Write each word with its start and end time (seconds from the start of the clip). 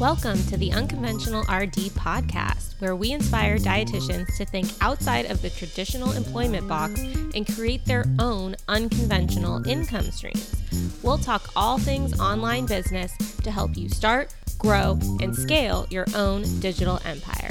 Welcome 0.00 0.40
to 0.44 0.56
the 0.56 0.70
Unconventional 0.70 1.40
RD 1.42 1.90
podcast, 1.96 2.80
where 2.80 2.94
we 2.94 3.10
inspire 3.10 3.58
dietitians 3.58 4.36
to 4.36 4.44
think 4.44 4.68
outside 4.80 5.28
of 5.28 5.42
the 5.42 5.50
traditional 5.50 6.12
employment 6.12 6.68
box 6.68 7.00
and 7.34 7.44
create 7.44 7.84
their 7.84 8.04
own 8.20 8.54
unconventional 8.68 9.66
income 9.66 10.12
streams. 10.12 10.54
We'll 11.02 11.18
talk 11.18 11.50
all 11.56 11.78
things 11.78 12.20
online 12.20 12.66
business 12.66 13.12
to 13.42 13.50
help 13.50 13.76
you 13.76 13.88
start, 13.88 14.32
grow, 14.56 15.00
and 15.20 15.34
scale 15.34 15.84
your 15.90 16.06
own 16.14 16.42
digital 16.60 17.00
empire. 17.04 17.50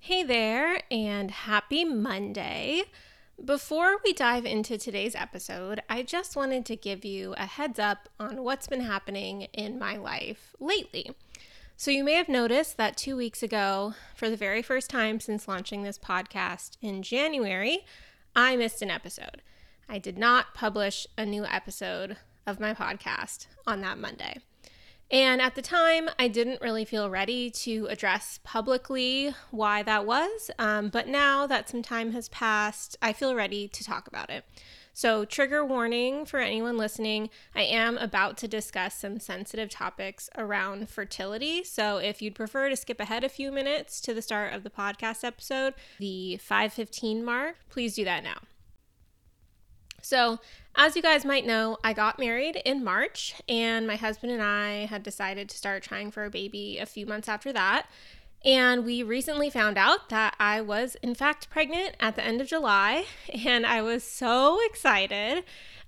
Hey 0.00 0.24
there, 0.24 0.80
and 0.90 1.30
happy 1.30 1.84
Monday. 1.84 2.82
Before 3.44 3.98
we 4.02 4.14
dive 4.14 4.46
into 4.46 4.78
today's 4.78 5.14
episode, 5.14 5.82
I 5.90 6.02
just 6.02 6.36
wanted 6.36 6.64
to 6.66 6.74
give 6.74 7.04
you 7.04 7.34
a 7.34 7.44
heads 7.44 7.78
up 7.78 8.08
on 8.18 8.42
what's 8.42 8.66
been 8.66 8.80
happening 8.80 9.42
in 9.52 9.78
my 9.78 9.96
life 9.96 10.54
lately. 10.58 11.10
So, 11.76 11.90
you 11.90 12.02
may 12.02 12.14
have 12.14 12.30
noticed 12.30 12.78
that 12.78 12.96
two 12.96 13.14
weeks 13.14 13.42
ago, 13.42 13.92
for 14.14 14.30
the 14.30 14.38
very 14.38 14.62
first 14.62 14.88
time 14.88 15.20
since 15.20 15.46
launching 15.46 15.82
this 15.82 15.98
podcast 15.98 16.78
in 16.80 17.02
January, 17.02 17.84
I 18.34 18.56
missed 18.56 18.80
an 18.80 18.90
episode. 18.90 19.42
I 19.86 19.98
did 19.98 20.16
not 20.16 20.54
publish 20.54 21.06
a 21.18 21.26
new 21.26 21.44
episode 21.44 22.16
of 22.46 22.58
my 22.58 22.72
podcast 22.72 23.48
on 23.66 23.82
that 23.82 23.98
Monday. 23.98 24.38
And 25.10 25.40
at 25.40 25.54
the 25.54 25.62
time, 25.62 26.10
I 26.18 26.26
didn't 26.26 26.60
really 26.60 26.84
feel 26.84 27.08
ready 27.08 27.48
to 27.50 27.86
address 27.86 28.40
publicly 28.42 29.34
why 29.50 29.82
that 29.84 30.04
was. 30.04 30.50
Um, 30.58 30.88
but 30.88 31.06
now 31.06 31.46
that 31.46 31.68
some 31.68 31.82
time 31.82 32.12
has 32.12 32.28
passed, 32.28 32.96
I 33.00 33.12
feel 33.12 33.34
ready 33.34 33.68
to 33.68 33.84
talk 33.84 34.08
about 34.08 34.30
it. 34.30 34.44
So, 34.92 35.26
trigger 35.26 35.62
warning 35.62 36.24
for 36.24 36.40
anyone 36.40 36.78
listening 36.78 37.28
I 37.54 37.64
am 37.64 37.98
about 37.98 38.38
to 38.38 38.48
discuss 38.48 38.94
some 38.94 39.20
sensitive 39.20 39.68
topics 39.68 40.30
around 40.38 40.88
fertility. 40.88 41.62
So, 41.64 41.98
if 41.98 42.22
you'd 42.22 42.34
prefer 42.34 42.70
to 42.70 42.76
skip 42.76 42.98
ahead 42.98 43.22
a 43.22 43.28
few 43.28 43.52
minutes 43.52 44.00
to 44.00 44.14
the 44.14 44.22
start 44.22 44.54
of 44.54 44.64
the 44.64 44.70
podcast 44.70 45.22
episode, 45.22 45.74
the 45.98 46.38
515 46.38 47.22
mark, 47.22 47.56
please 47.68 47.94
do 47.94 48.04
that 48.06 48.24
now. 48.24 48.38
So, 50.06 50.38
as 50.76 50.94
you 50.94 51.02
guys 51.02 51.24
might 51.24 51.44
know, 51.44 51.78
I 51.82 51.92
got 51.92 52.16
married 52.16 52.62
in 52.64 52.84
March, 52.84 53.34
and 53.48 53.88
my 53.88 53.96
husband 53.96 54.30
and 54.30 54.40
I 54.40 54.86
had 54.86 55.02
decided 55.02 55.48
to 55.48 55.56
start 55.56 55.82
trying 55.82 56.12
for 56.12 56.24
a 56.24 56.30
baby 56.30 56.78
a 56.78 56.86
few 56.86 57.06
months 57.06 57.28
after 57.28 57.52
that. 57.54 57.88
And 58.44 58.84
we 58.84 59.02
recently 59.02 59.50
found 59.50 59.76
out 59.76 60.10
that 60.10 60.36
I 60.38 60.60
was, 60.60 60.96
in 61.02 61.16
fact, 61.16 61.50
pregnant 61.50 61.96
at 61.98 62.14
the 62.14 62.24
end 62.24 62.40
of 62.40 62.46
July, 62.46 63.06
and 63.44 63.66
I 63.66 63.82
was 63.82 64.04
so 64.04 64.64
excited. 64.66 65.42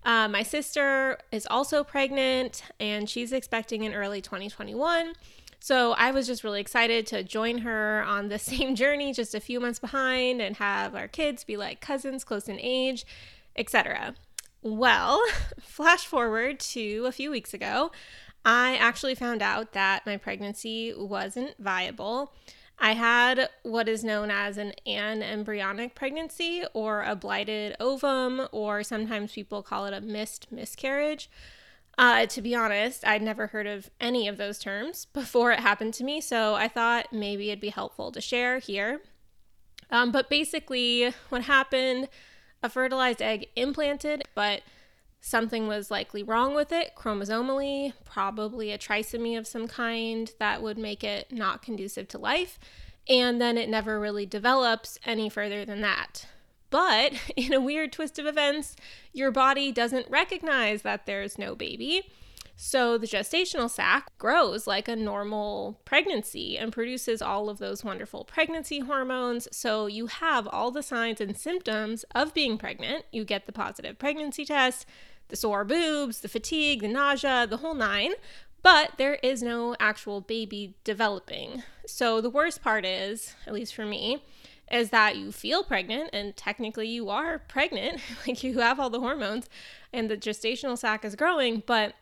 Uh, 0.04 0.26
my 0.26 0.42
sister 0.42 1.18
is 1.30 1.46
also 1.48 1.84
pregnant, 1.84 2.64
and 2.80 3.08
she's 3.08 3.32
expecting 3.32 3.84
in 3.84 3.94
early 3.94 4.20
2021. 4.20 5.12
So 5.60 5.92
I 5.92 6.10
was 6.10 6.26
just 6.26 6.42
really 6.42 6.60
excited 6.60 7.06
to 7.08 7.22
join 7.22 7.58
her 7.58 8.02
on 8.02 8.28
the 8.28 8.38
same 8.40 8.74
journey, 8.74 9.12
just 9.12 9.36
a 9.36 9.40
few 9.40 9.60
months 9.60 9.78
behind, 9.78 10.42
and 10.42 10.56
have 10.56 10.96
our 10.96 11.06
kids 11.06 11.44
be 11.44 11.56
like 11.56 11.80
cousins 11.80 12.24
close 12.24 12.48
in 12.48 12.58
age, 12.60 13.06
etc. 13.58 14.14
Well, 14.62 15.20
flash 15.60 16.06
forward 16.06 16.60
to 16.60 17.04
a 17.06 17.12
few 17.12 17.30
weeks 17.30 17.52
ago, 17.52 17.92
I 18.44 18.76
actually 18.76 19.14
found 19.14 19.42
out 19.42 19.72
that 19.72 20.06
my 20.06 20.16
pregnancy 20.16 20.94
wasn't 20.96 21.54
viable. 21.58 22.32
I 22.78 22.92
had 22.92 23.48
what 23.62 23.88
is 23.88 24.04
known 24.04 24.30
as 24.30 24.56
an 24.56 24.72
anembryonic 24.86 25.94
pregnancy 25.94 26.64
or 26.72 27.02
a 27.02 27.16
blighted 27.16 27.76
ovum, 27.80 28.46
or 28.52 28.84
sometimes 28.84 29.32
people 29.32 29.62
call 29.62 29.86
it 29.86 29.92
a 29.92 30.00
missed 30.00 30.52
miscarriage. 30.52 31.28
Uh, 31.98 32.26
to 32.26 32.40
be 32.40 32.54
honest, 32.54 33.04
I'd 33.04 33.22
never 33.22 33.48
heard 33.48 33.66
of 33.66 33.90
any 34.00 34.28
of 34.28 34.36
those 34.36 34.60
terms 34.60 35.06
before 35.06 35.50
it 35.50 35.58
happened 35.58 35.94
to 35.94 36.04
me, 36.04 36.20
so 36.20 36.54
I 36.54 36.68
thought 36.68 37.12
maybe 37.12 37.50
it'd 37.50 37.60
be 37.60 37.70
helpful 37.70 38.12
to 38.12 38.20
share 38.20 38.60
here. 38.60 39.00
Um, 39.90 40.12
but 40.12 40.30
basically, 40.30 41.12
what 41.30 41.42
happened 41.42 42.08
a 42.62 42.68
fertilized 42.68 43.22
egg 43.22 43.48
implanted, 43.56 44.22
but 44.34 44.62
something 45.20 45.66
was 45.66 45.90
likely 45.90 46.22
wrong 46.22 46.54
with 46.54 46.72
it 46.72 46.92
chromosomally, 46.96 47.92
probably 48.04 48.72
a 48.72 48.78
trisomy 48.78 49.36
of 49.36 49.46
some 49.46 49.68
kind 49.68 50.32
that 50.38 50.62
would 50.62 50.78
make 50.78 51.02
it 51.02 51.30
not 51.30 51.62
conducive 51.62 52.08
to 52.08 52.18
life. 52.18 52.58
And 53.08 53.40
then 53.40 53.56
it 53.56 53.68
never 53.68 53.98
really 53.98 54.26
develops 54.26 54.98
any 55.04 55.28
further 55.28 55.64
than 55.64 55.80
that. 55.80 56.26
But 56.70 57.12
in 57.36 57.52
a 57.52 57.60
weird 57.60 57.92
twist 57.92 58.18
of 58.18 58.26
events, 58.26 58.76
your 59.12 59.30
body 59.30 59.72
doesn't 59.72 60.10
recognize 60.10 60.82
that 60.82 61.06
there's 61.06 61.38
no 61.38 61.54
baby. 61.54 62.12
So 62.60 62.98
the 62.98 63.06
gestational 63.06 63.70
sac 63.70 64.10
grows 64.18 64.66
like 64.66 64.88
a 64.88 64.96
normal 64.96 65.80
pregnancy 65.84 66.58
and 66.58 66.72
produces 66.72 67.22
all 67.22 67.48
of 67.48 67.58
those 67.58 67.84
wonderful 67.84 68.24
pregnancy 68.24 68.80
hormones. 68.80 69.46
So 69.56 69.86
you 69.86 70.08
have 70.08 70.48
all 70.48 70.72
the 70.72 70.82
signs 70.82 71.20
and 71.20 71.36
symptoms 71.36 72.04
of 72.16 72.34
being 72.34 72.58
pregnant. 72.58 73.04
You 73.12 73.24
get 73.24 73.46
the 73.46 73.52
positive 73.52 74.00
pregnancy 74.00 74.44
test, 74.44 74.86
the 75.28 75.36
sore 75.36 75.64
boobs, 75.64 76.18
the 76.18 76.28
fatigue, 76.28 76.80
the 76.80 76.88
nausea, 76.88 77.46
the 77.48 77.58
whole 77.58 77.74
nine. 77.74 78.14
But 78.60 78.94
there 78.98 79.20
is 79.22 79.40
no 79.40 79.76
actual 79.78 80.20
baby 80.20 80.74
developing. 80.82 81.62
So 81.86 82.20
the 82.20 82.28
worst 82.28 82.60
part 82.60 82.84
is, 82.84 83.36
at 83.46 83.52
least 83.52 83.72
for 83.72 83.86
me, 83.86 84.24
is 84.68 84.90
that 84.90 85.16
you 85.16 85.30
feel 85.30 85.62
pregnant 85.62 86.10
and 86.12 86.36
technically 86.36 86.88
you 86.88 87.08
are 87.08 87.38
pregnant, 87.38 88.00
like 88.26 88.42
you 88.42 88.58
have 88.58 88.80
all 88.80 88.90
the 88.90 88.98
hormones 88.98 89.48
and 89.92 90.10
the 90.10 90.16
gestational 90.16 90.76
sac 90.76 91.04
is 91.04 91.14
growing, 91.14 91.62
but 91.64 91.94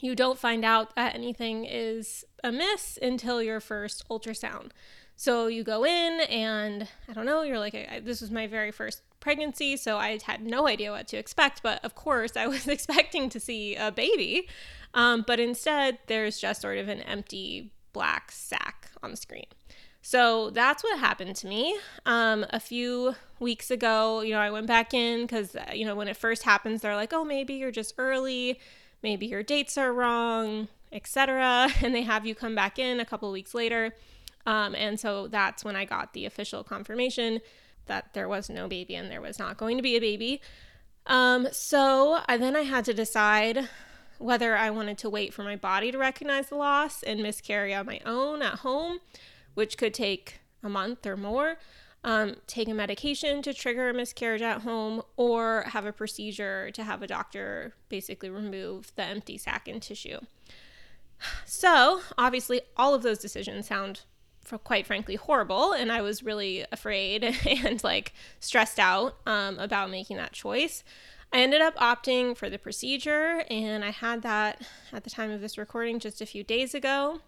you 0.00 0.14
don't 0.14 0.38
find 0.38 0.64
out 0.64 0.94
that 0.96 1.14
anything 1.14 1.64
is 1.64 2.24
amiss 2.42 2.98
until 3.00 3.42
your 3.42 3.60
first 3.60 4.08
ultrasound. 4.08 4.70
So 5.16 5.46
you 5.46 5.62
go 5.62 5.84
in, 5.84 6.20
and 6.28 6.88
I 7.08 7.12
don't 7.12 7.26
know, 7.26 7.42
you're 7.42 7.58
like, 7.58 7.74
I, 7.74 8.00
this 8.00 8.20
was 8.20 8.30
my 8.30 8.46
very 8.46 8.72
first 8.72 9.02
pregnancy, 9.20 9.76
so 9.76 9.96
I 9.96 10.18
had 10.24 10.44
no 10.44 10.66
idea 10.66 10.90
what 10.90 11.06
to 11.08 11.16
expect. 11.16 11.62
But 11.62 11.84
of 11.84 11.94
course, 11.94 12.36
I 12.36 12.46
was 12.48 12.66
expecting 12.66 13.28
to 13.30 13.38
see 13.38 13.76
a 13.76 13.92
baby. 13.92 14.48
Um, 14.94 15.24
but 15.26 15.38
instead, 15.38 15.98
there's 16.06 16.38
just 16.38 16.60
sort 16.60 16.78
of 16.78 16.88
an 16.88 17.00
empty 17.02 17.72
black 17.92 18.32
sack 18.32 18.90
on 19.02 19.10
the 19.10 19.16
screen. 19.16 19.46
So 20.04 20.50
that's 20.50 20.82
what 20.82 20.98
happened 20.98 21.36
to 21.36 21.46
me. 21.46 21.78
Um, 22.04 22.44
a 22.50 22.58
few 22.58 23.14
weeks 23.38 23.70
ago, 23.70 24.20
you 24.22 24.32
know, 24.32 24.40
I 24.40 24.50
went 24.50 24.66
back 24.66 24.92
in 24.92 25.22
because, 25.22 25.54
uh, 25.54 25.70
you 25.72 25.86
know, 25.86 25.94
when 25.94 26.08
it 26.08 26.16
first 26.16 26.42
happens, 26.42 26.80
they're 26.80 26.96
like, 26.96 27.12
oh, 27.12 27.24
maybe 27.24 27.54
you're 27.54 27.70
just 27.70 27.94
early 27.98 28.58
maybe 29.02 29.26
your 29.26 29.42
dates 29.42 29.76
are 29.76 29.92
wrong, 29.92 30.68
etc. 30.92 31.68
And 31.82 31.94
they 31.94 32.02
have 32.02 32.26
you 32.26 32.34
come 32.34 32.54
back 32.54 32.78
in 32.78 33.00
a 33.00 33.04
couple 33.04 33.30
weeks 33.30 33.54
later. 33.54 33.94
Um, 34.46 34.74
and 34.74 34.98
so 34.98 35.28
that's 35.28 35.64
when 35.64 35.76
I 35.76 35.84
got 35.84 36.14
the 36.14 36.26
official 36.26 36.64
confirmation 36.64 37.40
that 37.86 38.14
there 38.14 38.28
was 38.28 38.48
no 38.48 38.68
baby 38.68 38.94
and 38.94 39.10
there 39.10 39.20
was 39.20 39.38
not 39.38 39.56
going 39.56 39.76
to 39.76 39.82
be 39.82 39.96
a 39.96 40.00
baby. 40.00 40.40
Um, 41.06 41.48
so 41.52 42.20
I, 42.26 42.36
then 42.36 42.56
I 42.56 42.62
had 42.62 42.84
to 42.86 42.94
decide 42.94 43.68
whether 44.18 44.56
I 44.56 44.70
wanted 44.70 44.98
to 44.98 45.10
wait 45.10 45.34
for 45.34 45.42
my 45.42 45.56
body 45.56 45.90
to 45.90 45.98
recognize 45.98 46.48
the 46.48 46.56
loss 46.56 47.02
and 47.02 47.22
miscarry 47.22 47.74
on 47.74 47.86
my 47.86 48.00
own 48.06 48.40
at 48.40 48.60
home, 48.60 49.00
which 49.54 49.76
could 49.76 49.94
take 49.94 50.40
a 50.62 50.68
month 50.68 51.06
or 51.06 51.16
more, 51.16 51.56
um, 52.04 52.36
take 52.46 52.68
a 52.68 52.74
medication 52.74 53.42
to 53.42 53.54
trigger 53.54 53.88
a 53.88 53.94
miscarriage 53.94 54.42
at 54.42 54.62
home, 54.62 55.02
or 55.16 55.64
have 55.68 55.86
a 55.86 55.92
procedure 55.92 56.70
to 56.72 56.82
have 56.82 57.02
a 57.02 57.06
doctor 57.06 57.74
basically 57.88 58.30
remove 58.30 58.92
the 58.96 59.04
empty 59.04 59.38
sac 59.38 59.68
and 59.68 59.80
tissue. 59.80 60.18
So, 61.44 62.00
obviously, 62.18 62.62
all 62.76 62.94
of 62.94 63.02
those 63.02 63.18
decisions 63.18 63.68
sound, 63.68 64.00
for 64.42 64.58
quite 64.58 64.86
frankly, 64.86 65.14
horrible, 65.14 65.72
and 65.72 65.92
I 65.92 66.02
was 66.02 66.22
really 66.22 66.64
afraid 66.72 67.22
and 67.46 67.82
like 67.84 68.12
stressed 68.40 68.80
out 68.80 69.16
um, 69.26 69.58
about 69.58 69.90
making 69.90 70.16
that 70.16 70.32
choice. 70.32 70.82
I 71.32 71.40
ended 71.40 71.62
up 71.62 71.76
opting 71.76 72.36
for 72.36 72.50
the 72.50 72.58
procedure, 72.58 73.44
and 73.48 73.84
I 73.84 73.90
had 73.90 74.22
that 74.22 74.62
at 74.92 75.04
the 75.04 75.10
time 75.10 75.30
of 75.30 75.40
this 75.40 75.56
recording 75.56 75.98
just 75.98 76.20
a 76.20 76.26
few 76.26 76.44
days 76.44 76.74
ago. 76.74 77.20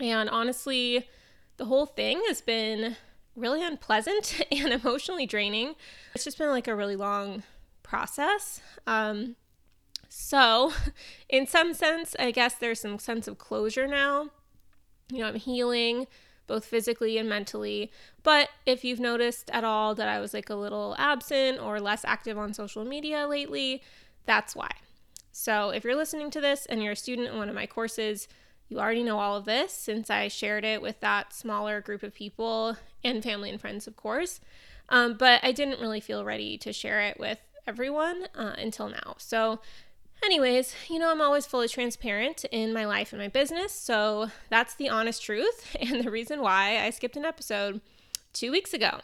And 0.00 0.28
honestly, 0.28 1.08
the 1.56 1.66
whole 1.66 1.86
thing 1.86 2.20
has 2.28 2.40
been 2.40 2.96
really 3.38 3.64
unpleasant 3.64 4.40
and 4.52 4.72
emotionally 4.72 5.26
draining. 5.26 5.74
It's 6.14 6.24
just 6.24 6.38
been 6.38 6.50
like 6.50 6.68
a 6.68 6.76
really 6.76 6.96
long 6.96 7.42
process. 7.82 8.60
Um, 8.86 9.36
so, 10.08 10.72
in 11.28 11.46
some 11.46 11.74
sense, 11.74 12.16
I 12.18 12.30
guess 12.30 12.54
there's 12.54 12.80
some 12.80 12.98
sense 12.98 13.28
of 13.28 13.38
closure 13.38 13.86
now. 13.86 14.30
You 15.10 15.20
know, 15.20 15.28
I'm 15.28 15.36
healing 15.36 16.06
both 16.46 16.64
physically 16.64 17.18
and 17.18 17.28
mentally. 17.28 17.92
But 18.22 18.48
if 18.66 18.84
you've 18.84 18.98
noticed 18.98 19.50
at 19.50 19.64
all 19.64 19.94
that 19.94 20.08
I 20.08 20.18
was 20.18 20.34
like 20.34 20.50
a 20.50 20.54
little 20.54 20.96
absent 20.98 21.60
or 21.60 21.78
less 21.78 22.04
active 22.04 22.36
on 22.36 22.52
social 22.54 22.84
media 22.84 23.28
lately, 23.28 23.82
that's 24.26 24.56
why. 24.56 24.70
So, 25.30 25.70
if 25.70 25.84
you're 25.84 25.94
listening 25.94 26.30
to 26.32 26.40
this 26.40 26.66
and 26.66 26.82
you're 26.82 26.92
a 26.92 26.96
student 26.96 27.28
in 27.28 27.36
one 27.36 27.48
of 27.48 27.54
my 27.54 27.66
courses, 27.66 28.26
you 28.68 28.78
already 28.78 29.02
know 29.02 29.18
all 29.18 29.36
of 29.36 29.44
this 29.44 29.72
since 29.72 30.10
I 30.10 30.28
shared 30.28 30.64
it 30.64 30.82
with 30.82 31.00
that 31.00 31.32
smaller 31.32 31.80
group 31.80 32.02
of 32.02 32.14
people 32.14 32.76
and 33.02 33.22
family 33.22 33.50
and 33.50 33.60
friends, 33.60 33.86
of 33.86 33.96
course. 33.96 34.40
Um, 34.88 35.14
but 35.14 35.40
I 35.42 35.52
didn't 35.52 35.80
really 35.80 36.00
feel 36.00 36.24
ready 36.24 36.56
to 36.58 36.72
share 36.72 37.00
it 37.00 37.18
with 37.18 37.38
everyone 37.66 38.26
uh, 38.34 38.54
until 38.58 38.88
now. 38.88 39.14
So, 39.18 39.60
Anyways, 40.24 40.74
you 40.88 40.98
know, 40.98 41.10
I'm 41.10 41.20
always 41.20 41.46
fully 41.46 41.68
transparent 41.68 42.44
in 42.50 42.72
my 42.72 42.84
life 42.84 43.12
and 43.12 43.22
my 43.22 43.28
business. 43.28 43.72
So 43.72 44.30
that's 44.50 44.74
the 44.74 44.88
honest 44.88 45.22
truth 45.22 45.76
and 45.80 46.04
the 46.04 46.10
reason 46.10 46.40
why 46.40 46.84
I 46.84 46.90
skipped 46.90 47.16
an 47.16 47.24
episode 47.24 47.80
two 48.32 48.50
weeks 48.50 48.74
ago. 48.74 49.00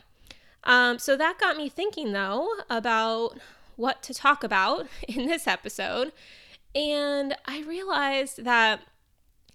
Um, 0.65 0.99
so 0.99 1.17
that 1.17 1.39
got 1.39 1.57
me 1.57 1.69
thinking, 1.69 2.13
though, 2.13 2.49
about 2.69 3.39
what 3.77 4.03
to 4.05 4.15
talk 4.15 4.43
about 4.43 4.87
in 5.09 5.27
this 5.27 5.47
episode. 5.47 6.13
And 6.75 7.37
I 7.47 7.63
realized 7.63 8.45
that 8.45 8.81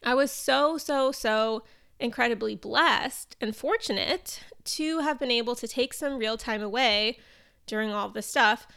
I 0.03 0.13
was 0.13 0.31
so, 0.31 0.77
so, 0.77 1.11
so 1.11 1.63
incredibly 1.99 2.55
blessed 2.55 3.35
and 3.41 3.55
fortunate 3.55 4.41
to 4.63 4.99
have 4.99 5.19
been 5.19 5.31
able 5.31 5.55
to 5.55 5.67
take 5.67 5.93
some 5.93 6.17
real 6.17 6.37
time 6.37 6.61
away 6.61 7.17
during 7.65 7.91
all 7.91 8.09
this 8.09 8.27
stuff 8.27 8.67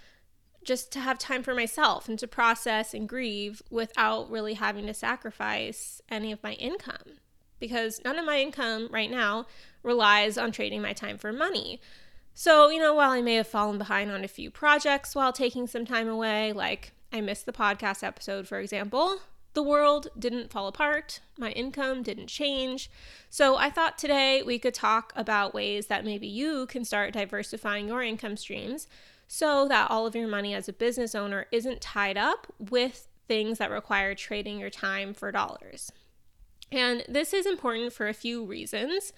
just 0.65 0.93
to 0.93 1.01
have 1.01 1.19
time 1.19 1.43
for 1.43 1.55
myself 1.55 2.09
and 2.09 2.19
to 2.19 2.27
process 2.27 2.95
and 2.95 3.09
grieve 3.09 3.63
without 3.71 4.31
really 4.31 4.55
having 4.55 4.87
to 4.87 4.95
sacrifice 4.95 6.01
any 6.09 6.31
of 6.33 6.43
my 6.43 6.53
income 6.55 7.19
because 7.59 8.01
none 8.05 8.19
of 8.19 8.25
my 8.25 8.41
income 8.41 8.89
right 8.91 9.11
now 9.11 9.47
relies 9.83 10.37
on 10.37 10.51
trading 10.51 10.83
my 10.83 10.93
time 10.93 11.17
for 11.17 11.33
money. 11.33 11.81
So, 12.35 12.71
you 12.71 12.81
know, 12.81 12.95
while 12.95 13.11
I 13.11 13.23
may 13.23 13.35
have 13.35 13.47
fallen 13.47 13.79
behind 13.79 14.11
on 14.11 14.25
a 14.25 14.29
few 14.29 14.51
projects 14.51 15.15
while 15.15 15.33
taking 15.33 15.67
some 15.67 15.85
time 15.85 16.09
away, 16.09 16.53
like 16.53 16.93
I 17.13 17.21
missed 17.21 17.47
the 17.47 17.53
podcast 17.53 18.03
episode, 18.03 18.49
for 18.49 18.59
example, 18.59 19.21
the 19.55 19.63
world 19.63 20.09
didn't 20.19 20.51
fall 20.51 20.67
apart, 20.67 21.21
my 21.39 21.51
income 21.53 22.03
didn't 22.03 22.29
change. 22.29 22.91
So, 23.29 23.57
I 23.57 23.71
thought 23.71 23.99
today 23.99 24.43
we 24.43 24.59
could 24.59 24.75
talk 24.75 25.13
about 25.17 25.55
ways 25.55 25.87
that 25.87 26.05
maybe 26.05 26.27
you 26.27 26.67
can 26.67 26.85
start 26.85 27.13
diversifying 27.13 27.89
your 27.89 28.03
income 28.03 28.37
streams 28.37 28.87
so 29.29 29.67
that 29.69 29.91
all 29.91 30.07
of 30.07 30.15
your 30.15 30.29
money 30.29 30.55
as 30.55 30.69
a 30.69 30.73
business 30.73 31.15
owner 31.15 31.47
isn't 31.51 31.81
tied 31.81 32.19
up 32.19 32.47
with 32.59 33.09
things 33.29 33.59
that 33.59 33.71
require 33.71 34.15
trading 34.15 34.59
your 34.59 34.71
time 34.71 35.15
for 35.15 35.33
dollars. 35.33 35.91
And 36.71 37.05
this 37.09 37.33
is 37.33 37.47
important 37.47 37.93
for 37.93 38.09
a 38.09 38.15
few 38.15 38.45
reasons. 38.45 39.13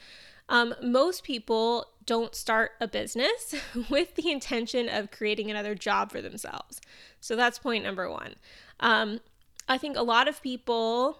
Um, 0.48 0.75
most 0.82 1.25
people 1.25 1.86
don't 2.04 2.34
start 2.34 2.72
a 2.81 2.86
business 2.86 3.54
with 3.90 4.14
the 4.14 4.31
intention 4.31 4.88
of 4.88 5.10
creating 5.10 5.50
another 5.50 5.75
job 5.75 6.12
for 6.12 6.20
themselves. 6.20 6.81
So 7.20 7.34
that's 7.34 7.58
point 7.58 7.84
number 7.84 8.10
one. 8.10 8.34
Um, 8.81 9.20
I 9.69 9.78
think 9.78 9.96
a 9.96 10.02
lot 10.02 10.28
of 10.28 10.43
people, 10.43 11.19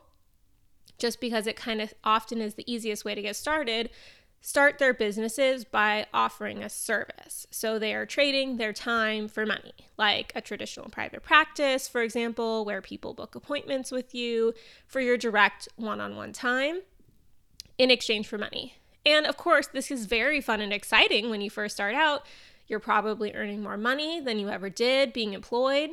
just 0.99 1.20
because 1.20 1.46
it 1.46 1.56
kind 1.56 1.81
of 1.81 1.94
often 2.05 2.41
is 2.41 2.55
the 2.55 2.70
easiest 2.73 3.05
way 3.05 3.14
to 3.14 3.23
get 3.23 3.37
started, 3.37 3.91
start 4.41 4.79
their 4.79 4.93
businesses 4.93 5.64
by 5.64 6.06
offering 6.12 6.62
a 6.62 6.69
service. 6.69 7.46
So 7.50 7.79
they 7.79 7.94
are 7.94 8.05
trading 8.05 8.58
their 8.58 8.75
time 8.75 9.26
for 9.26 9.46
money, 9.46 9.73
like 9.96 10.32
a 10.35 10.43
traditional 10.43 10.91
private 10.91 11.23
practice, 11.23 11.88
for 11.88 12.02
example, 12.02 12.67
where 12.67 12.82
people 12.82 13.14
book 13.14 13.35
appointments 13.35 13.91
with 13.91 14.14
you 14.14 14.52
for 14.87 15.00
your 15.00 15.17
direct 15.17 15.69
one 15.76 15.99
on 15.99 16.14
one 16.14 16.35
time 16.35 16.82
in 17.79 17.90
exchange 17.90 18.29
for 18.29 18.37
money. 18.37 18.75
And 19.06 19.26
of 19.26 19.38
course, 19.38 19.67
this 19.67 19.90
is 19.90 20.05
very 20.05 20.43
fun 20.43 20.61
and 20.61 20.73
exciting 20.75 21.31
when 21.31 21.40
you 21.40 21.49
first 21.49 21.76
start 21.76 21.94
out. 21.94 22.26
You're 22.67 22.81
probably 22.81 23.35
earning 23.35 23.62
more 23.62 23.79
money 23.79 24.20
than 24.20 24.38
you 24.38 24.50
ever 24.50 24.69
did 24.69 25.14
being 25.14 25.32
employed. 25.32 25.90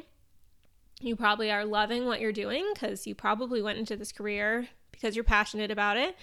You 1.01 1.15
probably 1.15 1.51
are 1.51 1.65
loving 1.65 2.05
what 2.05 2.21
you're 2.21 2.31
doing 2.31 2.69
because 2.73 3.07
you 3.07 3.15
probably 3.15 3.61
went 3.61 3.79
into 3.79 3.95
this 3.95 4.11
career 4.11 4.67
because 4.91 5.15
you're 5.15 5.23
passionate 5.23 5.71
about 5.71 5.97
it. 5.97 6.15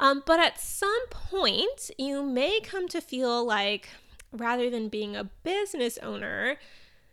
Um, 0.00 0.22
but 0.26 0.40
at 0.40 0.60
some 0.60 1.06
point, 1.10 1.90
you 1.96 2.22
may 2.22 2.60
come 2.60 2.88
to 2.88 3.00
feel 3.00 3.44
like 3.44 3.88
rather 4.32 4.68
than 4.68 4.88
being 4.88 5.16
a 5.16 5.24
business 5.24 5.96
owner, 6.02 6.56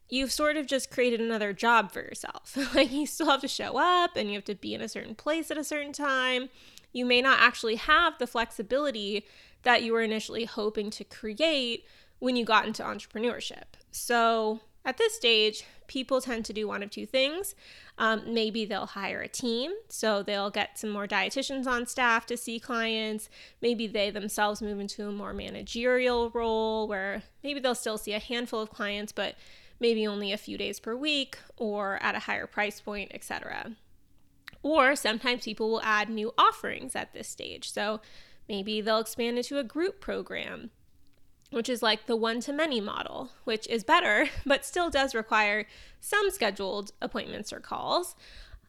you've 0.09 0.31
sort 0.31 0.57
of 0.57 0.65
just 0.65 0.91
created 0.91 1.21
another 1.21 1.53
job 1.53 1.91
for 1.91 2.01
yourself. 2.01 2.57
like 2.75 2.91
you 2.91 3.05
still 3.05 3.27
have 3.27 3.41
to 3.41 3.47
show 3.47 3.77
up 3.77 4.15
and 4.15 4.29
you 4.29 4.35
have 4.35 4.45
to 4.45 4.55
be 4.55 4.73
in 4.73 4.81
a 4.81 4.89
certain 4.89 5.15
place 5.15 5.51
at 5.51 5.57
a 5.57 5.63
certain 5.63 5.93
time. 5.93 6.49
You 6.91 7.05
may 7.05 7.21
not 7.21 7.39
actually 7.39 7.75
have 7.75 8.17
the 8.19 8.27
flexibility 8.27 9.25
that 9.63 9.83
you 9.83 9.93
were 9.93 10.01
initially 10.01 10.45
hoping 10.45 10.89
to 10.91 11.03
create 11.03 11.85
when 12.19 12.35
you 12.35 12.45
got 12.45 12.65
into 12.67 12.83
entrepreneurship. 12.83 13.63
So 13.91 14.61
at 14.85 14.97
this 14.97 15.15
stage, 15.15 15.65
people 15.93 16.19
tend 16.19 16.43
to 16.43 16.51
do 16.51 16.67
one 16.67 16.81
of 16.81 16.89
two 16.89 17.05
things. 17.05 17.53
Um, 17.99 18.23
maybe 18.33 18.65
they'll 18.65 18.87
hire 18.87 19.21
a 19.21 19.27
team, 19.27 19.71
so 19.89 20.23
they'll 20.23 20.49
get 20.49 20.79
some 20.79 20.89
more 20.89 21.07
dietitians 21.07 21.67
on 21.67 21.85
staff 21.85 22.25
to 22.25 22.35
see 22.35 22.59
clients. 22.59 23.29
Maybe 23.61 23.85
they 23.85 24.09
themselves 24.09 24.59
move 24.59 24.79
into 24.79 25.07
a 25.07 25.11
more 25.11 25.33
managerial 25.33 26.31
role 26.31 26.87
where 26.87 27.21
maybe 27.43 27.59
they'll 27.59 27.75
still 27.75 27.99
see 27.99 28.13
a 28.13 28.19
handful 28.19 28.59
of 28.59 28.71
clients, 28.71 29.11
but 29.11 29.35
maybe 29.79 30.07
only 30.07 30.31
a 30.31 30.37
few 30.37 30.57
days 30.57 30.79
per 30.79 30.95
week 30.95 31.37
or 31.57 32.01
at 32.01 32.15
a 32.15 32.19
higher 32.19 32.47
price 32.47 32.81
point, 32.81 33.11
etc. 33.13 33.73
Or 34.63 34.95
sometimes 34.95 35.43
people 35.43 35.69
will 35.69 35.83
add 35.83 36.09
new 36.09 36.33
offerings 36.39 36.95
at 36.95 37.13
this 37.13 37.27
stage. 37.27 37.71
So 37.71 38.01
maybe 38.49 38.81
they'll 38.81 38.97
expand 38.97 39.37
into 39.37 39.59
a 39.59 39.63
group 39.63 40.01
program 40.01 40.71
which 41.53 41.69
is 41.69 41.81
like 41.81 42.05
the 42.05 42.15
one 42.15 42.39
to 42.41 42.53
many 42.53 42.81
model, 42.81 43.31
which 43.43 43.67
is 43.67 43.83
better, 43.83 44.27
but 44.45 44.65
still 44.65 44.89
does 44.89 45.15
require 45.15 45.65
some 45.99 46.29
scheduled 46.29 46.91
appointments 47.01 47.53
or 47.53 47.59
calls. 47.59 48.15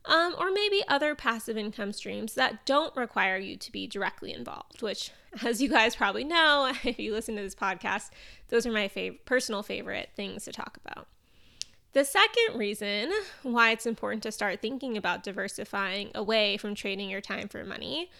Um, 0.06 0.34
or 0.38 0.52
maybe 0.52 0.82
other 0.86 1.14
passive 1.14 1.56
income 1.56 1.90
streams 1.94 2.34
that 2.34 2.66
don't 2.66 2.94
require 2.94 3.38
you 3.38 3.56
to 3.56 3.72
be 3.72 3.86
directly 3.86 4.34
involved, 4.34 4.82
which, 4.82 5.12
as 5.42 5.62
you 5.62 5.70
guys 5.70 5.96
probably 5.96 6.24
know, 6.24 6.70
if 6.84 6.98
you 6.98 7.14
listen 7.14 7.36
to 7.36 7.42
this 7.42 7.54
podcast, 7.54 8.10
those 8.48 8.66
are 8.66 8.72
my 8.72 8.86
fav- 8.86 9.20
personal 9.24 9.62
favorite 9.62 10.10
things 10.14 10.44
to 10.44 10.52
talk 10.52 10.76
about. 10.84 11.06
The 11.94 12.04
second 12.04 12.58
reason 12.58 13.12
why 13.42 13.70
it's 13.70 13.86
important 13.86 14.22
to 14.24 14.32
start 14.32 14.60
thinking 14.60 14.98
about 14.98 15.22
diversifying 15.22 16.10
away 16.14 16.58
from 16.58 16.74
trading 16.74 17.08
your 17.08 17.22
time 17.22 17.48
for 17.48 17.64
money 17.64 18.10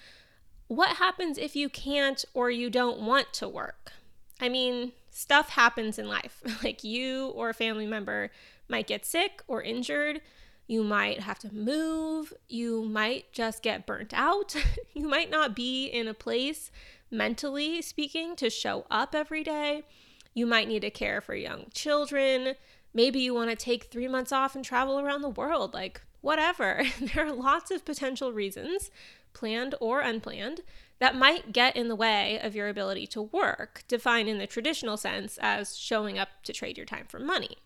what 0.69 0.97
happens 0.97 1.39
if 1.39 1.55
you 1.55 1.69
can't 1.69 2.25
or 2.33 2.51
you 2.51 2.71
don't 2.71 3.01
want 3.01 3.33
to 3.35 3.49
work? 3.49 3.93
I 4.41 4.49
mean, 4.49 4.93
stuff 5.11 5.51
happens 5.51 5.99
in 5.99 6.09
life. 6.09 6.43
like 6.65 6.85
you 6.85 7.29
or 7.29 7.51
a 7.51 7.55
family 7.55 7.87
member 7.87 8.31
might 8.69 8.87
get 8.87 9.07
sick 9.07 9.43
or 9.47 9.63
injured. 9.63 10.21
You 10.67 10.83
might 10.83 11.21
have 11.21 11.39
to 11.41 11.55
move. 11.55 12.33
You 12.49 12.85
might 12.85 13.33
just 13.33 13.63
get 13.63 13.87
burnt 13.87 14.13
out. 14.15 14.57
you 14.95 15.07
might 15.07 15.31
not 15.31 15.55
be 15.55 15.87
in 15.87 16.09
a 16.09 16.15
place, 16.15 16.71
mentally 17.11 17.83
speaking, 17.83 18.35
to 18.37 18.49
show 18.49 18.87
up 18.91 19.15
every 19.15 19.45
day. 19.45 19.85
You 20.33 20.47
might 20.47 20.69
need 20.69 20.81
to 20.81 20.91
care 20.91 21.21
for 21.21 21.35
young 21.35 21.67
children. 21.73 22.55
Maybe 22.93 23.21
you 23.21 23.35
want 23.35 23.51
to 23.51 23.57
take 23.57 23.85
three 23.85 24.09
months 24.09 24.33
off 24.33 24.57
and 24.57 24.65
travel 24.65 24.99
around 24.99 25.23
the 25.23 25.29
world. 25.29 25.75
Like, 25.75 26.01
whatever. 26.25 26.83
there 27.01 27.27
are 27.27 27.33
lots 27.33 27.71
of 27.71 27.85
potential 27.85 28.33
reasons, 28.33 28.91
planned 29.35 29.75
or 29.81 30.01
unplanned, 30.01 30.63
that 30.99 31.17
might 31.17 31.53
get 31.53 31.77
in 31.77 31.89
the 31.89 31.97
way 31.97 32.39
of 32.43 32.55
your 32.55 32.69
ability 32.69 33.07
to 33.09 33.23
work, 33.23 33.85
defined 33.89 34.29
in 34.29 34.39
the 34.39 34.47
traditional 34.47 34.97
sense 34.97 35.39
as 35.41 35.77
showing 35.77 36.19
up 36.19 36.29
to 36.45 36.53
trade 36.53 36.77
your 36.77 36.87
time 36.87 37.07
for 37.09 37.19
money. 37.19 37.57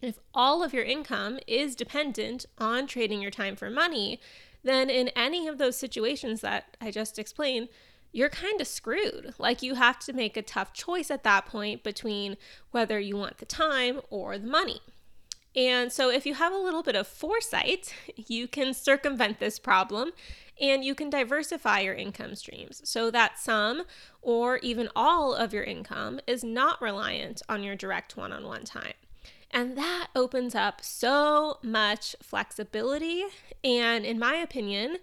If 0.00 0.18
all 0.34 0.62
of 0.62 0.74
your 0.74 0.84
income 0.84 1.38
is 1.46 1.76
dependent 1.76 2.44
on 2.58 2.86
trading 2.86 3.22
your 3.22 3.30
time 3.30 3.56
for 3.56 3.70
money, 3.70 4.20
then 4.64 4.90
in 4.90 5.08
any 5.08 5.46
of 5.46 5.58
those 5.58 5.76
situations 5.76 6.40
that 6.40 6.76
I 6.80 6.90
just 6.90 7.18
explained, 7.18 7.68
you're 8.12 8.28
kind 8.28 8.60
of 8.60 8.66
screwed. 8.66 9.34
Like 9.38 9.62
you 9.62 9.74
have 9.74 9.98
to 10.00 10.12
make 10.12 10.36
a 10.36 10.42
tough 10.42 10.72
choice 10.72 11.10
at 11.10 11.24
that 11.24 11.46
point 11.46 11.82
between 11.82 12.36
whether 12.70 12.98
you 12.98 13.16
want 13.16 13.38
the 13.38 13.46
time 13.46 14.00
or 14.10 14.38
the 14.38 14.46
money. 14.46 14.80
And 15.54 15.92
so, 15.92 16.10
if 16.10 16.24
you 16.24 16.34
have 16.34 16.52
a 16.52 16.58
little 16.58 16.82
bit 16.82 16.96
of 16.96 17.06
foresight, 17.06 17.94
you 18.16 18.48
can 18.48 18.72
circumvent 18.72 19.38
this 19.38 19.58
problem 19.58 20.12
and 20.60 20.84
you 20.84 20.94
can 20.94 21.10
diversify 21.10 21.80
your 21.80 21.94
income 21.94 22.34
streams 22.36 22.80
so 22.84 23.10
that 23.10 23.38
some 23.38 23.82
or 24.20 24.58
even 24.58 24.88
all 24.94 25.34
of 25.34 25.52
your 25.52 25.64
income 25.64 26.20
is 26.26 26.44
not 26.44 26.80
reliant 26.80 27.42
on 27.48 27.62
your 27.62 27.74
direct 27.74 28.16
one 28.16 28.32
on 28.32 28.44
one 28.44 28.64
time. 28.64 28.94
And 29.50 29.76
that 29.76 30.08
opens 30.16 30.54
up 30.54 30.82
so 30.82 31.58
much 31.62 32.16
flexibility, 32.22 33.24
and 33.62 34.06
in 34.06 34.18
my 34.18 34.36
opinion, 34.36 34.96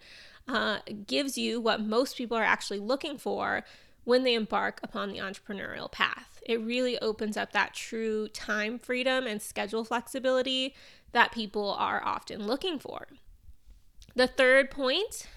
uh, 0.48 0.79
gives 1.06 1.38
you 1.38 1.62
what 1.62 1.82
most 1.82 2.18
people 2.18 2.36
are 2.36 2.44
actually 2.44 2.79
looking 2.79 3.20
for 3.20 3.63
when 4.06 4.24
they 4.24 4.34
embark 4.34 4.79
upon 4.82 5.12
the 5.12 5.20
entrepreneurial 5.20 5.91
path. 5.91 6.38
It 6.50 6.60
really 6.62 6.98
opens 6.98 7.38
up 7.38 7.51
that 7.51 7.75
true 7.75 8.27
time 8.27 8.79
freedom 8.79 9.27
and 9.27 9.39
schedule 9.39 9.84
flexibility 9.84 10.74
that 11.12 11.32
people 11.32 11.75
are 11.77 12.03
often 12.03 12.48
looking 12.48 12.79
for. 12.79 13.06
The 14.15 14.25
third 14.25 14.72
point, 14.72 15.27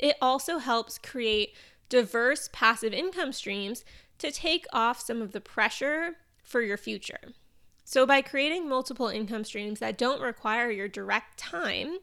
it 0.00 0.16
also 0.20 0.58
helps 0.58 0.98
create 0.98 1.54
diverse 1.88 2.50
passive 2.52 2.92
income 2.92 3.32
streams 3.32 3.84
to 4.18 4.32
take 4.32 4.66
off 4.72 5.00
some 5.00 5.22
of 5.22 5.30
the 5.30 5.40
pressure 5.40 6.16
for 6.42 6.60
your 6.60 6.76
future. 6.76 7.34
So, 7.84 8.04
by 8.04 8.20
creating 8.20 8.68
multiple 8.68 9.06
income 9.06 9.44
streams 9.44 9.78
that 9.78 9.96
don't 9.96 10.20
require 10.20 10.72
your 10.72 10.88
direct 10.88 11.38
time, 11.38 11.98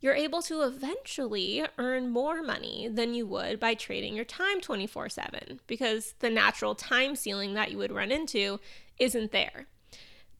you're 0.00 0.14
able 0.14 0.42
to 0.42 0.62
eventually 0.62 1.64
earn 1.78 2.10
more 2.10 2.42
money 2.42 2.88
than 2.90 3.14
you 3.14 3.26
would 3.26 3.58
by 3.58 3.74
trading 3.74 4.14
your 4.14 4.24
time 4.24 4.60
24 4.60 5.08
7 5.08 5.60
because 5.66 6.14
the 6.20 6.30
natural 6.30 6.74
time 6.74 7.16
ceiling 7.16 7.54
that 7.54 7.70
you 7.70 7.78
would 7.78 7.92
run 7.92 8.12
into 8.12 8.60
isn't 8.98 9.32
there. 9.32 9.66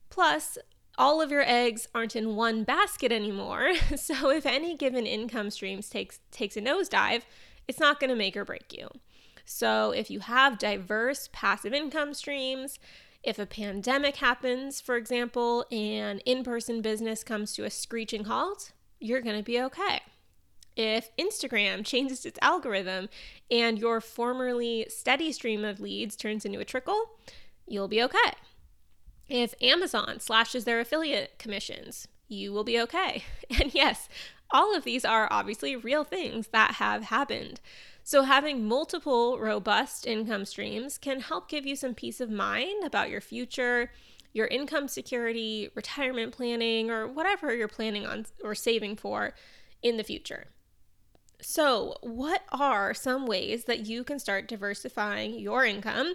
Plus, 0.09 0.57
all 0.97 1.21
of 1.21 1.31
your 1.31 1.43
eggs 1.45 1.87
aren't 1.93 2.15
in 2.15 2.35
one 2.35 2.63
basket 2.63 3.11
anymore. 3.11 3.73
So 3.95 4.29
if 4.29 4.45
any 4.45 4.75
given 4.75 5.05
income 5.05 5.49
streams 5.49 5.89
takes 5.89 6.19
takes 6.31 6.57
a 6.57 6.61
nosedive, 6.61 7.23
it's 7.67 7.79
not 7.79 7.99
to 7.99 8.15
make 8.15 8.37
or 8.37 8.45
break 8.45 8.73
you. 8.73 8.89
So 9.45 9.91
if 9.91 10.09
you 10.11 10.19
have 10.21 10.59
diverse 10.59 11.29
passive 11.31 11.73
income 11.73 12.13
streams, 12.13 12.79
if 13.23 13.39
a 13.39 13.45
pandemic 13.45 14.17
happens, 14.17 14.81
for 14.81 14.95
example, 14.95 15.65
and 15.71 16.21
in-person 16.25 16.81
business 16.81 17.23
comes 17.23 17.53
to 17.53 17.63
a 17.63 17.69
screeching 17.69 18.25
halt, 18.25 18.71
you're 18.99 19.21
going 19.21 19.37
to 19.37 19.43
be 19.43 19.61
okay. 19.61 20.01
If 20.75 21.09
Instagram 21.17 21.83
changes 21.83 22.25
its 22.25 22.37
algorithm 22.41 23.09
and 23.49 23.79
your 23.79 23.99
formerly 23.99 24.85
steady 24.89 25.31
stream 25.31 25.65
of 25.65 25.79
leads 25.79 26.15
turns 26.15 26.45
into 26.45 26.59
a 26.59 26.65
trickle, 26.65 27.17
you'll 27.65 27.87
be 27.87 28.03
okay. 28.03 28.33
If 29.27 29.55
Amazon 29.61 30.19
slashes 30.19 30.65
their 30.65 30.79
affiliate 30.79 31.39
commissions, 31.39 32.07
you 32.27 32.53
will 32.53 32.63
be 32.63 32.79
okay. 32.79 33.23
And 33.59 33.73
yes, 33.73 34.07
all 34.51 34.75
of 34.75 34.83
these 34.83 35.05
are 35.05 35.27
obviously 35.31 35.75
real 35.75 36.03
things 36.03 36.47
that 36.47 36.75
have 36.75 37.03
happened. 37.03 37.59
So, 38.03 38.23
having 38.23 38.65
multiple 38.67 39.39
robust 39.39 40.05
income 40.05 40.45
streams 40.45 40.97
can 40.97 41.19
help 41.21 41.49
give 41.49 41.65
you 41.65 41.75
some 41.75 41.93
peace 41.93 42.21
of 42.21 42.29
mind 42.29 42.85
about 42.85 43.09
your 43.09 43.19
future, 43.19 43.91
your 44.37 44.47
income 44.47 44.87
security, 44.87 45.69
retirement 45.73 46.31
planning, 46.31 46.91
or 46.91 47.07
whatever 47.07 47.53
you're 47.53 47.67
planning 47.67 48.05
on 48.05 48.27
or 48.43 48.53
saving 48.53 48.95
for 48.95 49.33
in 49.81 49.97
the 49.97 50.03
future. 50.03 50.45
So, 51.41 51.97
what 52.01 52.43
are 52.51 52.93
some 52.93 53.25
ways 53.25 53.65
that 53.65 53.87
you 53.87 54.03
can 54.03 54.19
start 54.19 54.47
diversifying 54.47 55.39
your 55.39 55.65
income 55.65 56.13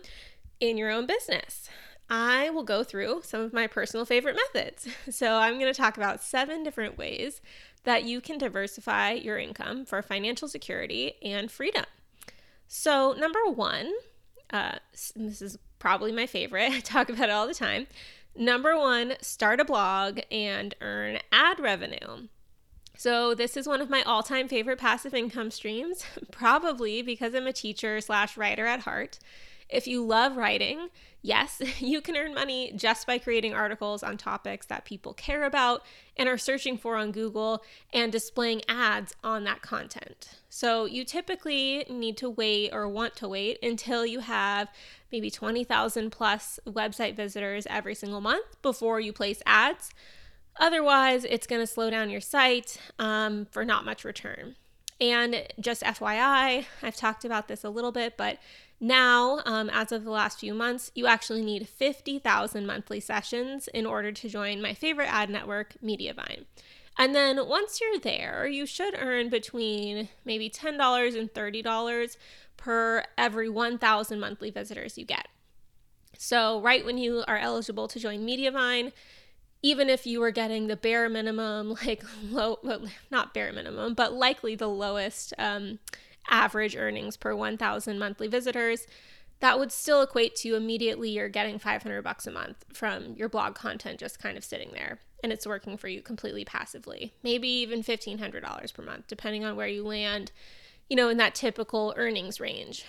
in 0.61 0.79
your 0.79 0.91
own 0.91 1.07
business? 1.07 1.69
I 2.09 2.51
will 2.51 2.63
go 2.63 2.85
through 2.85 3.23
some 3.25 3.41
of 3.41 3.53
my 3.53 3.67
personal 3.67 4.07
favorite 4.07 4.37
methods. 4.37 4.89
So, 5.11 5.35
I'm 5.35 5.59
going 5.59 5.73
to 5.73 5.81
talk 5.81 5.97
about 5.97 6.23
seven 6.23 6.63
different 6.63 6.97
ways 6.97 7.41
that 7.85 8.05
you 8.05 8.21
can 8.21 8.39
diversify 8.39 9.13
your 9.13 9.37
income 9.37 9.85
for 9.85 10.01
financial 10.01 10.47
security 10.47 11.15
and 11.23 11.51
freedom. 11.51 11.85
So, 12.69 13.13
number 13.13 13.45
one, 13.47 13.93
uh, 14.53 14.77
this 15.17 15.43
is 15.43 15.59
probably 15.83 16.13
my 16.13 16.27
favorite, 16.27 16.71
I 16.73 16.81
talk 16.81 17.11
about 17.11 17.29
it 17.29 17.33
all 17.33 17.49
the 17.49 17.55
time. 17.55 17.89
Number 18.37 18.79
one, 18.79 19.15
start 19.21 19.61
a 19.61 19.65
blog 19.65 20.21
and 20.31 20.75
earn 20.81 21.19
ad 21.33 21.59
revenue. 21.59 22.29
So, 22.97 23.35
this 23.35 23.57
is 23.57 23.67
one 23.67 23.81
of 23.81 23.91
my 23.91 24.03
all 24.03 24.23
time 24.23 24.47
favorite 24.47 24.79
passive 24.79 25.13
income 25.13 25.51
streams, 25.51 26.05
probably 26.31 27.03
because 27.03 27.35
I'm 27.35 27.49
a 27.49 27.53
teacher 27.53 28.01
slash 28.01 28.37
writer 28.37 28.65
at 28.65 28.81
heart. 28.81 29.19
If 29.69 29.87
you 29.87 30.07
love 30.07 30.37
writing, 30.37 30.89
yes, 31.21 31.61
you 31.81 32.01
can 32.01 32.17
earn 32.17 32.33
money 32.33 32.73
just 32.77 33.07
by 33.07 33.19
creating 33.19 33.55
articles 33.55 34.05
on 34.05 34.19
topics 34.19 34.67
that 34.67 34.85
people 34.85 35.15
care 35.15 35.43
about 35.43 35.83
and 36.17 36.29
are 36.29 36.39
searching 36.39 36.79
for 36.79 36.97
on 36.97 37.11
Google 37.11 37.65
and 37.93 38.13
displaying 38.13 38.63
ads 38.69 39.15
on 39.25 39.43
that 39.45 39.63
content. 39.63 40.39
So 40.49 40.85
you 40.85 41.05
typically 41.05 41.87
need 41.89 42.19
to 42.19 42.29
wait 42.31 42.71
or 42.73 42.89
want 42.89 43.17
to 43.17 43.29
wait 43.29 43.59
until 43.63 44.05
you 44.05 44.21
have 44.21 44.69
maybe 45.13 45.31
20,000 45.31 46.11
plus 46.11 46.59
website 46.67 47.15
visitors 47.15 47.67
every 47.69 47.95
single 47.95 48.21
month 48.21 48.61
before 48.63 48.99
you 48.99 49.13
place 49.13 49.43
ads. 49.47 49.91
Otherwise, 50.59 51.25
it's 51.25 51.47
going 51.47 51.61
to 51.61 51.67
slow 51.67 51.91
down 51.91 52.11
your 52.11 52.21
site 52.21 52.79
um, 52.99 53.47
for 53.51 53.65
not 53.65 53.85
much 53.85 54.05
return. 54.05 54.57
And 55.01 55.47
just 55.59 55.83
FYI, 55.83 56.65
I've 56.83 56.97
talked 56.97 57.25
about 57.25 57.49
this 57.49 57.65
a 57.65 57.71
little 57.71 57.93
bit, 57.93 58.17
but 58.17 58.39
now, 58.79 59.41
um, 59.45 59.71
as 59.71 59.93
of 59.93 60.05
the 60.05 60.11
last 60.11 60.41
few 60.41 60.55
months, 60.55 60.91
you 60.95 61.07
actually 61.07 61.43
need 61.43 61.69
50,000 61.69 62.67
monthly 62.67 63.01
sessions 63.01 63.69
in 63.69 63.87
order 63.87 64.13
to 64.13 64.29
join 64.29 64.61
my 64.61 64.75
favorite 64.75 65.13
ad 65.13 65.31
network, 65.31 65.75
Mediavine. 65.83 66.45
And 66.99 67.15
then 67.15 67.49
once 67.49 67.81
you're 67.81 67.99
there, 68.01 68.47
you 68.47 68.67
should 68.67 68.95
earn 68.99 69.29
between 69.31 70.09
maybe 70.25 70.51
$10 70.51 71.19
and 71.19 71.33
$30 71.33 72.17
per 72.57 73.05
every 73.19 73.49
1,000 73.49 74.21
monthly 74.21 74.51
visitors 74.51 74.99
you 74.99 75.05
get. 75.05 75.29
So, 76.17 76.61
right 76.61 76.85
when 76.85 76.99
you 76.99 77.25
are 77.27 77.39
eligible 77.39 77.89
to 77.89 77.99
join 77.99 78.27
Mediavine, 78.27 78.93
even 79.63 79.89
if 79.89 80.07
you 80.07 80.21
were 80.21 80.31
getting 80.31 80.67
the 80.67 80.77
bare 80.77 81.09
minimum, 81.09 81.71
like 81.87 82.05
low, 82.31 82.59
well, 82.63 82.83
not 83.11 83.35
bare 83.35 83.53
minimum, 83.53 83.95
but 83.95 84.13
likely 84.13 84.55
the 84.55 84.69
lowest 84.69 85.33
um, 85.39 85.79
average 86.31 86.77
earnings 86.77 87.17
per 87.17 87.35
1,000 87.35 87.99
monthly 87.99 88.29
visitors, 88.29 88.87
that 89.41 89.59
would 89.59 89.73
still 89.73 90.03
equate 90.03 90.37
to 90.37 90.55
immediately 90.55 91.11
you're 91.11 91.29
getting 91.29 91.59
500 91.59 92.03
bucks 92.03 92.29
a 92.29 92.31
month 92.31 92.65
from 92.73 93.15
your 93.15 93.29
blog 93.29 93.57
content 93.57 93.99
just 93.99 94.21
kind 94.21 94.39
of 94.39 94.45
sitting 94.45 94.71
there 94.73 95.01
and 95.23 95.33
it's 95.33 95.47
working 95.47 95.77
for 95.77 95.89
you 95.89 96.03
completely 96.03 96.45
passively. 96.45 97.15
Maybe 97.23 97.49
even 97.49 97.83
$1,500 97.83 98.75
per 98.75 98.83
month, 98.83 99.07
depending 99.07 99.45
on 99.45 99.57
where 99.57 99.69
you 99.69 99.85
land, 99.85 100.33
you 100.93 100.97
know, 100.97 101.09
in 101.09 101.17
that 101.17 101.35
typical 101.35 101.95
earnings 101.97 102.39
range. 102.39 102.85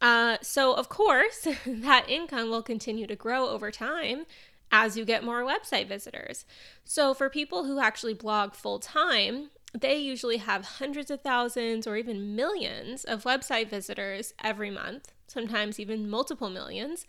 Uh, 0.00 0.36
so, 0.40 0.74
of 0.74 0.88
course, 0.88 1.48
that 1.66 2.08
income 2.08 2.50
will 2.50 2.62
continue 2.62 3.04
to 3.04 3.16
grow 3.16 3.48
over 3.48 3.72
time 3.72 4.26
as 4.70 4.96
you 4.96 5.04
get 5.04 5.24
more 5.24 5.42
website 5.42 5.88
visitors. 5.88 6.44
So, 6.84 7.14
for 7.14 7.28
people 7.28 7.64
who 7.64 7.80
actually 7.80 8.14
blog 8.14 8.54
full 8.54 8.78
time, 8.78 9.50
they 9.76 9.96
usually 9.96 10.36
have 10.36 10.78
hundreds 10.78 11.10
of 11.10 11.22
thousands 11.22 11.84
or 11.84 11.96
even 11.96 12.36
millions 12.36 13.02
of 13.02 13.24
website 13.24 13.68
visitors 13.68 14.34
every 14.44 14.70
month, 14.70 15.10
sometimes 15.26 15.80
even 15.80 16.08
multiple 16.08 16.50
millions. 16.50 17.06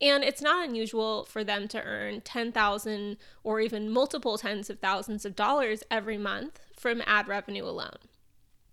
And 0.00 0.24
it's 0.24 0.42
not 0.42 0.68
unusual 0.68 1.26
for 1.26 1.44
them 1.44 1.68
to 1.68 1.80
earn 1.80 2.22
10,000 2.22 3.18
or 3.44 3.60
even 3.60 3.88
multiple 3.88 4.36
tens 4.36 4.68
of 4.68 4.80
thousands 4.80 5.24
of 5.24 5.36
dollars 5.36 5.84
every 5.92 6.18
month 6.18 6.58
from 6.76 7.04
ad 7.06 7.28
revenue 7.28 7.64
alone. 7.64 7.98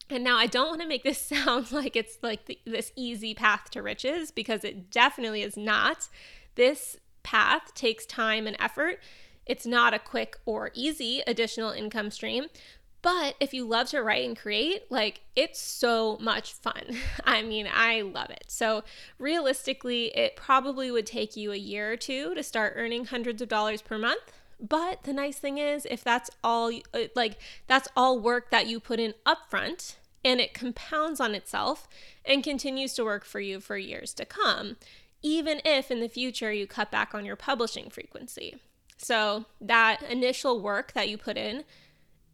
And 0.09 0.23
now 0.23 0.37
I 0.37 0.47
don't 0.47 0.69
want 0.69 0.81
to 0.81 0.87
make 0.87 1.03
this 1.03 1.21
sound 1.21 1.71
like 1.71 1.95
it's 1.95 2.17
like 2.21 2.45
the, 2.45 2.59
this 2.65 2.91
easy 2.95 3.33
path 3.33 3.69
to 3.71 3.81
riches 3.81 4.31
because 4.31 4.63
it 4.63 4.91
definitely 4.91 5.41
is 5.41 5.57
not. 5.57 6.07
This 6.55 6.97
path 7.23 7.73
takes 7.75 8.05
time 8.05 8.47
and 8.47 8.57
effort. 8.59 8.99
It's 9.45 9.65
not 9.65 9.93
a 9.93 9.99
quick 9.99 10.37
or 10.45 10.71
easy 10.73 11.21
additional 11.25 11.71
income 11.71 12.11
stream, 12.11 12.47
but 13.01 13.35
if 13.39 13.53
you 13.53 13.65
love 13.65 13.87
to 13.89 14.03
write 14.03 14.25
and 14.25 14.37
create, 14.37 14.91
like 14.91 15.21
it's 15.35 15.59
so 15.59 16.17
much 16.19 16.53
fun. 16.53 16.97
I 17.23 17.41
mean, 17.41 17.67
I 17.71 18.01
love 18.01 18.29
it. 18.29 18.45
So, 18.47 18.83
realistically, 19.17 20.07
it 20.15 20.35
probably 20.35 20.91
would 20.91 21.05
take 21.05 21.37
you 21.37 21.51
a 21.51 21.57
year 21.57 21.93
or 21.93 21.97
two 21.97 22.35
to 22.35 22.43
start 22.43 22.73
earning 22.75 23.05
hundreds 23.05 23.41
of 23.41 23.47
dollars 23.47 23.81
per 23.81 23.97
month. 23.97 24.33
But 24.59 25.03
the 25.03 25.13
nice 25.13 25.37
thing 25.37 25.57
is, 25.57 25.87
if 25.89 26.03
that's 26.03 26.29
all, 26.43 26.71
uh, 26.93 27.03
like, 27.15 27.37
that's 27.67 27.87
all 27.95 28.19
work 28.19 28.51
that 28.51 28.67
you 28.67 28.81
put 28.81 28.99
in 28.99 29.13
upfront 29.25 29.95
and 30.23 30.39
it 30.39 30.53
compounds 30.53 31.19
on 31.19 31.35
itself 31.35 31.87
and 32.25 32.43
continues 32.43 32.93
to 32.93 33.05
work 33.05 33.25
for 33.25 33.39
you 33.39 33.59
for 33.59 33.77
years 33.77 34.13
to 34.15 34.25
come, 34.25 34.77
even 35.21 35.61
if 35.65 35.91
in 35.91 35.99
the 35.99 36.09
future 36.09 36.51
you 36.51 36.67
cut 36.67 36.91
back 36.91 37.13
on 37.13 37.25
your 37.25 37.35
publishing 37.35 37.89
frequency. 37.89 38.55
So, 38.97 39.45
that 39.61 40.01
initial 40.03 40.59
work 40.61 40.91
that 40.91 41.07
you 41.07 41.17
put 41.17 41.37
in 41.37 41.63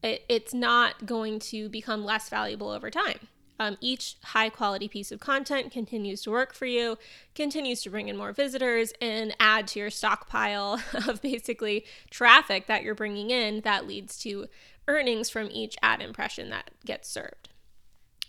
it, 0.05 0.23
it's 0.29 0.53
not 0.53 1.05
going 1.05 1.39
to 1.39 1.67
become 1.69 2.05
less 2.05 2.29
valuable 2.29 2.69
over 2.69 2.89
time. 2.89 3.27
Um, 3.59 3.77
each 3.79 4.17
high 4.23 4.49
quality 4.49 4.87
piece 4.87 5.11
of 5.11 5.19
content 5.19 5.71
continues 5.71 6.21
to 6.23 6.31
work 6.31 6.53
for 6.53 6.65
you, 6.65 6.97
continues 7.33 7.81
to 7.83 7.89
bring 7.89 8.09
in 8.09 8.17
more 8.17 8.33
visitors, 8.33 8.93
and 9.01 9.35
add 9.39 9.67
to 9.69 9.79
your 9.79 9.89
stockpile 9.89 10.81
of 11.07 11.21
basically 11.21 11.85
traffic 12.09 12.67
that 12.67 12.83
you're 12.83 12.95
bringing 12.95 13.31
in 13.31 13.61
that 13.61 13.87
leads 13.87 14.17
to 14.19 14.47
earnings 14.87 15.29
from 15.29 15.49
each 15.51 15.77
ad 15.81 16.01
impression 16.01 16.49
that 16.49 16.71
gets 16.85 17.09
served. 17.09 17.49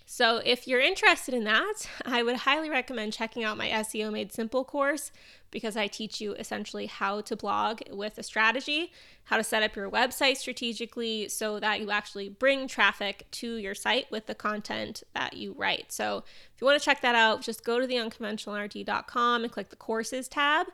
So, 0.08 0.40
if 0.44 0.68
you're 0.68 0.80
interested 0.80 1.34
in 1.34 1.42
that, 1.44 1.74
I 2.06 2.22
would 2.22 2.36
highly 2.36 2.70
recommend 2.70 3.12
checking 3.12 3.42
out 3.42 3.58
my 3.58 3.68
SEO 3.68 4.12
Made 4.12 4.32
Simple 4.32 4.64
course 4.64 5.10
because 5.50 5.76
I 5.76 5.88
teach 5.88 6.20
you 6.20 6.34
essentially 6.34 6.86
how 6.86 7.22
to 7.22 7.34
blog 7.34 7.82
with 7.90 8.16
a 8.16 8.22
strategy, 8.22 8.92
how 9.24 9.36
to 9.36 9.42
set 9.42 9.64
up 9.64 9.74
your 9.74 9.90
website 9.90 10.36
strategically 10.36 11.28
so 11.28 11.58
that 11.58 11.80
you 11.80 11.90
actually 11.90 12.28
bring 12.28 12.68
traffic 12.68 13.26
to 13.32 13.56
your 13.56 13.74
site 13.74 14.08
with 14.12 14.26
the 14.26 14.34
content 14.34 15.02
that 15.12 15.36
you 15.36 15.54
write. 15.58 15.90
So, 15.90 16.22
if 16.54 16.60
you 16.60 16.66
want 16.66 16.80
to 16.80 16.84
check 16.84 17.00
that 17.00 17.16
out, 17.16 17.42
just 17.42 17.64
go 17.64 17.80
to 17.80 17.86
theunconventionalrd.com 17.86 19.42
and 19.42 19.52
click 19.52 19.70
the 19.70 19.76
courses 19.76 20.28
tab 20.28 20.68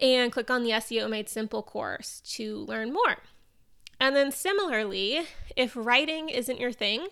and 0.00 0.32
click 0.32 0.50
on 0.50 0.62
the 0.62 0.70
SEO 0.70 1.10
Made 1.10 1.28
Simple 1.28 1.62
course 1.62 2.22
to 2.36 2.60
learn 2.60 2.94
more. 2.94 3.18
And 4.00 4.16
then, 4.16 4.32
similarly, 4.32 5.26
if 5.54 5.76
writing 5.76 6.30
isn't 6.30 6.58
your 6.58 6.72
thing, 6.72 7.08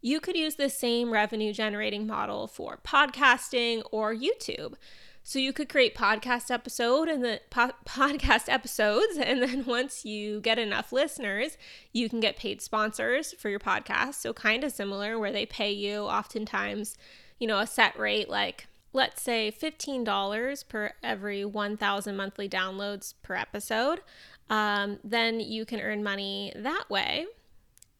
you 0.00 0.20
could 0.20 0.36
use 0.36 0.54
the 0.56 0.68
same 0.70 1.12
revenue 1.12 1.52
generating 1.52 2.06
model 2.06 2.46
for 2.46 2.78
podcasting 2.84 3.82
or 3.90 4.14
YouTube. 4.14 4.74
So 5.22 5.40
you 5.40 5.52
could 5.52 5.68
create 5.68 5.96
podcast 5.96 6.52
episode 6.52 7.08
and 7.08 7.24
the 7.24 7.40
po- 7.50 7.72
podcast 7.84 8.48
episodes 8.48 9.16
and 9.18 9.42
then 9.42 9.64
once 9.66 10.04
you 10.04 10.40
get 10.40 10.58
enough 10.58 10.92
listeners, 10.92 11.58
you 11.92 12.08
can 12.08 12.20
get 12.20 12.36
paid 12.36 12.62
sponsors 12.62 13.32
for 13.32 13.48
your 13.48 13.58
podcast. 13.58 14.14
So 14.14 14.32
kind 14.32 14.62
of 14.62 14.70
similar 14.70 15.18
where 15.18 15.32
they 15.32 15.44
pay 15.44 15.72
you 15.72 16.02
oftentimes, 16.02 16.96
you 17.40 17.48
know, 17.48 17.58
a 17.58 17.66
set 17.66 17.98
rate 17.98 18.28
like 18.28 18.68
let's 18.92 19.20
say 19.20 19.52
$15 19.52 20.68
per 20.68 20.92
every 21.02 21.44
1000 21.44 22.16
monthly 22.16 22.48
downloads 22.48 23.14
per 23.22 23.34
episode. 23.34 24.00
um, 24.48 24.98
then 25.02 25.40
you 25.40 25.64
can 25.64 25.80
earn 25.80 26.02
money 26.04 26.52
that 26.54 26.84
way. 26.88 27.26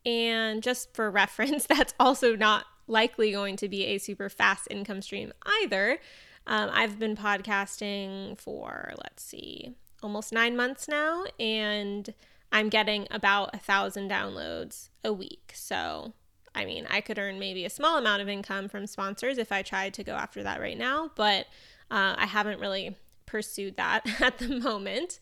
And 0.06 0.62
just 0.62 0.94
for 0.94 1.10
reference, 1.22 1.66
that's 1.66 1.92
also 2.00 2.34
not 2.34 2.64
likely 2.86 3.32
going 3.32 3.56
to 3.56 3.68
be 3.68 3.84
a 3.86 3.98
super 3.98 4.28
fast 4.30 4.68
income 4.70 5.02
stream 5.02 5.32
either. 5.62 5.98
Um, 6.46 6.70
I've 6.72 6.98
been 6.98 7.16
podcasting 7.16 8.38
for, 8.38 8.94
let's 9.02 9.24
see, 9.24 9.74
almost 10.02 10.32
nine 10.32 10.56
months 10.56 10.86
now, 10.86 11.24
and 11.40 12.14
I'm 12.52 12.68
getting 12.68 13.08
about 13.10 13.50
a 13.52 13.58
thousand 13.58 14.08
downloads 14.08 14.90
a 15.04 15.12
week. 15.12 15.52
So, 15.54 16.12
I 16.54 16.64
mean, 16.64 16.86
I 16.88 17.00
could 17.00 17.18
earn 17.18 17.40
maybe 17.40 17.64
a 17.64 17.70
small 17.70 17.98
amount 17.98 18.22
of 18.22 18.28
income 18.28 18.68
from 18.68 18.86
sponsors 18.86 19.38
if 19.38 19.50
I 19.50 19.62
tried 19.62 19.94
to 19.94 20.04
go 20.04 20.12
after 20.12 20.44
that 20.44 20.60
right 20.60 20.78
now, 20.78 21.10
but 21.16 21.46
uh, 21.90 22.14
I 22.16 22.26
haven't 22.26 22.60
really 22.60 22.96
pursued 23.26 23.76
that 23.76 24.06
at 24.20 24.38
the 24.38 24.60
moment. 24.60 25.18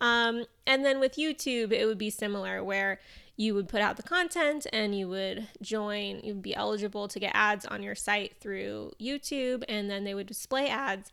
Um, 0.00 0.46
and 0.66 0.84
then 0.84 0.98
with 0.98 1.16
YouTube, 1.16 1.72
it 1.72 1.84
would 1.84 1.98
be 1.98 2.10
similar 2.10 2.64
where 2.64 2.98
you 3.42 3.54
would 3.54 3.68
put 3.68 3.80
out 3.80 3.96
the 3.96 4.04
content 4.04 4.68
and 4.72 4.96
you 4.96 5.08
would 5.08 5.48
join, 5.60 6.20
you'd 6.22 6.42
be 6.42 6.54
eligible 6.54 7.08
to 7.08 7.18
get 7.18 7.32
ads 7.34 7.66
on 7.66 7.82
your 7.82 7.96
site 7.96 8.36
through 8.40 8.92
YouTube, 9.00 9.64
and 9.68 9.90
then 9.90 10.04
they 10.04 10.14
would 10.14 10.28
display 10.28 10.68
ads 10.68 11.10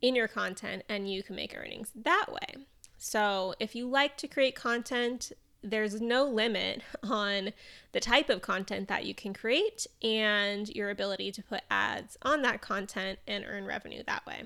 in 0.00 0.14
your 0.14 0.28
content 0.28 0.84
and 0.88 1.10
you 1.10 1.24
can 1.24 1.34
make 1.34 1.56
earnings 1.56 1.90
that 1.96 2.26
way. 2.28 2.62
So 2.98 3.54
if 3.58 3.74
you 3.74 3.88
like 3.88 4.16
to 4.18 4.28
create 4.28 4.54
content, 4.54 5.32
there's 5.60 6.00
no 6.00 6.24
limit 6.24 6.82
on 7.02 7.50
the 7.90 8.00
type 8.00 8.30
of 8.30 8.42
content 8.42 8.86
that 8.86 9.04
you 9.04 9.12
can 9.12 9.34
create 9.34 9.88
and 10.04 10.68
your 10.68 10.88
ability 10.88 11.32
to 11.32 11.42
put 11.42 11.62
ads 11.68 12.16
on 12.22 12.42
that 12.42 12.60
content 12.60 13.18
and 13.26 13.44
earn 13.44 13.64
revenue 13.64 14.04
that 14.06 14.24
way. 14.24 14.44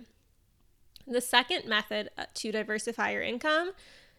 The 1.06 1.20
second 1.20 1.68
method 1.68 2.08
uh, 2.16 2.24
to 2.32 2.50
diversify 2.50 3.12
your 3.12 3.22
income 3.22 3.72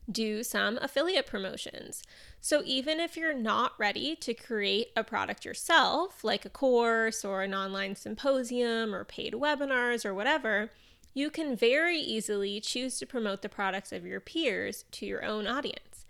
do 0.10 0.44
some 0.44 0.78
affiliate 0.82 1.28
promotions. 1.28 2.04
So, 2.40 2.62
even 2.66 3.00
if 3.00 3.18
you're 3.18 3.34
not 3.34 3.74
ready 3.78 4.16
to 4.18 4.34
create 4.34 4.90
a 4.96 5.04
product 5.04 5.46
yourself, 5.46 6.24
like 6.24 6.46
a 6.46 6.50
course 6.50 7.26
or 7.26 7.44
an 7.44 7.54
online 7.54 7.96
symposium 7.96 8.96
or 8.96 9.04
paid 9.04 9.34
webinars 9.34 10.06
or 10.06 10.14
whatever, 10.14 10.72
you 11.14 11.30
can 11.30 11.56
very 11.56 12.00
easily 12.00 12.60
choose 12.62 13.00
to 13.00 13.06
promote 13.06 13.42
the 13.42 13.50
products 13.50 13.92
of 13.92 14.06
your 14.06 14.20
peers 14.20 14.86
to 14.92 15.06
your 15.06 15.26
own 15.26 15.48
audience. 15.48 16.06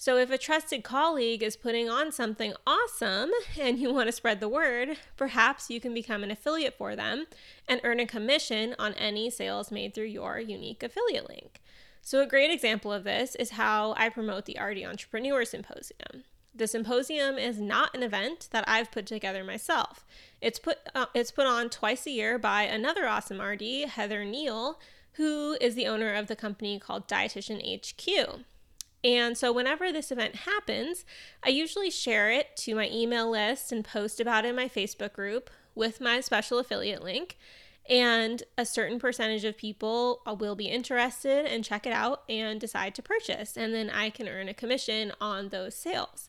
So, 0.00 0.16
if 0.16 0.30
a 0.30 0.38
trusted 0.38 0.84
colleague 0.84 1.42
is 1.42 1.56
putting 1.56 1.90
on 1.90 2.12
something 2.12 2.54
awesome 2.66 3.30
and 3.60 3.78
you 3.78 3.92
want 3.92 4.06
to 4.06 4.12
spread 4.12 4.40
the 4.40 4.48
word, 4.48 4.96
perhaps 5.16 5.70
you 5.70 5.80
can 5.80 5.92
become 5.92 6.22
an 6.22 6.30
affiliate 6.30 6.78
for 6.78 6.94
them 6.94 7.26
and 7.66 7.80
earn 7.82 7.98
a 7.98 8.06
commission 8.06 8.76
on 8.78 8.94
any 8.94 9.28
sales 9.28 9.72
made 9.72 9.94
through 9.94 10.04
your 10.04 10.38
unique 10.38 10.82
affiliate 10.82 11.28
link. 11.28 11.60
So, 12.02 12.22
a 12.22 12.26
great 12.26 12.50
example 12.50 12.92
of 12.92 13.04
this 13.04 13.34
is 13.34 13.50
how 13.50 13.94
I 13.96 14.08
promote 14.08 14.46
the 14.46 14.58
RD 14.60 14.84
Entrepreneur 14.84 15.44
Symposium. 15.44 16.24
The 16.54 16.66
symposium 16.66 17.38
is 17.38 17.60
not 17.60 17.94
an 17.94 18.02
event 18.02 18.48
that 18.50 18.64
I've 18.66 18.90
put 18.90 19.06
together 19.06 19.44
myself. 19.44 20.04
It's 20.40 20.58
put 20.58 20.78
uh, 20.94 21.06
it's 21.14 21.30
put 21.30 21.46
on 21.46 21.70
twice 21.70 22.06
a 22.06 22.10
year 22.10 22.38
by 22.38 22.62
another 22.62 23.06
awesome 23.06 23.40
RD, 23.40 23.88
Heather 23.88 24.24
Neal, 24.24 24.80
who 25.12 25.56
is 25.60 25.74
the 25.74 25.86
owner 25.86 26.14
of 26.14 26.26
the 26.26 26.36
company 26.36 26.78
called 26.78 27.06
Dietitian 27.06 27.60
HQ. 27.62 28.40
And 29.04 29.38
so, 29.38 29.52
whenever 29.52 29.92
this 29.92 30.10
event 30.10 30.36
happens, 30.36 31.04
I 31.44 31.50
usually 31.50 31.90
share 31.90 32.30
it 32.30 32.56
to 32.58 32.74
my 32.74 32.88
email 32.90 33.30
list 33.30 33.70
and 33.70 33.84
post 33.84 34.18
about 34.18 34.44
it 34.44 34.48
in 34.48 34.56
my 34.56 34.68
Facebook 34.68 35.12
group 35.12 35.50
with 35.74 36.00
my 36.00 36.20
special 36.20 36.58
affiliate 36.58 37.04
link 37.04 37.38
and 37.88 38.42
a 38.58 38.66
certain 38.66 38.98
percentage 38.98 39.44
of 39.44 39.56
people 39.56 40.20
uh, 40.26 40.34
will 40.34 40.54
be 40.54 40.66
interested 40.66 41.46
and 41.46 41.64
check 41.64 41.86
it 41.86 41.92
out 41.92 42.22
and 42.28 42.60
decide 42.60 42.94
to 42.94 43.02
purchase. 43.02 43.56
And 43.56 43.74
then 43.74 43.90
i 43.90 44.10
can 44.10 44.28
earn 44.28 44.48
a 44.48 44.54
commission 44.54 45.12
on 45.20 45.48
those 45.48 45.74
sales. 45.74 46.28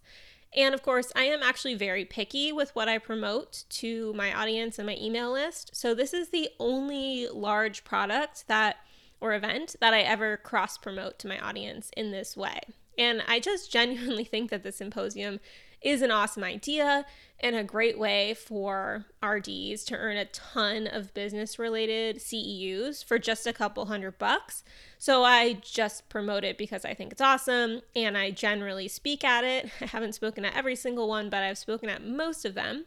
And 0.55 0.73
of 0.73 0.81
course 0.81 1.11
i 1.15 1.23
am 1.23 1.43
actually 1.43 1.75
very 1.75 2.05
picky 2.05 2.51
with 2.51 2.73
what 2.75 2.87
i 2.87 2.97
promote 2.97 3.65
to 3.69 4.13
my 4.13 4.33
audience 4.33 4.79
and 4.79 4.87
my 4.87 4.97
email 4.99 5.31
list. 5.31 5.75
So 5.75 5.93
this 5.93 6.13
is 6.13 6.29
the 6.29 6.49
only 6.59 7.27
large 7.27 7.83
product 7.83 8.47
that 8.47 8.77
or 9.21 9.33
event 9.33 9.75
that 9.81 9.93
i 9.93 9.99
ever 9.99 10.37
cross 10.37 10.77
promote 10.77 11.19
to 11.19 11.27
my 11.27 11.39
audience 11.39 11.91
in 11.97 12.11
this 12.11 12.37
way. 12.37 12.59
And 12.97 13.21
i 13.27 13.39
just 13.39 13.71
genuinely 13.71 14.23
think 14.25 14.49
that 14.49 14.63
the 14.63 14.71
symposium 14.71 15.39
is 15.81 16.01
an 16.01 16.11
awesome 16.11 16.43
idea 16.43 17.05
and 17.39 17.55
a 17.55 17.63
great 17.63 17.97
way 17.97 18.33
for 18.33 19.05
RDs 19.23 19.83
to 19.85 19.95
earn 19.95 20.17
a 20.17 20.25
ton 20.25 20.87
of 20.87 21.13
business 21.13 21.57
related 21.57 22.17
CEUs 22.17 23.03
for 23.03 23.17
just 23.17 23.47
a 23.47 23.53
couple 23.53 23.85
hundred 23.85 24.17
bucks. 24.17 24.63
So 24.97 25.23
I 25.23 25.53
just 25.53 26.09
promote 26.09 26.43
it 26.43 26.57
because 26.57 26.83
I 26.83 26.93
think 26.93 27.13
it's 27.13 27.21
awesome 27.21 27.81
and 27.95 28.17
I 28.17 28.31
generally 28.31 28.89
speak 28.89 29.23
at 29.23 29.43
it. 29.45 29.69
I 29.81 29.85
haven't 29.85 30.15
spoken 30.15 30.43
at 30.43 30.55
every 30.55 30.75
single 30.75 31.07
one, 31.07 31.29
but 31.29 31.43
I've 31.43 31.57
spoken 31.57 31.89
at 31.89 32.03
most 32.03 32.43
of 32.43 32.55
them. 32.55 32.85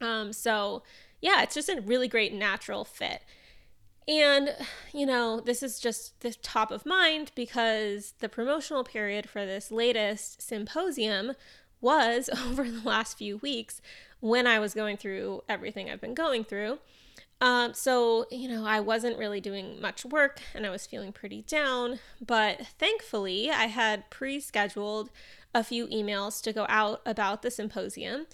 Um, 0.00 0.32
so 0.32 0.82
yeah, 1.20 1.42
it's 1.42 1.54
just 1.54 1.68
a 1.68 1.80
really 1.80 2.08
great 2.08 2.34
natural 2.34 2.84
fit. 2.84 3.22
And, 4.08 4.54
you 4.92 5.04
know, 5.04 5.40
this 5.40 5.62
is 5.62 5.80
just 5.80 6.20
the 6.20 6.32
top 6.32 6.70
of 6.70 6.86
mind 6.86 7.32
because 7.34 8.14
the 8.20 8.28
promotional 8.28 8.84
period 8.84 9.28
for 9.28 9.44
this 9.44 9.72
latest 9.72 10.40
symposium 10.40 11.32
was 11.80 12.28
over 12.46 12.64
the 12.64 12.82
last 12.84 13.18
few 13.18 13.38
weeks 13.38 13.80
when 14.20 14.46
I 14.46 14.58
was 14.58 14.74
going 14.74 14.96
through 14.96 15.42
everything 15.48 15.90
I've 15.90 16.00
been 16.00 16.14
going 16.14 16.44
through. 16.44 16.78
Um, 17.40 17.74
so, 17.74 18.26
you 18.30 18.48
know, 18.48 18.64
I 18.64 18.80
wasn't 18.80 19.18
really 19.18 19.40
doing 19.40 19.80
much 19.80 20.04
work 20.04 20.40
and 20.54 20.64
I 20.64 20.70
was 20.70 20.86
feeling 20.86 21.12
pretty 21.12 21.42
down, 21.42 21.98
but 22.24 22.66
thankfully 22.78 23.50
I 23.50 23.64
had 23.66 24.08
pre 24.08 24.40
scheduled 24.40 25.10
a 25.54 25.62
few 25.62 25.86
emails 25.88 26.42
to 26.42 26.52
go 26.52 26.66
out 26.68 27.02
about 27.04 27.42
the 27.42 27.50
symposium. 27.50 28.26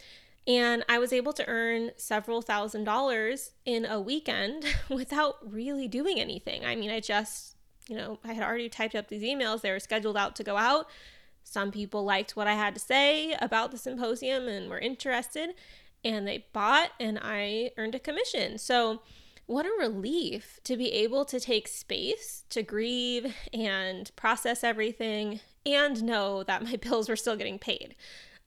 And 0.46 0.84
I 0.88 0.98
was 0.98 1.12
able 1.12 1.32
to 1.34 1.46
earn 1.48 1.92
several 1.96 2.42
thousand 2.42 2.84
dollars 2.84 3.52
in 3.64 3.84
a 3.84 4.00
weekend 4.00 4.64
without 4.88 5.36
really 5.42 5.88
doing 5.88 6.18
anything. 6.18 6.64
I 6.64 6.74
mean, 6.74 6.90
I 6.90 7.00
just, 7.00 7.56
you 7.88 7.96
know, 7.96 8.18
I 8.24 8.32
had 8.32 8.44
already 8.44 8.68
typed 8.68 8.94
up 8.94 9.08
these 9.08 9.22
emails, 9.22 9.60
they 9.60 9.70
were 9.70 9.80
scheduled 9.80 10.16
out 10.16 10.36
to 10.36 10.44
go 10.44 10.56
out. 10.56 10.88
Some 11.52 11.70
people 11.70 12.02
liked 12.02 12.34
what 12.34 12.46
I 12.46 12.54
had 12.54 12.74
to 12.76 12.80
say 12.80 13.34
about 13.38 13.72
the 13.72 13.76
symposium 13.76 14.48
and 14.48 14.70
were 14.70 14.78
interested, 14.78 15.50
and 16.02 16.26
they 16.26 16.46
bought, 16.54 16.92
and 16.98 17.18
I 17.20 17.72
earned 17.76 17.94
a 17.94 17.98
commission. 17.98 18.56
So, 18.56 19.02
what 19.44 19.66
a 19.66 19.72
relief 19.78 20.60
to 20.64 20.78
be 20.78 20.90
able 20.92 21.26
to 21.26 21.38
take 21.38 21.68
space 21.68 22.44
to 22.48 22.62
grieve 22.62 23.34
and 23.52 24.10
process 24.16 24.64
everything 24.64 25.40
and 25.66 26.02
know 26.02 26.42
that 26.42 26.64
my 26.64 26.76
bills 26.80 27.10
were 27.10 27.16
still 27.16 27.36
getting 27.36 27.58
paid. 27.58 27.96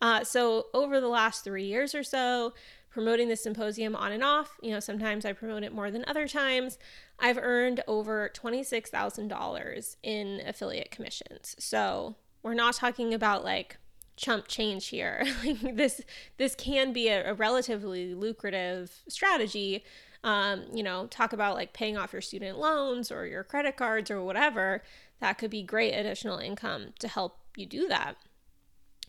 Uh, 0.01 0.23
so, 0.23 0.65
over 0.73 0.99
the 0.99 1.07
last 1.07 1.43
three 1.43 1.65
years 1.65 1.93
or 1.93 2.01
so, 2.01 2.55
promoting 2.89 3.29
the 3.29 3.35
symposium 3.35 3.95
on 3.95 4.13
and 4.13 4.23
off, 4.23 4.57
you 4.63 4.71
know, 4.71 4.79
sometimes 4.79 5.25
I 5.25 5.33
promote 5.33 5.61
it 5.61 5.73
more 5.73 5.91
than 5.91 6.05
other 6.07 6.27
times, 6.27 6.79
I've 7.19 7.37
earned 7.37 7.83
over 7.87 8.31
$26,000 8.33 9.95
in 10.01 10.41
affiliate 10.43 10.89
commissions. 10.89 11.55
So, 11.59 12.15
we're 12.45 12.53
not 12.53 12.75
talking 12.75 13.11
about 13.11 13.43
like 13.43 13.77
chump 14.17 14.47
change 14.47 14.89
here. 14.89 15.25
like 15.43 15.75
this 15.75 15.99
this 16.37 16.53
can 16.53 16.93
be 16.93 17.09
a, 17.09 17.31
a 17.31 17.33
relatively 17.33 18.13
lucrative 18.13 19.01
strategy. 19.07 19.83
Um, 20.23 20.65
you 20.71 20.83
know, 20.83 21.07
talk 21.07 21.33
about 21.33 21.55
like 21.55 21.73
paying 21.73 21.97
off 21.97 22.13
your 22.13 22.21
student 22.21 22.59
loans 22.59 23.11
or 23.11 23.25
your 23.25 23.43
credit 23.43 23.77
cards 23.77 24.11
or 24.11 24.23
whatever. 24.23 24.83
That 25.21 25.39
could 25.39 25.49
be 25.49 25.63
great 25.63 25.93
additional 25.93 26.37
income 26.37 26.93
to 26.99 27.07
help 27.07 27.39
you 27.57 27.65
do 27.65 27.87
that. 27.87 28.15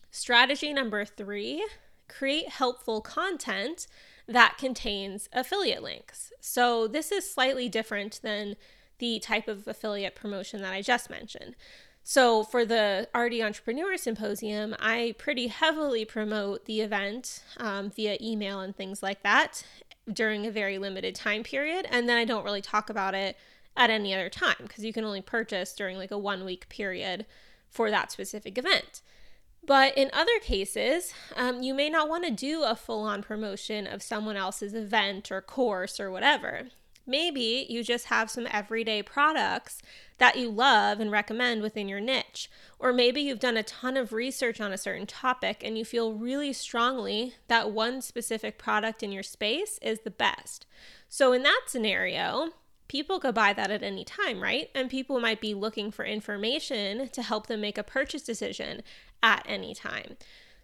Strategy 0.09 0.73
number 0.73 1.05
three 1.05 1.65
create 2.07 2.49
helpful 2.49 3.01
content 3.01 3.85
that 4.27 4.57
contains 4.57 5.29
affiliate 5.31 5.83
links. 5.83 6.31
So, 6.41 6.87
this 6.87 7.11
is 7.11 7.31
slightly 7.31 7.69
different 7.69 8.19
than 8.23 8.55
the 8.99 9.19
type 9.19 9.47
of 9.47 9.67
affiliate 9.67 10.15
promotion 10.15 10.61
that 10.61 10.73
I 10.73 10.81
just 10.81 11.09
mentioned. 11.09 11.55
So, 12.09 12.41
for 12.41 12.63
the 12.63 13.09
RD 13.13 13.41
Entrepreneur 13.41 13.97
Symposium, 13.97 14.73
I 14.79 15.13
pretty 15.17 15.47
heavily 15.47 16.05
promote 16.05 16.63
the 16.63 16.79
event 16.79 17.43
um, 17.57 17.89
via 17.89 18.17
email 18.21 18.61
and 18.61 18.73
things 18.73 19.03
like 19.03 19.23
that 19.23 19.65
during 20.13 20.45
a 20.45 20.51
very 20.51 20.77
limited 20.77 21.15
time 21.15 21.43
period. 21.43 21.85
And 21.91 22.07
then 22.07 22.15
I 22.15 22.23
don't 22.23 22.45
really 22.45 22.61
talk 22.61 22.89
about 22.89 23.13
it 23.13 23.35
at 23.75 23.89
any 23.89 24.13
other 24.13 24.29
time 24.29 24.55
because 24.59 24.85
you 24.85 24.93
can 24.93 25.03
only 25.03 25.21
purchase 25.21 25.73
during 25.73 25.97
like 25.97 26.11
a 26.11 26.17
one 26.17 26.45
week 26.45 26.69
period 26.69 27.25
for 27.69 27.91
that 27.91 28.09
specific 28.09 28.57
event. 28.57 29.01
But 29.65 29.97
in 29.97 30.09
other 30.13 30.39
cases, 30.41 31.13
um, 31.35 31.61
you 31.61 31.73
may 31.73 31.89
not 31.89 32.07
want 32.07 32.23
to 32.23 32.31
do 32.31 32.63
a 32.63 32.73
full 32.73 33.03
on 33.03 33.21
promotion 33.21 33.85
of 33.85 34.01
someone 34.01 34.37
else's 34.37 34.73
event 34.73 35.29
or 35.29 35.41
course 35.41 35.99
or 35.99 36.09
whatever. 36.09 36.69
Maybe 37.07 37.65
you 37.69 37.83
just 37.83 38.07
have 38.07 38.29
some 38.29 38.47
everyday 38.51 39.01
products 39.01 39.81
that 40.17 40.37
you 40.37 40.49
love 40.49 40.99
and 40.99 41.09
recommend 41.09 41.61
within 41.61 41.87
your 41.87 42.01
niche. 42.01 42.49
Or 42.79 42.91
maybe 42.91 43.21
you've 43.21 43.39
done 43.39 43.57
a 43.57 43.63
ton 43.63 43.95
of 43.95 44.11
research 44.11 44.59
on 44.59 44.73
a 44.73 44.77
certain 44.77 45.07
topic 45.07 45.61
and 45.63 45.77
you 45.77 45.85
feel 45.85 46.13
really 46.13 46.51
strongly 46.51 47.35
that 47.47 47.71
one 47.71 48.01
specific 48.01 48.57
product 48.57 49.01
in 49.01 49.11
your 49.11 49.23
space 49.23 49.79
is 49.81 50.01
the 50.01 50.11
best. 50.11 50.65
So, 51.07 51.31
in 51.31 51.43
that 51.43 51.63
scenario, 51.67 52.49
people 52.87 53.19
could 53.19 53.35
buy 53.35 53.53
that 53.53 53.71
at 53.71 53.83
any 53.83 54.03
time, 54.03 54.41
right? 54.41 54.69
And 54.75 54.89
people 54.89 55.19
might 55.19 55.41
be 55.41 55.53
looking 55.53 55.91
for 55.91 56.05
information 56.05 57.09
to 57.09 57.21
help 57.21 57.47
them 57.47 57.61
make 57.61 57.77
a 57.77 57.83
purchase 57.83 58.23
decision 58.23 58.81
at 59.23 59.45
any 59.47 59.73
time. 59.73 60.17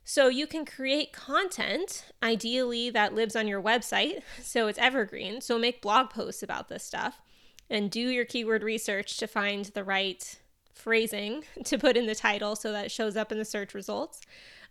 So 0.05 0.27
you 0.27 0.47
can 0.47 0.65
create 0.65 1.13
content, 1.13 2.05
ideally, 2.21 2.89
that 2.89 3.15
lives 3.15 3.35
on 3.35 3.47
your 3.47 3.61
website, 3.61 4.21
so 4.41 4.67
it's 4.67 4.79
evergreen. 4.79 5.41
So 5.41 5.57
make 5.57 5.81
blog 5.81 6.09
posts 6.09 6.43
about 6.43 6.69
this 6.69 6.83
stuff 6.83 7.21
and 7.69 7.89
do 7.89 7.99
your 7.99 8.25
keyword 8.25 8.63
research 8.63 9.17
to 9.17 9.27
find 9.27 9.65
the 9.65 9.83
right 9.83 10.39
phrasing 10.73 11.43
to 11.63 11.77
put 11.77 11.95
in 11.95 12.05
the 12.05 12.15
title 12.15 12.55
so 12.55 12.71
that 12.71 12.85
it 12.85 12.91
shows 12.91 13.15
up 13.15 13.31
in 13.31 13.37
the 13.37 13.45
search 13.45 13.73
results. 13.73 14.21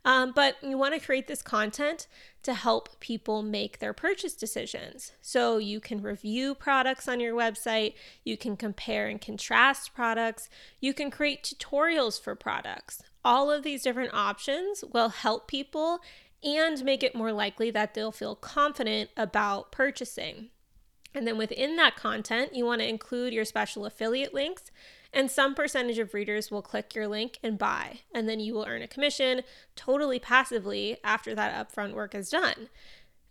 Um, 0.05 0.33
but 0.35 0.57
you 0.62 0.77
want 0.77 0.95
to 0.95 1.05
create 1.05 1.29
this 1.29 1.42
content 1.42 2.09
to 2.42 2.55
help 2.55 2.99
people 2.99 3.42
make 3.42 3.79
their 3.79 3.92
purchase 3.92 4.35
decisions. 4.35 5.12
So 5.21 5.59
you 5.59 5.79
can 5.79 6.03
review 6.03 6.57
products 6.57 7.07
on 7.07 7.21
your 7.21 7.35
website, 7.37 7.95
you 8.25 8.37
can 8.37 8.57
compare 8.57 9.07
and 9.07 9.21
contrast 9.21 9.95
products, 9.95 10.49
you 10.81 10.92
can 10.92 11.11
create 11.11 11.45
tutorials 11.45 12.21
for 12.21 12.35
products. 12.35 13.05
All 13.24 13.50
of 13.50 13.62
these 13.62 13.82
different 13.82 14.14
options 14.14 14.85
will 14.92 15.11
help 15.11 15.48
people 15.48 16.00
and 16.42 16.85
make 16.85 17.02
it 17.02 17.14
more 17.14 17.32
likely 17.32 17.70
that 17.70 17.94
they'll 17.94 18.12
feel 18.12 18.35
confident 18.35 19.11
about 19.16 19.70
purchasing. 19.70 20.50
And 21.14 21.26
then 21.26 21.38
within 21.38 21.76
that 21.76 21.96
content, 21.96 22.54
you 22.54 22.64
want 22.64 22.80
to 22.80 22.88
include 22.88 23.32
your 23.32 23.44
special 23.44 23.87
affiliate 23.87 24.35
links 24.35 24.70
and 25.12 25.30
some 25.30 25.54
percentage 25.54 25.98
of 25.98 26.14
readers 26.14 26.50
will 26.50 26.62
click 26.62 26.94
your 26.94 27.06
link 27.06 27.38
and 27.42 27.58
buy, 27.58 28.00
and 28.14 28.28
then 28.28 28.40
you 28.40 28.54
will 28.54 28.64
earn 28.64 28.82
a 28.82 28.88
commission 28.88 29.42
totally 29.76 30.18
passively 30.18 30.96
after 31.04 31.35
that 31.35 31.54
upfront 31.54 31.92
work 31.92 32.14
is 32.14 32.30
done. 32.30 32.70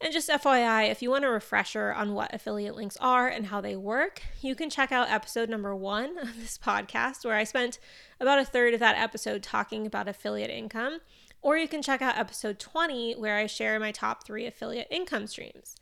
And 0.03 0.11
just 0.11 0.29
FYI, 0.29 0.89
if 0.89 1.03
you 1.03 1.11
want 1.11 1.25
a 1.25 1.29
refresher 1.29 1.93
on 1.93 2.15
what 2.15 2.33
affiliate 2.33 2.75
links 2.75 2.97
are 2.99 3.27
and 3.27 3.45
how 3.45 3.61
they 3.61 3.75
work, 3.75 4.23
you 4.41 4.55
can 4.55 4.71
check 4.71 4.91
out 4.91 5.11
episode 5.11 5.47
number 5.47 5.75
one 5.75 6.17
of 6.17 6.39
this 6.39 6.57
podcast, 6.57 7.23
where 7.23 7.35
I 7.35 7.43
spent 7.43 7.77
about 8.19 8.39
a 8.39 8.45
third 8.45 8.73
of 8.73 8.79
that 8.79 8.97
episode 8.97 9.43
talking 9.43 9.85
about 9.85 10.07
affiliate 10.07 10.49
income. 10.49 11.01
Or 11.43 11.55
you 11.55 11.67
can 11.67 11.83
check 11.83 12.01
out 12.01 12.17
episode 12.17 12.57
20, 12.57 13.13
where 13.13 13.37
I 13.37 13.45
share 13.45 13.79
my 13.79 13.91
top 13.91 14.25
three 14.25 14.47
affiliate 14.47 14.87
income 14.89 15.27
streams. 15.27 15.75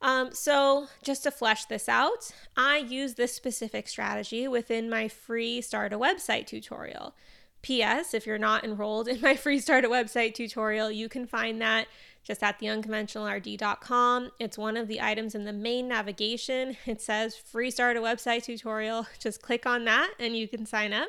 Um, 0.00 0.32
so, 0.32 0.86
just 1.02 1.22
to 1.24 1.30
flesh 1.30 1.66
this 1.66 1.88
out, 1.88 2.30
I 2.56 2.78
use 2.78 3.14
this 3.14 3.34
specific 3.34 3.88
strategy 3.88 4.48
within 4.48 4.88
my 4.88 5.08
free 5.08 5.60
Start 5.60 5.92
a 5.92 5.98
Website 5.98 6.46
tutorial. 6.46 7.14
P.S. 7.62 8.14
If 8.14 8.26
you're 8.26 8.38
not 8.38 8.64
enrolled 8.64 9.08
in 9.08 9.20
my 9.20 9.34
free 9.34 9.58
Start 9.58 9.84
a 9.84 9.88
Website 9.88 10.34
tutorial, 10.34 10.90
you 10.90 11.08
can 11.08 11.26
find 11.26 11.60
that 11.60 11.86
just 12.28 12.42
at 12.42 12.60
theunconventionalrd.com. 12.60 14.30
It's 14.38 14.58
one 14.58 14.76
of 14.76 14.86
the 14.86 15.00
items 15.00 15.34
in 15.34 15.44
the 15.44 15.52
main 15.52 15.88
navigation. 15.88 16.76
It 16.84 17.00
says 17.00 17.34
free 17.34 17.70
Start 17.70 17.96
a 17.96 18.00
Website 18.00 18.44
tutorial. 18.44 19.06
Just 19.18 19.40
click 19.40 19.64
on 19.64 19.86
that 19.86 20.12
and 20.20 20.36
you 20.36 20.46
can 20.46 20.66
sign 20.66 20.92
up. 20.92 21.08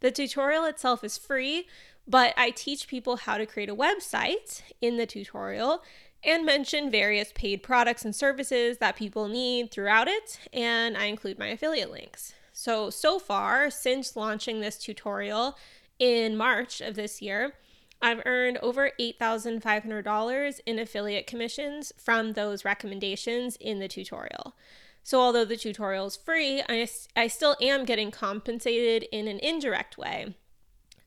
The 0.00 0.10
tutorial 0.10 0.64
itself 0.64 1.04
is 1.04 1.16
free, 1.16 1.68
but 2.08 2.34
I 2.36 2.50
teach 2.50 2.88
people 2.88 3.16
how 3.18 3.38
to 3.38 3.46
create 3.46 3.68
a 3.68 3.74
website 3.74 4.62
in 4.80 4.96
the 4.96 5.06
tutorial 5.06 5.82
and 6.24 6.44
mention 6.44 6.90
various 6.90 7.32
paid 7.32 7.62
products 7.62 8.04
and 8.04 8.14
services 8.14 8.78
that 8.78 8.96
people 8.96 9.28
need 9.28 9.70
throughout 9.70 10.08
it, 10.08 10.40
and 10.52 10.96
I 10.96 11.04
include 11.04 11.38
my 11.38 11.46
affiliate 11.46 11.92
links. 11.92 12.34
So, 12.52 12.90
so 12.90 13.20
far, 13.20 13.70
since 13.70 14.16
launching 14.16 14.60
this 14.60 14.76
tutorial 14.76 15.56
in 16.00 16.36
March 16.36 16.80
of 16.80 16.96
this 16.96 17.22
year, 17.22 17.54
I've 18.00 18.22
earned 18.24 18.58
over 18.58 18.92
$8,500 19.00 20.60
in 20.66 20.78
affiliate 20.78 21.26
commissions 21.26 21.92
from 21.96 22.32
those 22.32 22.64
recommendations 22.64 23.56
in 23.56 23.80
the 23.80 23.88
tutorial. 23.88 24.54
So, 25.02 25.20
although 25.20 25.44
the 25.44 25.56
tutorial 25.56 26.06
is 26.06 26.16
free, 26.16 26.62
I, 26.68 26.86
I 27.16 27.28
still 27.28 27.56
am 27.60 27.84
getting 27.84 28.10
compensated 28.10 29.08
in 29.10 29.26
an 29.26 29.38
indirect 29.40 29.96
way. 29.96 30.34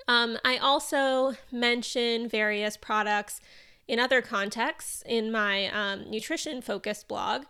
Um, 0.08 0.38
I 0.43 0.58
also 0.58 1.36
mention 1.51 2.27
various 2.27 2.77
products 2.77 3.41
in 3.88 3.99
other 3.99 4.21
contexts 4.21 5.04
in 5.06 5.32
my 5.32 5.67
um, 5.67 6.10
nutrition 6.10 6.62
focused 6.62 7.08
blog. 7.08 7.43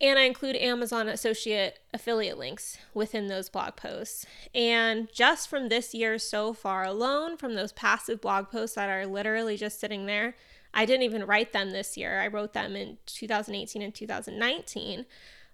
And 0.00 0.18
I 0.18 0.22
include 0.22 0.56
Amazon 0.56 1.08
associate 1.08 1.78
affiliate 1.92 2.38
links 2.38 2.78
within 2.94 3.28
those 3.28 3.48
blog 3.48 3.76
posts. 3.76 4.26
And 4.54 5.08
just 5.12 5.48
from 5.48 5.68
this 5.68 5.94
year 5.94 6.18
so 6.18 6.52
far 6.52 6.84
alone, 6.84 7.36
from 7.36 7.54
those 7.54 7.72
passive 7.72 8.20
blog 8.20 8.50
posts 8.50 8.74
that 8.74 8.90
are 8.90 9.06
literally 9.06 9.56
just 9.56 9.78
sitting 9.78 10.06
there, 10.06 10.34
I 10.72 10.84
didn't 10.84 11.04
even 11.04 11.24
write 11.24 11.52
them 11.52 11.70
this 11.70 11.96
year. 11.96 12.20
I 12.20 12.26
wrote 12.26 12.52
them 12.52 12.74
in 12.74 12.98
2018 13.06 13.82
and 13.82 13.94
2019. 13.94 15.06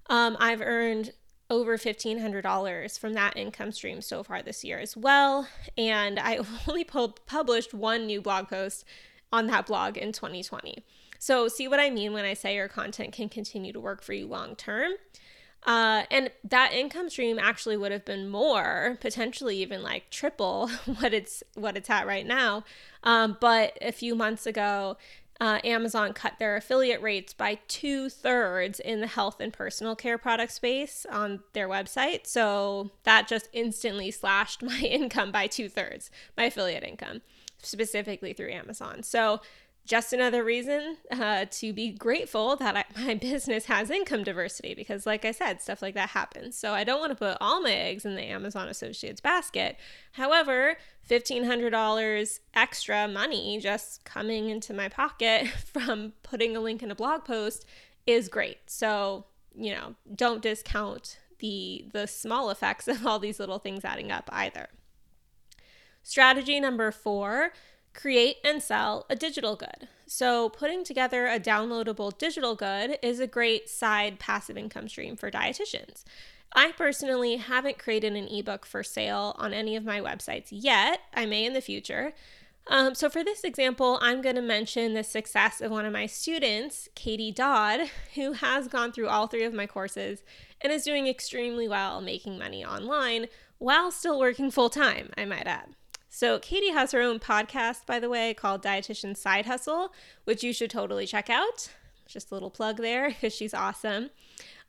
Um, 0.08 0.36
I've 0.40 0.62
earned 0.62 1.12
over 1.50 1.76
$1,500 1.76 2.98
from 2.98 3.12
that 3.12 3.36
income 3.36 3.72
stream 3.72 4.00
so 4.00 4.22
far 4.22 4.40
this 4.40 4.64
year 4.64 4.78
as 4.78 4.96
well. 4.96 5.48
And 5.76 6.18
I 6.18 6.38
only 6.68 6.84
published 6.84 7.74
one 7.74 8.06
new 8.06 8.22
blog 8.22 8.48
post 8.48 8.84
on 9.32 9.48
that 9.48 9.66
blog 9.66 9.98
in 9.98 10.12
2020. 10.12 10.84
So, 11.20 11.48
see 11.48 11.68
what 11.68 11.78
I 11.78 11.90
mean 11.90 12.14
when 12.14 12.24
I 12.24 12.32
say 12.32 12.54
your 12.54 12.66
content 12.66 13.12
can 13.12 13.28
continue 13.28 13.74
to 13.74 13.78
work 13.78 14.02
for 14.02 14.14
you 14.14 14.26
long 14.26 14.56
term. 14.56 14.92
Uh, 15.66 16.04
and 16.10 16.30
that 16.42 16.72
income 16.72 17.10
stream 17.10 17.38
actually 17.38 17.76
would 17.76 17.92
have 17.92 18.06
been 18.06 18.26
more, 18.26 18.96
potentially 19.02 19.58
even 19.58 19.82
like 19.82 20.08
triple 20.10 20.68
what 20.98 21.12
it's 21.12 21.42
what 21.54 21.76
it's 21.76 21.90
at 21.90 22.06
right 22.06 22.26
now. 22.26 22.64
Um, 23.04 23.36
but 23.38 23.76
a 23.82 23.92
few 23.92 24.14
months 24.14 24.46
ago, 24.46 24.96
uh, 25.42 25.58
Amazon 25.62 26.14
cut 26.14 26.38
their 26.38 26.56
affiliate 26.56 27.02
rates 27.02 27.34
by 27.34 27.58
two 27.68 28.08
thirds 28.08 28.80
in 28.80 29.02
the 29.02 29.06
health 29.06 29.40
and 29.40 29.52
personal 29.52 29.94
care 29.94 30.16
product 30.16 30.52
space 30.52 31.04
on 31.12 31.40
their 31.52 31.68
website. 31.68 32.26
So 32.26 32.92
that 33.04 33.28
just 33.28 33.50
instantly 33.52 34.10
slashed 34.10 34.62
my 34.62 34.78
income 34.78 35.32
by 35.32 35.48
two 35.48 35.68
thirds, 35.68 36.10
my 36.34 36.44
affiliate 36.44 36.82
income 36.82 37.20
specifically 37.62 38.32
through 38.32 38.52
Amazon. 38.52 39.02
So, 39.02 39.42
just 39.90 40.12
another 40.12 40.44
reason 40.44 40.98
uh, 41.10 41.46
to 41.50 41.72
be 41.72 41.90
grateful 41.90 42.54
that 42.54 42.76
I, 42.76 42.84
my 42.96 43.14
business 43.20 43.64
has 43.64 43.90
income 43.90 44.22
diversity 44.22 44.72
because, 44.72 45.04
like 45.04 45.24
I 45.24 45.32
said, 45.32 45.60
stuff 45.60 45.82
like 45.82 45.94
that 45.94 46.10
happens. 46.10 46.56
So, 46.56 46.72
I 46.72 46.84
don't 46.84 47.00
want 47.00 47.10
to 47.10 47.16
put 47.16 47.36
all 47.40 47.60
my 47.60 47.72
eggs 47.72 48.04
in 48.04 48.14
the 48.14 48.22
Amazon 48.22 48.68
Associates 48.68 49.20
basket. 49.20 49.76
However, 50.12 50.76
$1,500 51.08 52.38
extra 52.54 53.08
money 53.08 53.58
just 53.60 54.04
coming 54.04 54.48
into 54.48 54.72
my 54.72 54.88
pocket 54.88 55.48
from 55.72 56.12
putting 56.22 56.56
a 56.56 56.60
link 56.60 56.84
in 56.84 56.92
a 56.92 56.94
blog 56.94 57.24
post 57.24 57.66
is 58.06 58.28
great. 58.28 58.58
So, 58.66 59.24
you 59.56 59.74
know, 59.74 59.96
don't 60.14 60.40
discount 60.40 61.18
the 61.40 61.86
the 61.92 62.06
small 62.06 62.50
effects 62.50 62.86
of 62.88 63.04
all 63.04 63.18
these 63.18 63.40
little 63.40 63.58
things 63.58 63.84
adding 63.84 64.12
up 64.12 64.30
either. 64.32 64.68
Strategy 66.04 66.60
number 66.60 66.92
four 66.92 67.50
create 68.00 68.36
and 68.44 68.62
sell 68.62 69.04
a 69.10 69.16
digital 69.16 69.56
good. 69.56 69.88
So, 70.06 70.48
putting 70.48 70.84
together 70.84 71.26
a 71.26 71.38
downloadable 71.38 72.16
digital 72.16 72.54
good 72.54 72.98
is 73.02 73.20
a 73.20 73.26
great 73.26 73.68
side 73.68 74.18
passive 74.18 74.56
income 74.56 74.88
stream 74.88 75.16
for 75.16 75.30
dietitians. 75.30 76.04
I 76.52 76.72
personally 76.72 77.36
haven't 77.36 77.78
created 77.78 78.14
an 78.14 78.26
ebook 78.28 78.66
for 78.66 78.82
sale 78.82 79.36
on 79.38 79.52
any 79.52 79.76
of 79.76 79.84
my 79.84 80.00
websites 80.00 80.48
yet. 80.50 81.00
I 81.14 81.26
may 81.26 81.44
in 81.44 81.52
the 81.52 81.60
future. 81.60 82.12
Um, 82.66 82.94
so, 82.94 83.08
for 83.08 83.22
this 83.22 83.44
example, 83.44 83.98
I'm 84.00 84.22
going 84.22 84.36
to 84.36 84.42
mention 84.42 84.94
the 84.94 85.04
success 85.04 85.60
of 85.60 85.70
one 85.70 85.84
of 85.84 85.92
my 85.92 86.06
students, 86.06 86.88
Katie 86.94 87.32
Dodd, 87.32 87.90
who 88.14 88.32
has 88.32 88.68
gone 88.68 88.92
through 88.92 89.08
all 89.08 89.26
three 89.26 89.44
of 89.44 89.54
my 89.54 89.66
courses 89.66 90.22
and 90.60 90.72
is 90.72 90.84
doing 90.84 91.06
extremely 91.06 91.68
well 91.68 92.00
making 92.00 92.38
money 92.38 92.64
online 92.64 93.26
while 93.58 93.90
still 93.90 94.18
working 94.18 94.50
full 94.50 94.70
time, 94.70 95.10
I 95.18 95.26
might 95.26 95.46
add. 95.46 95.76
So, 96.12 96.40
Katie 96.40 96.70
has 96.70 96.90
her 96.90 97.00
own 97.00 97.20
podcast, 97.20 97.86
by 97.86 98.00
the 98.00 98.08
way, 98.08 98.34
called 98.34 98.64
Dietitian 98.64 99.16
Side 99.16 99.46
Hustle, 99.46 99.92
which 100.24 100.42
you 100.42 100.52
should 100.52 100.68
totally 100.68 101.06
check 101.06 101.30
out. 101.30 101.70
Just 102.06 102.32
a 102.32 102.34
little 102.34 102.50
plug 102.50 102.78
there 102.78 103.08
because 103.08 103.32
she's 103.32 103.54
awesome. 103.54 104.10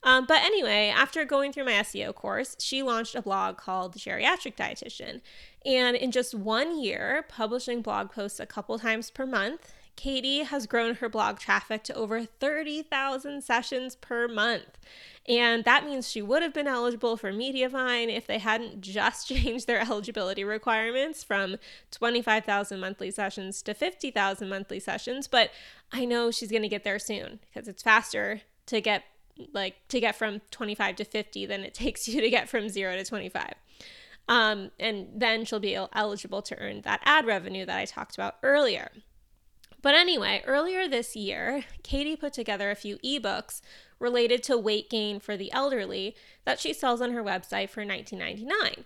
Um, 0.04 0.24
but 0.26 0.42
anyway, 0.42 0.92
after 0.94 1.24
going 1.24 1.52
through 1.52 1.64
my 1.64 1.72
SEO 1.72 2.14
course, 2.14 2.56
she 2.60 2.82
launched 2.82 3.16
a 3.16 3.22
blog 3.22 3.56
called 3.56 3.96
Geriatric 3.96 4.56
Dietitian. 4.56 5.20
And 5.66 5.96
in 5.96 6.12
just 6.12 6.32
one 6.32 6.80
year, 6.80 7.24
publishing 7.28 7.82
blog 7.82 8.12
posts 8.12 8.38
a 8.38 8.46
couple 8.46 8.78
times 8.78 9.10
per 9.10 9.26
month, 9.26 9.72
Katie 9.96 10.42
has 10.42 10.66
grown 10.66 10.96
her 10.96 11.08
blog 11.08 11.38
traffic 11.38 11.84
to 11.84 11.94
over 11.94 12.24
30,000 12.24 13.42
sessions 13.42 13.96
per 13.96 14.28
month. 14.28 14.78
And 15.28 15.64
that 15.64 15.84
means 15.84 16.10
she 16.10 16.22
would 16.22 16.42
have 16.42 16.52
been 16.52 16.66
eligible 16.66 17.16
for 17.16 17.32
Mediavine 17.32 18.14
if 18.14 18.26
they 18.26 18.38
hadn't 18.38 18.80
just 18.80 19.28
changed 19.34 19.66
their 19.66 19.80
eligibility 19.80 20.44
requirements 20.44 21.22
from 21.22 21.56
25,000 21.92 22.80
monthly 22.80 23.10
sessions 23.10 23.62
to 23.62 23.74
50,000 23.74 24.48
monthly 24.48 24.80
sessions. 24.80 25.28
But 25.28 25.50
I 25.92 26.04
know 26.04 26.30
she's 26.30 26.50
going 26.50 26.62
to 26.62 26.68
get 26.68 26.84
there 26.84 26.98
soon 26.98 27.38
because 27.52 27.68
it's 27.68 27.82
faster 27.82 28.40
to 28.66 28.80
get 28.80 29.04
like 29.52 29.76
to 29.88 29.98
get 29.98 30.14
from 30.14 30.40
25 30.50 30.96
to 30.96 31.04
50 31.04 31.46
than 31.46 31.62
it 31.62 31.74
takes 31.74 32.08
you 32.08 32.20
to 32.20 32.30
get 32.30 32.48
from 32.48 32.68
0 32.68 32.96
to 32.96 33.04
25. 33.04 33.54
Um, 34.28 34.70
and 34.78 35.08
then 35.14 35.44
she'll 35.44 35.60
be 35.60 35.76
eligible 35.92 36.42
to 36.42 36.58
earn 36.58 36.82
that 36.82 37.00
ad 37.04 37.26
revenue 37.26 37.66
that 37.66 37.78
I 37.78 37.84
talked 37.84 38.14
about 38.14 38.36
earlier. 38.42 38.90
But 39.82 39.96
anyway, 39.96 40.42
earlier 40.46 40.88
this 40.88 41.16
year, 41.16 41.64
Katie 41.82 42.16
put 42.16 42.32
together 42.32 42.70
a 42.70 42.76
few 42.76 42.98
ebooks 42.98 43.60
related 43.98 44.42
to 44.44 44.56
weight 44.56 44.88
gain 44.88 45.18
for 45.18 45.36
the 45.36 45.52
elderly 45.52 46.14
that 46.44 46.60
she 46.60 46.72
sells 46.72 47.00
on 47.00 47.12
her 47.12 47.22
website 47.22 47.68
for 47.68 47.84
$19.99. 47.84 48.84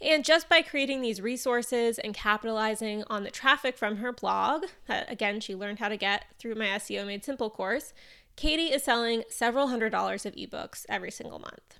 And 0.00 0.24
just 0.24 0.48
by 0.48 0.62
creating 0.62 1.00
these 1.00 1.20
resources 1.20 1.98
and 1.98 2.14
capitalizing 2.14 3.02
on 3.08 3.24
the 3.24 3.30
traffic 3.30 3.76
from 3.76 3.96
her 3.96 4.12
blog, 4.12 4.66
that 4.86 5.10
again 5.10 5.40
she 5.40 5.54
learned 5.54 5.78
how 5.78 5.88
to 5.88 5.96
get 5.96 6.26
through 6.38 6.54
my 6.54 6.66
SEO 6.66 7.06
Made 7.06 7.24
Simple 7.24 7.50
course, 7.50 7.92
Katie 8.36 8.72
is 8.72 8.82
selling 8.82 9.24
several 9.30 9.68
hundred 9.68 9.90
dollars 9.90 10.26
of 10.26 10.34
ebooks 10.34 10.84
every 10.88 11.10
single 11.10 11.38
month. 11.38 11.78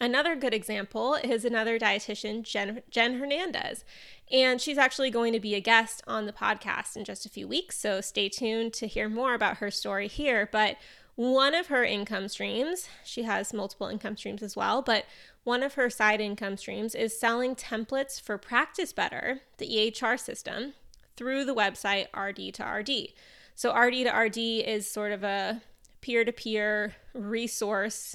Another 0.00 0.36
good 0.36 0.54
example 0.54 1.14
is 1.14 1.44
another 1.44 1.78
dietitian, 1.78 2.42
Jen, 2.42 2.82
Jen 2.88 3.18
Hernandez. 3.18 3.84
And 4.30 4.60
she's 4.60 4.78
actually 4.78 5.10
going 5.10 5.32
to 5.32 5.40
be 5.40 5.54
a 5.54 5.60
guest 5.60 6.02
on 6.06 6.26
the 6.26 6.32
podcast 6.32 6.96
in 6.96 7.04
just 7.04 7.26
a 7.26 7.30
few 7.30 7.48
weeks. 7.48 7.76
So 7.78 8.00
stay 8.00 8.28
tuned 8.28 8.72
to 8.74 8.86
hear 8.86 9.08
more 9.08 9.34
about 9.34 9.56
her 9.56 9.70
story 9.70 10.06
here. 10.06 10.48
But 10.50 10.76
one 11.16 11.52
of 11.52 11.66
her 11.66 11.82
income 11.82 12.28
streams, 12.28 12.88
she 13.04 13.24
has 13.24 13.52
multiple 13.52 13.88
income 13.88 14.16
streams 14.16 14.40
as 14.40 14.54
well, 14.54 14.82
but 14.82 15.04
one 15.42 15.64
of 15.64 15.74
her 15.74 15.90
side 15.90 16.20
income 16.20 16.56
streams 16.56 16.94
is 16.94 17.18
selling 17.18 17.56
templates 17.56 18.20
for 18.20 18.38
Practice 18.38 18.92
Better, 18.92 19.40
the 19.56 19.66
EHR 19.66 20.20
system, 20.20 20.74
through 21.16 21.44
the 21.44 21.54
website 21.56 22.06
RD 22.16 22.54
to 22.54 22.64
RD. 22.64 23.14
So, 23.56 23.74
RD 23.76 24.04
to 24.04 24.10
RD 24.10 24.38
is 24.38 24.88
sort 24.88 25.10
of 25.10 25.24
a 25.24 25.60
peer 26.00 26.24
to 26.24 26.30
peer 26.30 26.94
resource 27.14 28.14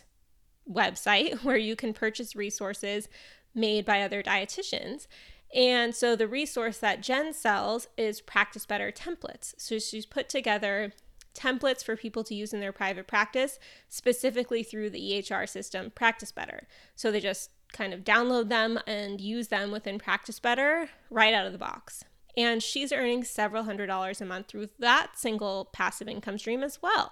website 0.72 1.44
where 1.44 1.58
you 1.58 1.76
can 1.76 1.94
purchase 1.94 2.36
resources 2.36 3.08
made 3.56 3.86
by 3.86 4.02
other 4.02 4.24
dietitians. 4.24 5.08
And 5.54 5.94
so 5.94 6.16
the 6.16 6.28
resource 6.28 6.80
that 6.80 7.02
Jen 7.02 7.34
sells 7.34 7.88
is 7.96 8.22
Practice 8.22 8.66
Better 8.66 8.92
templates. 8.92 9.54
So 9.58 9.78
she's 9.78 10.06
put 10.06 10.28
together 10.28 10.94
templates 11.36 11.84
for 11.84 11.96
people 11.96 12.24
to 12.24 12.36
use 12.36 12.54
in 12.54 12.60
their 12.60 12.72
private 12.72 13.08
practice, 13.08 13.60
specifically 13.88 14.64
through 14.64 14.90
the 14.90 15.00
EHR 15.00 15.48
system, 15.48 15.92
Practice 15.92 16.32
Better. 16.32 16.68
So 16.96 17.12
they 17.12 17.20
just 17.20 17.52
kind 17.72 17.94
of 17.94 18.04
download 18.04 18.50
them 18.50 18.80
and 18.88 19.20
use 19.20 19.50
them 19.50 19.72
within 19.72 20.00
Practice 20.00 20.40
Better 20.40 20.90
right 21.10 21.34
out 21.34 21.46
of 21.46 21.52
the 21.52 21.58
box. 21.60 22.04
And 22.36 22.64
she's 22.64 22.92
earning 22.92 23.24
several 23.24 23.64
hundred 23.64 23.88
dollars 23.88 24.22
a 24.22 24.26
month 24.26 24.48
through 24.48 24.70
that 24.80 25.12
single 25.16 25.70
passive 25.72 26.08
income 26.08 26.38
stream 26.40 26.64
as 26.64 26.82
well. 26.82 27.12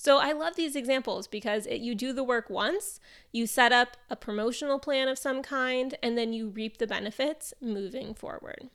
So 0.00 0.16
I 0.16 0.32
love 0.32 0.56
these 0.56 0.76
examples 0.76 1.26
because 1.26 1.66
it, 1.66 1.82
you 1.82 1.94
do 1.94 2.14
the 2.14 2.24
work 2.24 2.48
once, 2.48 3.00
you 3.32 3.46
set 3.46 3.70
up 3.70 3.98
a 4.08 4.16
promotional 4.16 4.78
plan 4.78 5.08
of 5.08 5.18
some 5.18 5.42
kind, 5.42 5.94
and 6.02 6.16
then 6.16 6.32
you 6.32 6.48
reap 6.48 6.78
the 6.78 6.86
benefits 6.86 7.52
moving 7.60 8.14
forward. 8.14 8.70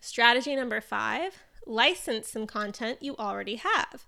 Strategy 0.00 0.56
number 0.56 0.80
five 0.80 1.44
license 1.64 2.26
some 2.26 2.44
content 2.44 2.98
you 3.00 3.14
already 3.16 3.54
have. 3.54 4.04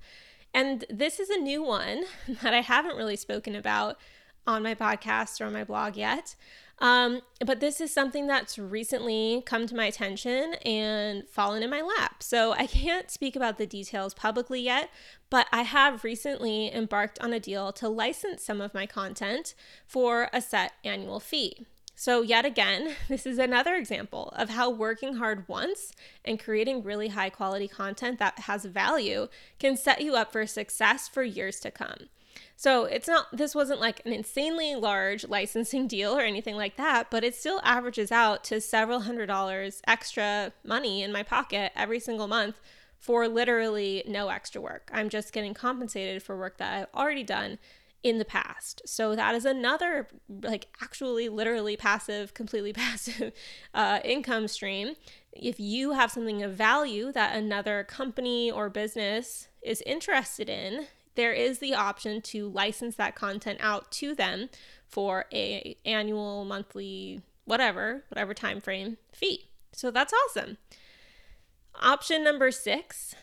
And 0.53 0.85
this 0.91 1.21
is 1.21 1.31
a 1.31 1.39
new 1.39 1.63
one 1.63 2.03
that 2.43 2.53
I 2.53 2.63
haven't 2.63 2.97
really 2.97 3.15
spoken 3.15 3.55
about 3.55 3.97
on 4.45 4.65
my 4.65 4.75
podcast 4.75 5.41
or 5.41 5.45
on 5.45 5.53
my 5.53 5.63
blog 5.63 5.97
yet. 5.97 6.35
Um, 6.81 7.23
but 7.45 7.61
this 7.61 7.81
is 7.81 7.93
something 7.93 8.27
that's 8.27 8.59
recently 8.59 9.43
come 9.45 9.67
to 9.67 9.75
my 9.75 9.87
attention 9.87 10.55
and 10.65 11.29
fallen 11.29 11.63
in 11.63 11.71
my 11.71 11.81
lap. 11.81 12.23
So 12.23 12.53
I 12.53 12.67
can't 12.67 13.11
speak 13.11 13.35
about 13.35 13.59
the 13.59 13.67
details 13.67 14.15
publicly 14.15 14.61
yet, 14.61 14.91
but 15.29 15.47
I 15.53 15.63
have 15.63 16.05
recently 16.05 16.73
embarked 16.73 17.19
on 17.21 17.33
a 17.33 17.41
deal 17.41 17.73
to 17.73 17.89
license 17.89 18.45
some 18.45 18.61
of 18.61 18.75
my 18.75 18.87
content 18.87 19.55
for 19.87 20.31
a 20.33 20.41
set 20.41 20.73
annual 20.85 21.21
fee. 21.21 21.67
So, 22.01 22.23
yet 22.23 22.45
again, 22.45 22.95
this 23.09 23.27
is 23.27 23.41
another 23.41 23.75
example 23.75 24.33
of 24.37 24.51
how 24.51 24.71
working 24.71 25.15
hard 25.15 25.49
once 25.49 25.91
and 26.25 26.39
creating 26.39 26.85
really 26.85 27.09
high 27.09 27.29
quality 27.29 27.67
content 27.67 28.21
that 28.21 28.39
has 28.41 28.65
value 28.65 29.27
can 29.59 29.77
set 29.77 30.01
you 30.01 30.15
up 30.15 30.31
for 30.31 30.47
success 30.47 31.09
for 31.09 31.25
years 31.25 31.59
to 31.59 31.73
come. 31.73 32.09
So 32.57 32.85
it's 32.85 33.09
not, 33.09 33.27
this 33.33 33.55
wasn't 33.55 33.81
like 33.81 34.01
an 34.05 34.13
insanely 34.13 34.75
large 34.75 35.27
licensing 35.29 35.87
deal 35.89 36.17
or 36.17 36.23
anything 36.23 36.57
like 36.57 36.77
that, 36.77 37.11
but 37.11 37.25
it 37.25 37.35
still 37.35 37.61
averages 37.63 38.11
out 38.11 38.45
to 38.45 38.61
several 38.61 39.01
hundred 39.01 39.27
dollars 39.27 39.83
extra 39.87 40.53
money 40.65 41.03
in 41.03 41.13
my 41.13 41.23
pocket 41.23 41.73
every 41.77 42.01
single 42.01 42.27
month 42.27 42.61
for 42.99 43.29
literally 43.29 44.03
no 44.07 44.29
extra 44.29 44.61
work. 44.61 44.91
I'm 44.93 45.09
just 45.09 45.33
getting 45.33 45.55
compensated 45.55 46.23
for 46.23 46.37
work 46.37 46.59
that 46.59 46.75
I've 46.75 47.01
already 47.01 47.23
done 47.23 47.59
in 48.03 48.19
the 48.19 48.25
past. 48.25 48.83
So 48.87 49.17
that 49.17 49.35
is 49.35 49.45
another, 49.45 50.09
like, 50.29 50.69
actually, 50.81 51.29
literally 51.29 51.77
passive, 51.77 52.35
completely 52.35 52.73
passive 52.85 53.33
uh, 53.75 54.01
income 54.05 54.49
stream. 54.49 54.95
If 55.33 55.61
you 55.61 55.93
have 55.93 56.11
something 56.11 56.43
of 56.43 56.55
value 56.55 57.13
that 57.13 57.37
another 57.37 57.85
company 57.85 58.51
or 58.51 58.69
business 58.69 59.49
is 59.63 59.83
interested 59.83 60.49
in, 60.49 60.87
there 61.19 61.33
is 61.33 61.59
the 61.59 61.75
option 61.75 62.23
to 62.23 62.49
license 62.49 62.95
that 62.95 63.17
content 63.17 63.59
out 63.61 63.91
to 63.91 64.15
them 64.15 64.49
for 64.87 65.25
a 65.33 65.77
annual, 65.85 66.45
monthly, 66.45 67.23
whatever, 67.45 68.05
whatever 68.09 68.33
time 68.33 68.61
frame 68.61 68.99
fee. 69.13 69.49
So 69.73 69.91
that's 69.91 70.13
awesome. 70.13 70.59
Option 71.75 72.23
number 72.23 72.53
6, 72.53 73.17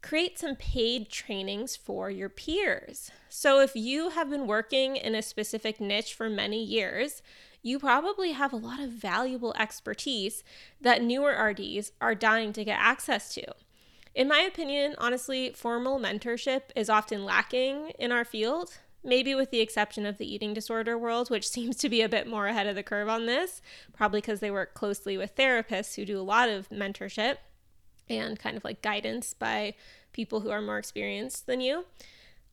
create 0.00 0.38
some 0.38 0.56
paid 0.56 1.10
trainings 1.10 1.76
for 1.76 2.10
your 2.10 2.30
peers. 2.30 3.10
So 3.28 3.60
if 3.60 3.76
you 3.76 4.08
have 4.08 4.30
been 4.30 4.46
working 4.46 4.96
in 4.96 5.14
a 5.14 5.20
specific 5.20 5.82
niche 5.82 6.14
for 6.14 6.30
many 6.30 6.64
years, 6.64 7.20
you 7.62 7.78
probably 7.78 8.32
have 8.32 8.54
a 8.54 8.56
lot 8.56 8.80
of 8.80 8.88
valuable 8.88 9.54
expertise 9.58 10.42
that 10.80 11.02
newer 11.02 11.32
RDs 11.32 11.92
are 12.00 12.14
dying 12.14 12.54
to 12.54 12.64
get 12.64 12.78
access 12.80 13.34
to. 13.34 13.44
In 14.14 14.28
my 14.28 14.40
opinion, 14.40 14.94
honestly, 14.98 15.52
formal 15.54 15.98
mentorship 15.98 16.62
is 16.76 16.88
often 16.88 17.24
lacking 17.24 17.90
in 17.98 18.12
our 18.12 18.24
field, 18.24 18.78
maybe 19.02 19.34
with 19.34 19.50
the 19.50 19.60
exception 19.60 20.06
of 20.06 20.18
the 20.18 20.32
eating 20.32 20.54
disorder 20.54 20.96
world, 20.96 21.30
which 21.30 21.48
seems 21.50 21.76
to 21.76 21.88
be 21.88 22.00
a 22.00 22.08
bit 22.08 22.28
more 22.28 22.46
ahead 22.46 22.66
of 22.66 22.76
the 22.76 22.82
curve 22.82 23.08
on 23.08 23.26
this, 23.26 23.60
probably 23.92 24.20
because 24.20 24.40
they 24.40 24.50
work 24.50 24.74
closely 24.74 25.18
with 25.18 25.34
therapists 25.34 25.96
who 25.96 26.04
do 26.04 26.18
a 26.18 26.22
lot 26.22 26.48
of 26.48 26.68
mentorship 26.68 27.38
and 28.08 28.38
kind 28.38 28.56
of 28.56 28.64
like 28.64 28.82
guidance 28.82 29.34
by 29.34 29.74
people 30.12 30.40
who 30.40 30.50
are 30.50 30.62
more 30.62 30.78
experienced 30.78 31.46
than 31.46 31.60
you. 31.60 31.84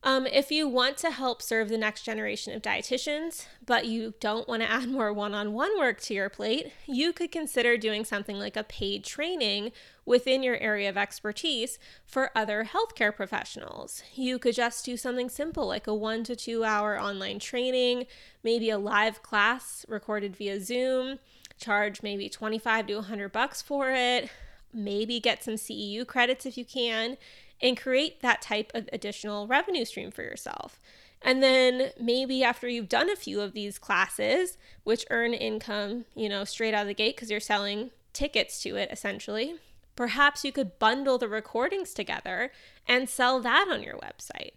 Um, 0.04 0.26
if 0.26 0.50
you 0.50 0.66
want 0.66 0.96
to 0.98 1.12
help 1.12 1.40
serve 1.40 1.68
the 1.68 1.78
next 1.78 2.02
generation 2.02 2.52
of 2.54 2.62
dietitians, 2.62 3.46
but 3.64 3.86
you 3.86 4.14
don't 4.18 4.48
want 4.48 4.62
to 4.62 4.70
add 4.70 4.88
more 4.88 5.12
one 5.12 5.32
on 5.32 5.52
one 5.52 5.78
work 5.78 6.00
to 6.02 6.14
your 6.14 6.28
plate, 6.28 6.72
you 6.86 7.12
could 7.12 7.30
consider 7.30 7.76
doing 7.76 8.04
something 8.04 8.36
like 8.36 8.56
a 8.56 8.64
paid 8.64 9.04
training 9.04 9.70
within 10.04 10.42
your 10.42 10.56
area 10.56 10.88
of 10.88 10.96
expertise 10.96 11.78
for 12.04 12.30
other 12.34 12.64
healthcare 12.72 13.14
professionals. 13.14 14.02
You 14.14 14.38
could 14.38 14.54
just 14.54 14.84
do 14.84 14.96
something 14.96 15.28
simple 15.28 15.66
like 15.66 15.86
a 15.86 15.94
one 15.94 16.24
to 16.24 16.36
two 16.36 16.64
hour 16.64 17.00
online 17.00 17.38
training, 17.38 18.06
maybe 18.42 18.70
a 18.70 18.78
live 18.78 19.22
class 19.22 19.86
recorded 19.88 20.36
via 20.36 20.60
Zoom, 20.60 21.18
charge 21.58 22.02
maybe 22.02 22.28
25 22.28 22.86
to 22.88 22.94
100 22.96 23.30
bucks 23.30 23.62
for 23.62 23.90
it, 23.90 24.30
maybe 24.72 25.20
get 25.20 25.44
some 25.44 25.54
CEU 25.54 26.06
credits 26.06 26.46
if 26.46 26.56
you 26.58 26.64
can 26.64 27.16
and 27.60 27.80
create 27.80 28.20
that 28.22 28.42
type 28.42 28.72
of 28.74 28.88
additional 28.92 29.46
revenue 29.46 29.84
stream 29.84 30.10
for 30.10 30.22
yourself. 30.22 30.80
And 31.24 31.40
then 31.40 31.90
maybe 32.00 32.42
after 32.42 32.68
you've 32.68 32.88
done 32.88 33.08
a 33.08 33.16
few 33.16 33.40
of 33.40 33.52
these 33.52 33.78
classes, 33.78 34.58
which 34.82 35.06
earn 35.10 35.34
income, 35.34 36.04
you 36.16 36.28
know, 36.28 36.42
straight 36.44 36.74
out 36.74 36.82
of 36.82 36.88
the 36.88 36.94
gate 36.94 37.14
because 37.14 37.30
you're 37.30 37.38
selling 37.38 37.90
tickets 38.12 38.60
to 38.62 38.76
it 38.76 38.90
essentially, 38.90 39.54
perhaps 39.96 40.44
you 40.44 40.52
could 40.52 40.78
bundle 40.78 41.18
the 41.18 41.28
recordings 41.28 41.94
together 41.94 42.50
and 42.86 43.08
sell 43.08 43.40
that 43.40 43.68
on 43.70 43.82
your 43.82 43.96
website. 43.96 44.52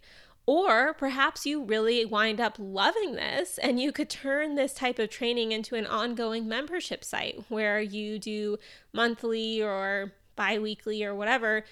Or 0.47 0.93
perhaps 0.93 1.45
you 1.45 1.63
really 1.63 2.05
wind 2.05 2.39
up 2.39 2.57
loving 2.59 3.13
this 3.13 3.57
and 3.57 3.79
you 3.79 3.91
could 3.91 4.09
turn 4.09 4.55
this 4.55 4.73
type 4.73 4.99
of 4.99 5.09
training 5.09 5.51
into 5.51 5.75
an 5.75 5.87
ongoing 5.87 6.47
membership 6.47 7.03
site 7.03 7.43
where 7.49 7.79
you 7.81 8.19
do 8.19 8.57
monthly 8.93 9.61
or 9.61 10.13
bi 10.35 10.59
weekly 10.59 11.03
or 11.03 11.15
whatever 11.15 11.63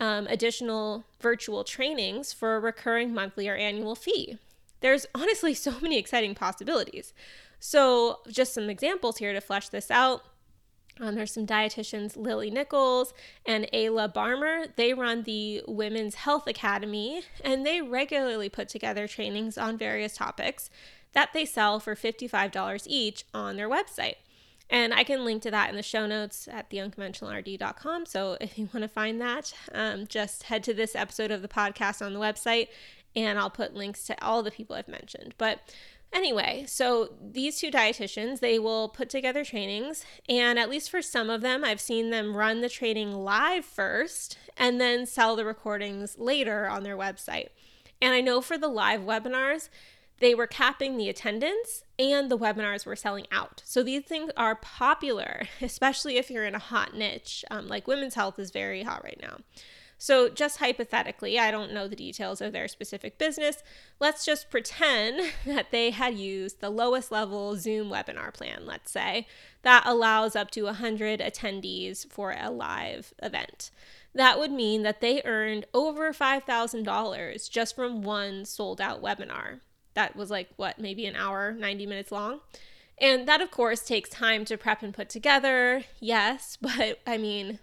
um, 0.00 0.26
additional 0.28 1.04
virtual 1.20 1.64
trainings 1.64 2.32
for 2.32 2.56
a 2.56 2.60
recurring 2.60 3.14
monthly 3.14 3.48
or 3.48 3.54
annual 3.54 3.94
fee. 3.94 4.38
There's 4.80 5.06
honestly 5.14 5.54
so 5.54 5.74
many 5.80 5.98
exciting 5.98 6.34
possibilities. 6.34 7.12
So, 7.58 8.20
just 8.28 8.54
some 8.54 8.70
examples 8.70 9.18
here 9.18 9.32
to 9.32 9.40
flesh 9.40 9.68
this 9.70 9.90
out. 9.90 10.22
Um, 11.00 11.14
there's 11.14 11.32
some 11.32 11.46
dietitians, 11.46 12.16
Lily 12.16 12.50
Nichols 12.50 13.14
and 13.46 13.68
Ayla 13.72 14.12
Barmmer. 14.12 14.68
They 14.76 14.94
run 14.94 15.22
the 15.22 15.62
Women's 15.66 16.16
Health 16.16 16.46
Academy 16.46 17.22
and 17.44 17.64
they 17.64 17.80
regularly 17.80 18.48
put 18.48 18.68
together 18.68 19.06
trainings 19.06 19.56
on 19.56 19.78
various 19.78 20.16
topics 20.16 20.70
that 21.12 21.32
they 21.32 21.44
sell 21.44 21.80
for 21.80 21.94
$55 21.94 22.82
each 22.86 23.24
on 23.32 23.56
their 23.56 23.68
website. 23.68 24.16
And 24.70 24.92
I 24.92 25.02
can 25.02 25.24
link 25.24 25.42
to 25.42 25.50
that 25.50 25.70
in 25.70 25.76
the 25.76 25.82
show 25.82 26.06
notes 26.06 26.46
at 26.46 26.68
theunconventionalrd.com. 26.70 28.04
So 28.04 28.36
if 28.40 28.58
you 28.58 28.68
want 28.74 28.82
to 28.82 28.88
find 28.88 29.20
that, 29.20 29.54
um, 29.72 30.06
just 30.06 30.44
head 30.44 30.62
to 30.64 30.74
this 30.74 30.94
episode 30.94 31.30
of 31.30 31.40
the 31.40 31.48
podcast 31.48 32.04
on 32.04 32.12
the 32.12 32.20
website 32.20 32.68
and 33.16 33.38
I'll 33.38 33.50
put 33.50 33.74
links 33.74 34.04
to 34.04 34.24
all 34.24 34.42
the 34.42 34.50
people 34.50 34.76
I've 34.76 34.88
mentioned. 34.88 35.34
But 35.38 35.60
Anyway, 36.12 36.64
so 36.66 37.10
these 37.20 37.58
two 37.58 37.70
dietitians, 37.70 38.40
they 38.40 38.58
will 38.58 38.88
put 38.88 39.10
together 39.10 39.44
trainings, 39.44 40.04
and 40.28 40.58
at 40.58 40.70
least 40.70 40.90
for 40.90 41.02
some 41.02 41.28
of 41.28 41.42
them, 41.42 41.62
I've 41.62 41.80
seen 41.80 42.10
them 42.10 42.36
run 42.36 42.60
the 42.60 42.68
training 42.68 43.12
live 43.12 43.64
first 43.64 44.38
and 44.56 44.80
then 44.80 45.04
sell 45.04 45.36
the 45.36 45.44
recordings 45.44 46.16
later 46.18 46.66
on 46.66 46.82
their 46.82 46.96
website. 46.96 47.48
And 48.00 48.14
I 48.14 48.20
know 48.20 48.40
for 48.40 48.56
the 48.56 48.68
live 48.68 49.02
webinars, 49.02 49.68
they 50.20 50.34
were 50.34 50.46
capping 50.46 50.96
the 50.96 51.08
attendance 51.08 51.84
and 51.98 52.30
the 52.30 52.38
webinars 52.38 52.84
were 52.86 52.96
selling 52.96 53.26
out. 53.30 53.62
So 53.64 53.82
these 53.82 54.04
things 54.04 54.30
are 54.36 54.56
popular, 54.56 55.46
especially 55.60 56.16
if 56.16 56.30
you're 56.30 56.44
in 56.44 56.54
a 56.54 56.60
hot 56.60 56.94
niche. 56.94 57.44
Um, 57.50 57.68
like 57.68 57.86
women's 57.86 58.14
health 58.14 58.38
is 58.38 58.50
very 58.50 58.82
hot 58.82 59.04
right 59.04 59.18
now. 59.20 59.38
So, 60.00 60.28
just 60.28 60.58
hypothetically, 60.58 61.40
I 61.40 61.50
don't 61.50 61.72
know 61.72 61.88
the 61.88 61.96
details 61.96 62.40
of 62.40 62.52
their 62.52 62.68
specific 62.68 63.18
business. 63.18 63.64
Let's 63.98 64.24
just 64.24 64.48
pretend 64.48 65.32
that 65.46 65.72
they 65.72 65.90
had 65.90 66.16
used 66.16 66.60
the 66.60 66.70
lowest 66.70 67.10
level 67.10 67.56
Zoom 67.56 67.90
webinar 67.90 68.32
plan, 68.32 68.64
let's 68.64 68.92
say, 68.92 69.26
that 69.62 69.82
allows 69.84 70.36
up 70.36 70.52
to 70.52 70.62
100 70.62 71.18
attendees 71.18 72.08
for 72.08 72.32
a 72.38 72.48
live 72.48 73.12
event. 73.20 73.72
That 74.14 74.38
would 74.38 74.52
mean 74.52 74.84
that 74.84 75.00
they 75.00 75.20
earned 75.24 75.66
over 75.74 76.12
$5,000 76.12 77.50
just 77.50 77.74
from 77.74 78.02
one 78.02 78.44
sold 78.44 78.80
out 78.80 79.02
webinar. 79.02 79.60
That 79.94 80.14
was 80.14 80.30
like, 80.30 80.48
what, 80.56 80.78
maybe 80.78 81.06
an 81.06 81.16
hour, 81.16 81.52
90 81.52 81.86
minutes 81.86 82.12
long? 82.12 82.40
And 83.00 83.28
that, 83.28 83.40
of 83.40 83.50
course, 83.50 83.80
takes 83.80 84.10
time 84.10 84.44
to 84.46 84.56
prep 84.56 84.82
and 84.82 84.94
put 84.94 85.08
together, 85.08 85.84
yes, 86.00 86.56
but 86.60 87.00
I 87.06 87.18
mean, 87.18 87.58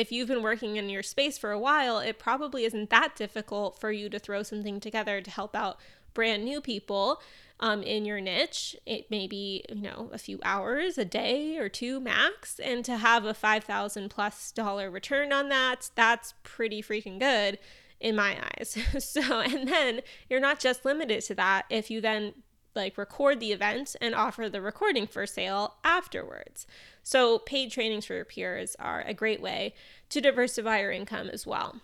if 0.00 0.10
you've 0.10 0.28
been 0.28 0.42
working 0.42 0.76
in 0.76 0.88
your 0.88 1.02
space 1.02 1.36
for 1.36 1.50
a 1.52 1.58
while, 1.58 1.98
it 1.98 2.18
probably 2.18 2.64
isn't 2.64 2.88
that 2.88 3.14
difficult 3.16 3.78
for 3.78 3.92
you 3.92 4.08
to 4.08 4.18
throw 4.18 4.42
something 4.42 4.80
together 4.80 5.20
to 5.20 5.30
help 5.30 5.54
out 5.54 5.78
brand 6.14 6.42
new 6.42 6.62
people 6.62 7.20
um, 7.60 7.82
in 7.82 8.06
your 8.06 8.18
niche. 8.18 8.74
It 8.86 9.10
may 9.10 9.26
be, 9.26 9.62
you 9.68 9.82
know, 9.82 10.08
a 10.10 10.16
few 10.16 10.40
hours, 10.42 10.96
a 10.96 11.04
day 11.04 11.58
or 11.58 11.68
two 11.68 12.00
max. 12.00 12.58
And 12.58 12.82
to 12.86 12.96
have 12.96 13.26
a 13.26 13.34
5,000 13.34 14.08
plus 14.08 14.50
dollar 14.52 14.90
return 14.90 15.34
on 15.34 15.50
that, 15.50 15.90
that's 15.94 16.32
pretty 16.44 16.82
freaking 16.82 17.20
good 17.20 17.58
in 18.00 18.16
my 18.16 18.38
eyes. 18.42 18.78
so, 18.98 19.40
and 19.40 19.68
then 19.68 20.00
you're 20.30 20.40
not 20.40 20.60
just 20.60 20.86
limited 20.86 21.20
to 21.24 21.34
that. 21.34 21.66
If 21.68 21.90
you 21.90 22.00
then 22.00 22.32
like 22.74 22.98
record 22.98 23.40
the 23.40 23.52
event 23.52 23.96
and 24.00 24.14
offer 24.14 24.48
the 24.48 24.60
recording 24.60 25.06
for 25.06 25.26
sale 25.26 25.74
afterwards. 25.84 26.66
So, 27.02 27.38
paid 27.38 27.70
trainings 27.70 28.06
for 28.06 28.14
your 28.14 28.24
peers 28.24 28.76
are 28.78 29.02
a 29.02 29.14
great 29.14 29.40
way 29.40 29.74
to 30.10 30.20
diversify 30.20 30.80
your 30.80 30.92
income 30.92 31.28
as 31.30 31.46
well. 31.46 31.76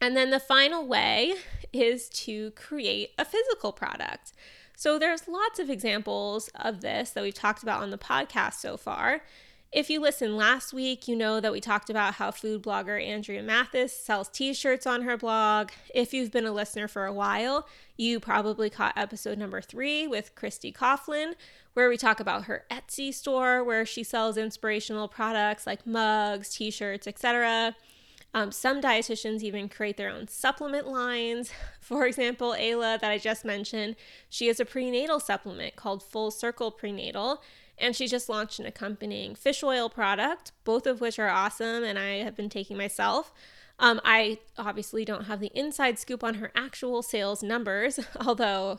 And 0.00 0.16
then 0.16 0.30
the 0.30 0.40
final 0.40 0.86
way 0.86 1.34
is 1.72 2.08
to 2.10 2.50
create 2.52 3.10
a 3.18 3.24
physical 3.24 3.72
product. 3.72 4.32
So, 4.76 4.98
there's 4.98 5.28
lots 5.28 5.58
of 5.58 5.70
examples 5.70 6.50
of 6.54 6.80
this 6.80 7.10
that 7.10 7.22
we've 7.22 7.34
talked 7.34 7.62
about 7.62 7.82
on 7.82 7.90
the 7.90 7.98
podcast 7.98 8.54
so 8.54 8.76
far. 8.76 9.22
If 9.72 9.88
you 9.88 10.00
listened 10.00 10.36
last 10.36 10.74
week, 10.74 11.08
you 11.08 11.16
know 11.16 11.40
that 11.40 11.50
we 11.50 11.58
talked 11.58 11.88
about 11.88 12.14
how 12.14 12.30
food 12.30 12.62
blogger 12.62 13.02
Andrea 13.02 13.42
Mathis 13.42 13.96
sells 13.96 14.28
t 14.28 14.52
shirts 14.52 14.86
on 14.86 15.00
her 15.00 15.16
blog. 15.16 15.70
If 15.94 16.12
you've 16.12 16.30
been 16.30 16.44
a 16.44 16.52
listener 16.52 16.88
for 16.88 17.06
a 17.06 17.12
while, 17.12 17.66
you 17.96 18.20
probably 18.20 18.68
caught 18.68 18.92
episode 18.98 19.38
number 19.38 19.62
three 19.62 20.06
with 20.06 20.34
Christy 20.34 20.74
Coughlin, 20.74 21.36
where 21.72 21.88
we 21.88 21.96
talk 21.96 22.20
about 22.20 22.44
her 22.44 22.66
Etsy 22.70 23.14
store 23.14 23.64
where 23.64 23.86
she 23.86 24.04
sells 24.04 24.36
inspirational 24.36 25.08
products 25.08 25.66
like 25.66 25.86
mugs, 25.86 26.50
t 26.54 26.70
shirts, 26.70 27.06
etc. 27.06 27.74
Um, 28.34 28.52
some 28.52 28.82
dietitians 28.82 29.40
even 29.40 29.70
create 29.70 29.96
their 29.96 30.10
own 30.10 30.28
supplement 30.28 30.86
lines. 30.86 31.50
For 31.80 32.04
example, 32.04 32.54
Ayla, 32.58 33.00
that 33.00 33.10
I 33.10 33.16
just 33.16 33.42
mentioned, 33.42 33.96
she 34.28 34.48
has 34.48 34.60
a 34.60 34.66
prenatal 34.66 35.18
supplement 35.18 35.76
called 35.76 36.02
Full 36.02 36.30
Circle 36.30 36.72
Prenatal 36.72 37.42
and 37.82 37.94
she 37.94 38.06
just 38.06 38.28
launched 38.28 38.58
an 38.58 38.66
accompanying 38.66 39.34
fish 39.34 39.62
oil 39.62 39.90
product, 39.90 40.52
both 40.64 40.86
of 40.86 41.00
which 41.00 41.18
are 41.18 41.28
awesome 41.28 41.84
and 41.84 41.98
I 41.98 42.22
have 42.22 42.36
been 42.36 42.48
taking 42.48 42.78
myself. 42.78 43.32
Um, 43.78 44.00
I 44.04 44.38
obviously 44.56 45.04
don't 45.04 45.24
have 45.24 45.40
the 45.40 45.50
inside 45.54 45.98
scoop 45.98 46.22
on 46.22 46.34
her 46.34 46.52
actual 46.54 47.02
sales 47.02 47.42
numbers, 47.42 47.98
although 48.24 48.78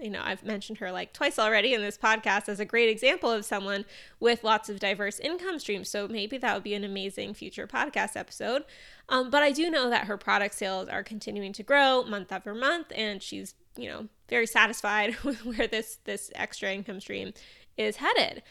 you 0.00 0.10
know, 0.10 0.20
I've 0.22 0.44
mentioned 0.44 0.78
her 0.78 0.90
like 0.90 1.12
twice 1.12 1.38
already 1.38 1.72
in 1.72 1.80
this 1.80 1.96
podcast 1.96 2.48
as 2.48 2.58
a 2.58 2.64
great 2.64 2.88
example 2.88 3.30
of 3.30 3.44
someone 3.44 3.84
with 4.18 4.42
lots 4.42 4.68
of 4.68 4.80
diverse 4.80 5.20
income 5.20 5.58
streams. 5.58 5.88
So 5.88 6.08
maybe 6.08 6.36
that 6.38 6.52
would 6.52 6.64
be 6.64 6.74
an 6.74 6.84
amazing 6.84 7.34
future 7.34 7.66
podcast 7.66 8.16
episode. 8.16 8.64
Um, 9.08 9.30
but 9.30 9.42
I 9.42 9.52
do 9.52 9.70
know 9.70 9.90
that 9.90 10.06
her 10.06 10.16
product 10.16 10.54
sales 10.54 10.88
are 10.88 11.04
continuing 11.04 11.52
to 11.54 11.62
grow 11.62 12.02
month 12.02 12.32
over 12.32 12.54
month, 12.54 12.92
and 12.94 13.22
she's 13.22 13.54
you 13.76 13.88
know 13.88 14.08
very 14.28 14.46
satisfied 14.46 15.16
with 15.24 15.44
where 15.44 15.66
this 15.66 15.98
this 16.04 16.30
extra 16.34 16.72
income 16.72 17.00
stream 17.00 17.32
is 17.76 17.96
headed. 17.96 18.42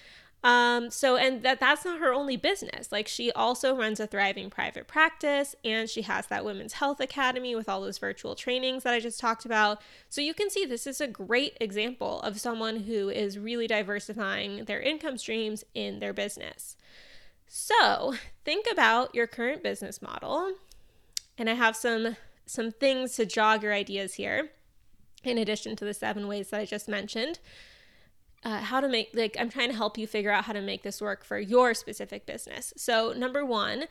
Um, 0.43 0.91
so, 0.91 1.15
and 1.15 1.41
that 1.43 1.62
that's 1.62 1.86
not 1.86 1.99
her 1.99 2.13
only 2.13 2.36
business. 2.36 2.91
Like, 2.91 3.07
she 3.07 3.31
also 3.31 3.77
runs 3.77 4.01
a 4.01 4.07
thriving 4.07 4.49
private 4.49 4.88
practice 4.88 5.55
and 5.63 5.89
she 5.89 6.01
has 6.01 6.27
that 6.27 6.43
women's 6.43 6.73
health 6.73 6.99
academy 6.99 7.55
with 7.55 7.69
all 7.69 7.79
those 7.79 7.97
virtual 7.97 8.36
trainings 8.36 8.83
that 8.83 8.93
I 8.93 8.99
just 8.99 9.21
talked 9.21 9.45
about. 9.45 9.81
So, 10.09 10.19
you 10.19 10.33
can 10.33 10.49
see 10.49 10.65
this 10.65 10.86
is 10.86 10.99
a 10.99 11.07
great 11.07 11.57
example 11.62 12.19
of 12.21 12.41
someone 12.41 12.81
who 12.81 13.07
is 13.07 13.39
really 13.39 13.67
diversifying 13.67 14.65
their 14.65 14.81
income 14.81 15.17
streams 15.17 15.63
in 15.73 15.99
their 15.99 16.13
business. 16.13 16.75
So, 17.47 18.15
think 18.43 18.65
about 18.69 19.15
your 19.15 19.27
current 19.27 19.63
business 19.63 20.01
model. 20.01 20.55
And 21.38 21.49
I 21.49 21.53
have 21.53 21.77
some 21.77 22.17
some 22.45 22.71
things 22.71 23.15
to 23.15 23.25
jog 23.25 23.63
your 23.63 23.73
ideas 23.73 24.15
here 24.15 24.49
in 25.23 25.38
addition 25.38 25.77
to 25.77 25.86
the 25.86 25.93
seven 25.93 26.27
ways 26.27 26.49
that 26.49 26.59
I 26.59 26.65
just 26.65 26.89
mentioned 26.89 27.39
uh, 28.45 28.60
how 28.60 28.79
to 28.79 28.88
make 28.88 29.10
like 29.13 29.36
i'm 29.39 29.49
trying 29.49 29.69
to 29.69 29.75
help 29.75 29.97
you 29.97 30.08
figure 30.08 30.32
out 30.32 30.45
how 30.45 30.53
to 30.53 30.62
make 30.62 30.84
this 30.84 31.01
work 31.01 31.23
for 31.23 31.39
your 31.39 31.73
specific 31.73 32.25
business 32.25 32.73
so 32.75 33.13
number 33.13 33.45
one 33.45 33.86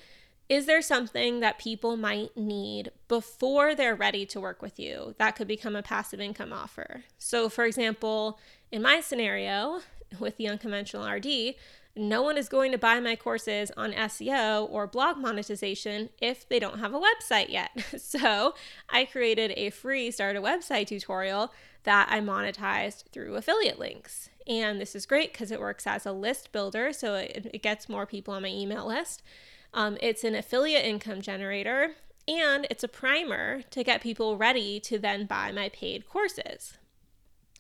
is 0.49 0.67
there 0.67 0.83
something 0.83 1.41
that 1.41 1.59
people 1.59 1.97
might 1.97 2.37
need 2.37 2.91
before 3.09 3.75
they're 3.75 3.95
ready 3.95 4.27
to 4.27 4.41
work 4.41 4.61
with 4.61 4.79
you 4.79 5.15
that 5.19 5.37
could 5.37 5.49
become 5.49 5.77
a 5.77 5.83
passive 5.83 6.21
income 6.21 6.53
offer 6.53 7.05
so 7.19 7.49
for 7.49 7.65
example 7.65 8.39
in 8.71 8.83
my 8.83 9.01
scenario 9.01 9.81
with 10.19 10.37
the 10.37 10.49
unconventional 10.49 11.09
rd 11.09 11.55
no 11.95 12.23
one 12.23 12.39
is 12.39 12.49
going 12.49 12.73
to 12.73 12.79
buy 12.79 13.01
my 13.01 13.17
courses 13.17 13.71
on 13.77 13.93
SEO 13.93 14.67
or 14.71 14.87
blog 14.87 15.19
monetization 15.19 16.09
if 16.21 16.49
they 16.49 16.59
don't 16.59 16.79
have 16.79 16.95
a 16.95 17.01
website 17.01 17.51
yet. 17.51 17.71
So, 17.99 18.55
I 18.89 19.05
created 19.05 19.53
a 19.57 19.71
free 19.71 20.11
start 20.11 20.37
a 20.37 20.41
website 20.41 20.87
tutorial 20.87 21.53
that 21.85 22.09
I 22.11 22.21
monetized 22.21 23.09
through 23.11 23.37
affiliate 23.37 23.79
links. 23.79 24.29
And 24.47 24.81
this 24.81 24.95
is 24.95 25.07
great 25.07 25.33
because 25.33 25.51
it 25.51 25.61
works 25.61 25.87
as 25.87 26.07
a 26.07 26.13
list 26.13 26.53
builder, 26.53 26.93
so 26.93 27.15
it, 27.15 27.51
it, 27.53 27.63
gets 27.63 27.89
more 27.89 28.07
people 28.07 28.35
on 28.35 28.43
my 28.43 28.49
email 28.49 28.87
list. 28.87 29.23
Um, 29.73 29.97
it's 30.01 30.25
an 30.25 30.35
affiliate 30.35 30.85
income 30.85 31.21
generator, 31.21 31.93
and 32.27 32.67
it's 32.69 32.85
a 32.85 32.89
primer 32.89 33.63
to 33.71 33.85
get 33.85 34.03
people 34.03 34.37
ready 34.37 34.81
to 34.81 34.99
then 34.99 35.27
buy 35.27 35.53
my 35.53 35.69
paid 35.69 36.09
courses. 36.09 36.77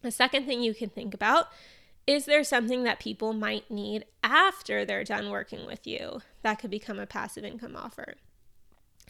The 0.02 0.10
second 0.10 0.46
thing 0.46 0.62
you 0.62 0.74
can 0.74 0.90
think 0.90 1.14
about 1.14 1.48
is 2.04 2.24
there 2.24 2.42
something 2.42 2.82
that 2.82 2.98
people 2.98 3.32
might 3.32 3.70
need 3.70 4.04
after 4.24 4.84
they're 4.84 5.04
done 5.04 5.30
working 5.30 5.66
with 5.66 5.86
you 5.86 6.20
that 6.42 6.58
could 6.58 6.70
become 6.70 6.98
a 6.98 7.06
passive 7.06 7.44
income 7.44 7.76
offer? 7.76 8.14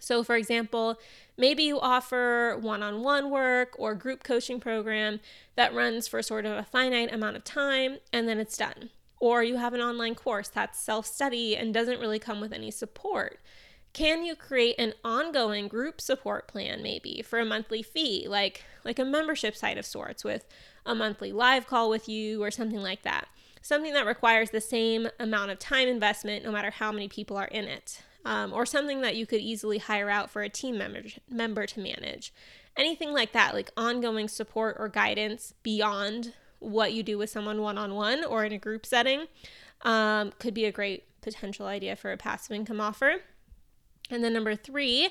So, 0.02 0.24
for 0.24 0.34
example, 0.34 0.98
maybe 1.36 1.62
you 1.62 1.78
offer 1.78 2.58
one 2.60 2.82
on 2.82 3.04
one 3.04 3.30
work 3.30 3.76
or 3.78 3.94
group 3.94 4.24
coaching 4.24 4.58
program 4.58 5.20
that 5.54 5.72
runs 5.72 6.08
for 6.08 6.22
sort 6.22 6.44
of 6.44 6.58
a 6.58 6.64
finite 6.64 7.14
amount 7.14 7.36
of 7.36 7.44
time 7.44 7.98
and 8.12 8.28
then 8.28 8.40
it's 8.40 8.56
done. 8.56 8.90
Or 9.20 9.44
you 9.44 9.58
have 9.58 9.74
an 9.74 9.80
online 9.80 10.16
course 10.16 10.48
that's 10.48 10.80
self 10.80 11.06
study 11.06 11.56
and 11.56 11.72
doesn't 11.72 12.00
really 12.00 12.18
come 12.18 12.40
with 12.40 12.52
any 12.52 12.72
support. 12.72 13.38
Can 13.92 14.24
you 14.24 14.34
create 14.34 14.74
an 14.76 14.94
ongoing 15.04 15.68
group 15.68 16.00
support 16.00 16.48
plan 16.48 16.82
maybe 16.82 17.22
for 17.22 17.38
a 17.38 17.44
monthly 17.44 17.84
fee, 17.84 18.26
like 18.28 18.64
like 18.84 18.98
a 18.98 19.04
membership 19.04 19.54
site 19.54 19.78
of 19.78 19.86
sorts 19.86 20.24
with 20.24 20.44
a 20.84 20.96
monthly 20.96 21.30
live 21.30 21.68
call 21.68 21.88
with 21.88 22.08
you 22.08 22.42
or 22.42 22.50
something 22.50 22.82
like 22.82 23.02
that? 23.02 23.28
Something 23.60 23.92
that 23.92 24.04
requires 24.04 24.50
the 24.50 24.60
same 24.60 25.06
amount 25.20 25.52
of 25.52 25.60
time 25.60 25.86
investment 25.86 26.44
no 26.44 26.50
matter 26.50 26.72
how 26.72 26.90
many 26.90 27.06
people 27.06 27.36
are 27.36 27.46
in 27.46 27.66
it 27.66 28.02
um, 28.24 28.52
or 28.52 28.64
something 28.66 29.00
that 29.00 29.16
you 29.16 29.26
could 29.26 29.40
easily 29.40 29.78
hire 29.78 30.08
out 30.08 30.30
for 30.30 30.42
a 30.42 30.48
team 30.48 30.78
member, 30.78 31.02
member 31.28 31.66
to 31.66 31.80
manage. 31.80 32.32
Anything 32.76 33.12
like 33.12 33.32
that, 33.32 33.54
like 33.54 33.70
ongoing 33.76 34.28
support 34.28 34.76
or 34.78 34.88
guidance 34.88 35.54
beyond 35.62 36.32
what 36.58 36.92
you 36.92 37.02
do 37.02 37.18
with 37.18 37.28
someone 37.28 37.60
one 37.60 37.76
on 37.76 37.94
one 37.94 38.24
or 38.24 38.44
in 38.44 38.52
a 38.52 38.58
group 38.58 38.86
setting, 38.86 39.26
um, 39.82 40.32
could 40.38 40.54
be 40.54 40.64
a 40.64 40.72
great 40.72 41.04
potential 41.20 41.66
idea 41.66 41.96
for 41.96 42.12
a 42.12 42.16
passive 42.16 42.52
income 42.52 42.80
offer. 42.80 43.16
And 44.10 44.22
then 44.22 44.32
number 44.32 44.54
three, 44.54 45.10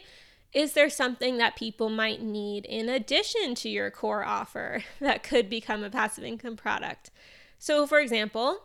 is 0.53 0.73
there 0.73 0.89
something 0.89 1.37
that 1.37 1.55
people 1.55 1.89
might 1.89 2.21
need 2.21 2.65
in 2.65 2.89
addition 2.89 3.55
to 3.55 3.69
your 3.69 3.89
core 3.89 4.23
offer 4.23 4.83
that 4.99 5.23
could 5.23 5.49
become 5.49 5.83
a 5.83 5.89
passive 5.89 6.23
income 6.23 6.55
product? 6.55 7.11
So, 7.57 7.85
for 7.85 7.99
example, 7.99 8.63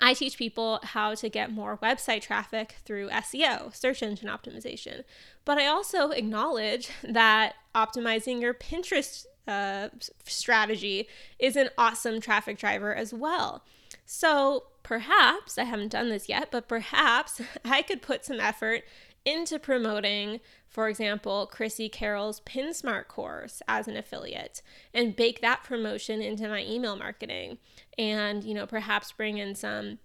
I 0.00 0.14
teach 0.14 0.38
people 0.38 0.80
how 0.82 1.14
to 1.14 1.28
get 1.28 1.52
more 1.52 1.78
website 1.78 2.22
traffic 2.22 2.76
through 2.84 3.08
SEO, 3.10 3.74
search 3.74 4.02
engine 4.02 4.28
optimization. 4.28 5.04
But 5.44 5.58
I 5.58 5.66
also 5.66 6.10
acknowledge 6.10 6.90
that 7.02 7.54
optimizing 7.74 8.40
your 8.40 8.54
Pinterest 8.54 9.26
uh, 9.46 9.88
strategy 10.24 11.08
is 11.38 11.56
an 11.56 11.70
awesome 11.78 12.20
traffic 12.20 12.58
driver 12.58 12.94
as 12.94 13.14
well. 13.14 13.64
So 14.04 14.64
perhaps, 14.82 15.58
I 15.58 15.64
haven't 15.64 15.92
done 15.92 16.10
this 16.10 16.28
yet, 16.28 16.50
but 16.50 16.68
perhaps 16.68 17.40
I 17.64 17.82
could 17.82 18.02
put 18.02 18.24
some 18.24 18.40
effort 18.40 18.84
into 19.24 19.58
promoting, 19.58 20.40
for 20.68 20.88
example, 20.88 21.46
Chrissy 21.46 21.88
Carroll's 21.88 22.40
PinSmart 22.40 23.08
course 23.08 23.62
as 23.68 23.88
an 23.88 23.96
affiliate 23.96 24.62
and 24.94 25.16
bake 25.16 25.40
that 25.40 25.64
promotion 25.64 26.20
into 26.22 26.48
my 26.48 26.64
email 26.64 26.96
marketing 26.96 27.58
and, 27.96 28.44
you 28.44 28.54
know, 28.54 28.66
perhaps 28.66 29.12
bring 29.12 29.38
in 29.38 29.54
some 29.54 29.98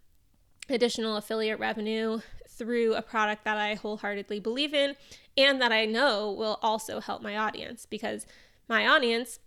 additional 0.70 1.18
affiliate 1.18 1.59
revenue 1.59 2.20
through 2.49 2.93
a 2.95 3.01
product 3.01 3.43
that 3.45 3.57
I 3.57 3.76
wholeheartedly 3.76 4.39
believe 4.39 4.74
in 4.74 4.95
and 5.38 5.61
that 5.61 5.72
I 5.72 5.86
know 5.86 6.32
will 6.32 6.59
also 6.61 6.99
help 6.99 7.22
my 7.22 7.38
audience 7.38 7.86
because 7.86 8.26
my 8.68 8.88
audience 8.88 9.39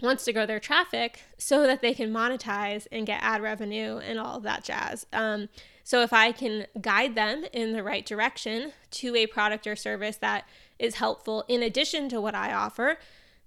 wants 0.00 0.24
to 0.24 0.32
grow 0.32 0.46
their 0.46 0.60
traffic 0.60 1.22
so 1.38 1.66
that 1.66 1.82
they 1.82 1.94
can 1.94 2.12
monetize 2.12 2.86
and 2.92 3.06
get 3.06 3.22
ad 3.22 3.42
revenue 3.42 3.98
and 3.98 4.18
all 4.18 4.36
of 4.36 4.42
that 4.44 4.62
jazz. 4.62 5.06
Um, 5.12 5.48
so 5.88 6.02
if 6.02 6.12
I 6.12 6.32
can 6.32 6.66
guide 6.82 7.14
them 7.14 7.46
in 7.50 7.72
the 7.72 7.82
right 7.82 8.04
direction 8.04 8.72
to 8.90 9.16
a 9.16 9.26
product 9.26 9.66
or 9.66 9.74
service 9.74 10.16
that 10.16 10.46
is 10.78 10.96
helpful 10.96 11.46
in 11.48 11.62
addition 11.62 12.10
to 12.10 12.20
what 12.20 12.34
I 12.34 12.52
offer, 12.52 12.98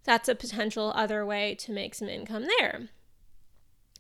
that's 0.05 0.27
a 0.27 0.33
potential 0.33 0.91
other 0.95 1.23
way 1.23 1.53
to 1.59 1.71
make 1.71 1.93
some 1.93 2.09
income 2.09 2.47
there. 2.57 2.87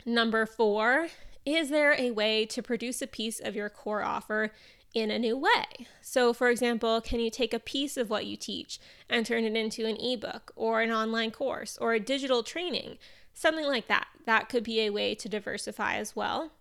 Number 0.07 0.47
four, 0.47 1.09
is 1.45 1.69
there 1.69 1.93
a 1.95 2.09
way 2.09 2.47
to 2.47 2.63
produce 2.63 2.99
a 3.03 3.05
piece 3.05 3.39
of 3.39 3.55
your 3.55 3.69
core 3.69 4.01
offer 4.01 4.49
in 4.95 5.11
a 5.11 5.19
new 5.19 5.37
way. 5.37 5.85
So, 6.01 6.33
for 6.33 6.49
example, 6.49 6.99
can 6.99 7.19
you 7.19 7.29
take 7.29 7.53
a 7.53 7.59
piece 7.59 7.95
of 7.95 8.09
what 8.09 8.25
you 8.25 8.35
teach 8.35 8.79
and 9.07 9.23
turn 9.23 9.43
it 9.43 9.55
into 9.55 9.85
an 9.85 9.97
ebook 9.97 10.51
or 10.55 10.81
an 10.81 10.91
online 10.91 11.29
course 11.29 11.77
or 11.79 11.93
a 11.93 11.99
digital 11.99 12.41
training? 12.41 12.97
Something 13.35 13.67
like 13.67 13.87
that. 13.87 14.07
That 14.25 14.49
could 14.49 14.63
be 14.63 14.81
a 14.81 14.89
way 14.89 15.13
to 15.13 15.29
diversify 15.29 15.97
as 15.97 16.15
well. 16.15 16.53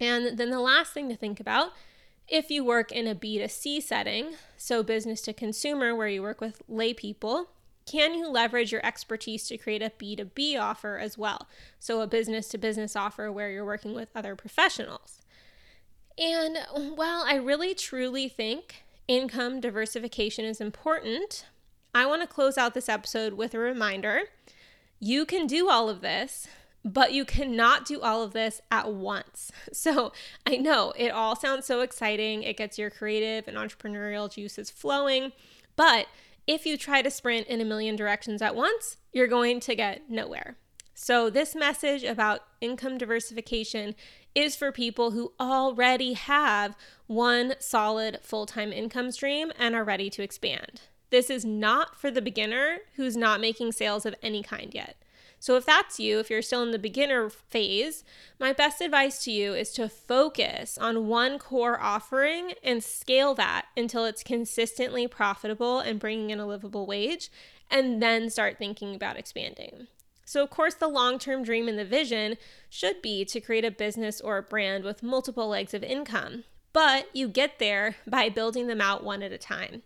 And 0.00 0.38
then 0.38 0.50
the 0.50 0.60
last 0.60 0.92
thing 0.92 1.08
to 1.08 1.16
think 1.16 1.40
about 1.40 1.72
if 2.28 2.50
you 2.50 2.64
work 2.64 2.92
in 2.92 3.06
a 3.06 3.14
B2C 3.14 3.82
setting, 3.82 4.34
so 4.56 4.82
business 4.82 5.20
to 5.22 5.32
consumer, 5.32 5.94
where 5.94 6.08
you 6.08 6.22
work 6.22 6.40
with 6.40 6.62
lay 6.68 6.94
people, 6.94 7.50
can 7.84 8.14
you 8.14 8.28
leverage 8.28 8.72
your 8.72 8.84
expertise 8.86 9.46
to 9.48 9.58
create 9.58 9.82
a 9.82 9.90
B2B 9.90 10.58
offer 10.58 10.98
as 10.98 11.18
well? 11.18 11.48
So, 11.78 12.00
a 12.00 12.06
business 12.06 12.48
to 12.48 12.58
business 12.58 12.94
offer 12.94 13.30
where 13.30 13.50
you're 13.50 13.64
working 13.64 13.94
with 13.94 14.08
other 14.14 14.36
professionals. 14.36 15.20
And 16.16 16.58
while 16.94 17.24
I 17.26 17.34
really 17.34 17.74
truly 17.74 18.28
think 18.28 18.84
income 19.08 19.60
diversification 19.60 20.44
is 20.44 20.60
important, 20.60 21.46
I 21.94 22.06
want 22.06 22.22
to 22.22 22.28
close 22.28 22.56
out 22.56 22.74
this 22.74 22.88
episode 22.88 23.34
with 23.34 23.54
a 23.54 23.58
reminder 23.58 24.22
you 25.00 25.26
can 25.26 25.46
do 25.46 25.68
all 25.68 25.88
of 25.88 26.00
this, 26.00 26.46
but 26.84 27.12
you 27.12 27.24
cannot 27.24 27.84
do 27.84 28.00
all 28.00 28.22
of 28.22 28.32
this 28.32 28.60
at 28.70 28.92
once. 28.92 29.50
So 29.72 30.12
I 30.46 30.56
know 30.56 30.92
it 30.96 31.10
all 31.10 31.34
sounds 31.34 31.66
so 31.66 31.80
exciting. 31.80 32.42
It 32.42 32.56
gets 32.56 32.78
your 32.78 32.90
creative 32.90 33.48
and 33.48 33.56
entrepreneurial 33.56 34.32
juices 34.32 34.70
flowing. 34.70 35.32
But 35.76 36.06
if 36.46 36.66
you 36.66 36.76
try 36.76 37.02
to 37.02 37.10
sprint 37.10 37.46
in 37.46 37.60
a 37.60 37.64
million 37.64 37.96
directions 37.96 38.42
at 38.42 38.54
once, 38.54 38.98
you're 39.12 39.26
going 39.26 39.60
to 39.60 39.74
get 39.74 40.10
nowhere. 40.10 40.56
So, 40.94 41.30
this 41.30 41.54
message 41.54 42.04
about 42.04 42.42
income 42.60 42.98
diversification 42.98 43.94
is 44.34 44.54
for 44.54 44.70
people 44.70 45.12
who 45.12 45.32
already 45.40 46.12
have 46.12 46.76
one 47.06 47.54
solid 47.58 48.18
full 48.22 48.46
time 48.46 48.72
income 48.72 49.10
stream 49.10 49.52
and 49.58 49.74
are 49.74 49.84
ready 49.84 50.10
to 50.10 50.22
expand. 50.22 50.82
This 51.10 51.28
is 51.28 51.44
not 51.44 51.98
for 51.98 52.10
the 52.10 52.22
beginner 52.22 52.78
who's 52.96 53.16
not 53.16 53.40
making 53.40 53.72
sales 53.72 54.06
of 54.06 54.14
any 54.22 54.42
kind 54.42 54.72
yet. 54.74 55.01
So, 55.42 55.56
if 55.56 55.66
that's 55.66 55.98
you, 55.98 56.20
if 56.20 56.30
you're 56.30 56.40
still 56.40 56.62
in 56.62 56.70
the 56.70 56.78
beginner 56.78 57.28
phase, 57.28 58.04
my 58.38 58.52
best 58.52 58.80
advice 58.80 59.24
to 59.24 59.32
you 59.32 59.54
is 59.54 59.72
to 59.72 59.88
focus 59.88 60.78
on 60.78 61.08
one 61.08 61.40
core 61.40 61.82
offering 61.82 62.52
and 62.62 62.80
scale 62.80 63.34
that 63.34 63.66
until 63.76 64.04
it's 64.04 64.22
consistently 64.22 65.08
profitable 65.08 65.80
and 65.80 65.98
bringing 65.98 66.30
in 66.30 66.38
a 66.38 66.46
livable 66.46 66.86
wage, 66.86 67.28
and 67.68 68.00
then 68.00 68.30
start 68.30 68.56
thinking 68.56 68.94
about 68.94 69.16
expanding. 69.16 69.88
So, 70.24 70.44
of 70.44 70.50
course, 70.50 70.74
the 70.74 70.86
long 70.86 71.18
term 71.18 71.42
dream 71.42 71.66
and 71.66 71.76
the 71.76 71.84
vision 71.84 72.36
should 72.70 73.02
be 73.02 73.24
to 73.24 73.40
create 73.40 73.64
a 73.64 73.72
business 73.72 74.20
or 74.20 74.38
a 74.38 74.44
brand 74.44 74.84
with 74.84 75.02
multiple 75.02 75.48
legs 75.48 75.74
of 75.74 75.82
income, 75.82 76.44
but 76.72 77.08
you 77.12 77.26
get 77.26 77.58
there 77.58 77.96
by 78.06 78.28
building 78.28 78.68
them 78.68 78.80
out 78.80 79.02
one 79.02 79.24
at 79.24 79.32
a 79.32 79.38
time. 79.38 79.82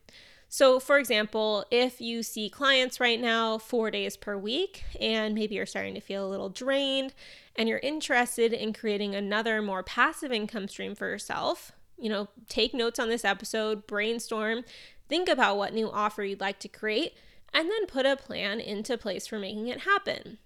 So, 0.49 0.79
for 0.79 0.99
example, 0.99 1.65
if 1.71 2.01
you 2.01 2.23
see 2.23 2.49
clients 2.49 3.01
right 3.01 3.21
now 3.21 3.59
four 3.59 3.91
days 3.91 4.17
per 4.17 4.37
week 4.37 4.85
and 5.01 5.35
maybe 5.35 5.57
you're 5.57 5.67
starting 5.67 5.95
to 5.95 6.01
feel 6.01 6.27
a 6.27 6.31
little 6.31 6.49
drained 6.49 7.15
and 7.57 7.69
you're 7.69 7.81
interested 7.81 8.53
in 8.53 8.73
creating 8.73 9.15
another 9.15 9.61
more 9.61 9.83
passive 9.83 10.31
income 10.31 10.69
stream 10.69 10.95
for 10.95 11.09
yourself, 11.09 11.73
you 11.99 12.09
know, 12.09 12.29
take 12.49 12.75
notes 12.75 12.99
on 12.99 13.09
this 13.09 13.25
episode, 13.25 13.87
brainstorm, 13.87 14.65
think 15.09 15.29
about 15.29 15.57
what 15.57 15.75
new 15.75 15.91
offer 15.91 16.23
you'd 16.23 16.41
like 16.41 16.59
to 16.61 16.69
create, 16.69 17.15
and 17.53 17.71
then 17.71 17.87
put 17.87 18.07
a 18.07 18.17
plan 18.17 18.61
into 18.61 18.97
place 18.97 19.27
for 19.27 19.39
making 19.39 19.69
it 19.69 19.81
happen. 19.81 20.39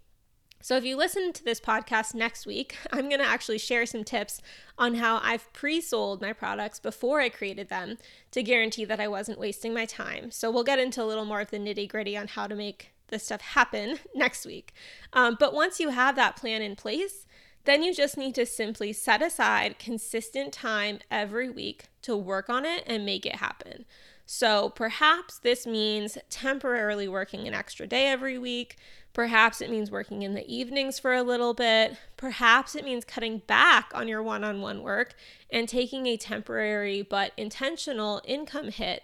So, 0.63 0.77
if 0.77 0.85
you 0.85 0.97
listen 0.97 1.33
to 1.33 1.45
this 1.45 1.61
podcast 1.61 2.15
next 2.15 2.47
week, 2.47 2.77
I'm 2.93 3.09
going 3.09 3.21
to 3.21 3.27
actually 3.27 3.59
share 3.59 3.87
some 3.87 4.05
tips 4.05 4.43
on 4.77 4.97
how 4.97 5.19
I've 5.23 5.51
pre 5.55 5.81
sold 5.81 6.21
my 6.21 6.35
products 6.35 6.79
before 6.79 7.21
I 7.21 7.31
created 7.31 7.69
them 7.71 7.97
to 8.33 8.43
guarantee 8.43 8.85
that 8.85 9.01
I 9.01 9.09
wasn't 9.09 9.39
wasting 9.39 9.73
my 9.73 9.87
time. 9.87 10.31
So, 10.31 10.51
we'll 10.51 10.65
get 10.65 10.79
into 10.79 11.03
a 11.03 11.07
little 11.07 11.25
more 11.25 11.41
of 11.41 11.51
the 11.51 11.59
nitty 11.59 11.89
gritty 11.89 12.17
on 12.17 12.29
how 12.29 12.47
to 12.47 12.55
make 12.55 12.93
this 13.09 13.25
stuff 13.25 13.41
happen 13.41 13.99
next 14.15 14.45
week. 14.45 14.75
Um, 15.15 15.37
but 15.41 15.55
once 15.55 15.81
you 15.81 15.89
have 15.91 16.15
that 16.17 16.37
plan 16.37 16.61
in 16.61 16.77
place, 16.77 17.27
then 17.65 17.83
you 17.83 17.95
just 17.95 18.17
need 18.17 18.35
to 18.35 18.45
simply 18.47 18.93
set 18.93 19.23
aside 19.23 19.79
consistent 19.79 20.53
time 20.53 20.99
every 21.11 21.49
week 21.49 21.87
to 22.03 22.17
work 22.17 22.49
on 22.49 22.65
it 22.65 22.83
and 22.87 23.05
make 23.05 23.25
it 23.27 23.37
happen. 23.37 23.85
So 24.33 24.69
perhaps 24.69 25.39
this 25.39 25.67
means 25.67 26.17
temporarily 26.31 27.09
working 27.09 27.49
an 27.49 27.53
extra 27.53 27.89
day 27.89 28.07
every 28.07 28.39
week. 28.39 28.77
Perhaps 29.13 29.61
it 29.61 29.69
means 29.69 29.91
working 29.91 30.23
in 30.23 30.35
the 30.35 30.47
evenings 30.47 31.01
for 31.01 31.13
a 31.13 31.25
little 31.25 31.53
bit. 31.53 31.97
Perhaps 32.17 32.77
it 32.77 32.85
means 32.85 33.05
cutting 33.05 33.39
back 33.49 33.91
on 33.93 34.07
your 34.07 34.23
one 34.23 34.45
on 34.45 34.61
one 34.61 34.85
work 34.85 35.15
and 35.51 35.69
taking 35.69 36.07
a 36.07 36.17
temporary 36.17 37.03
but 37.03 37.33
intentional 37.37 38.23
income 38.25 38.71
hit 38.71 39.03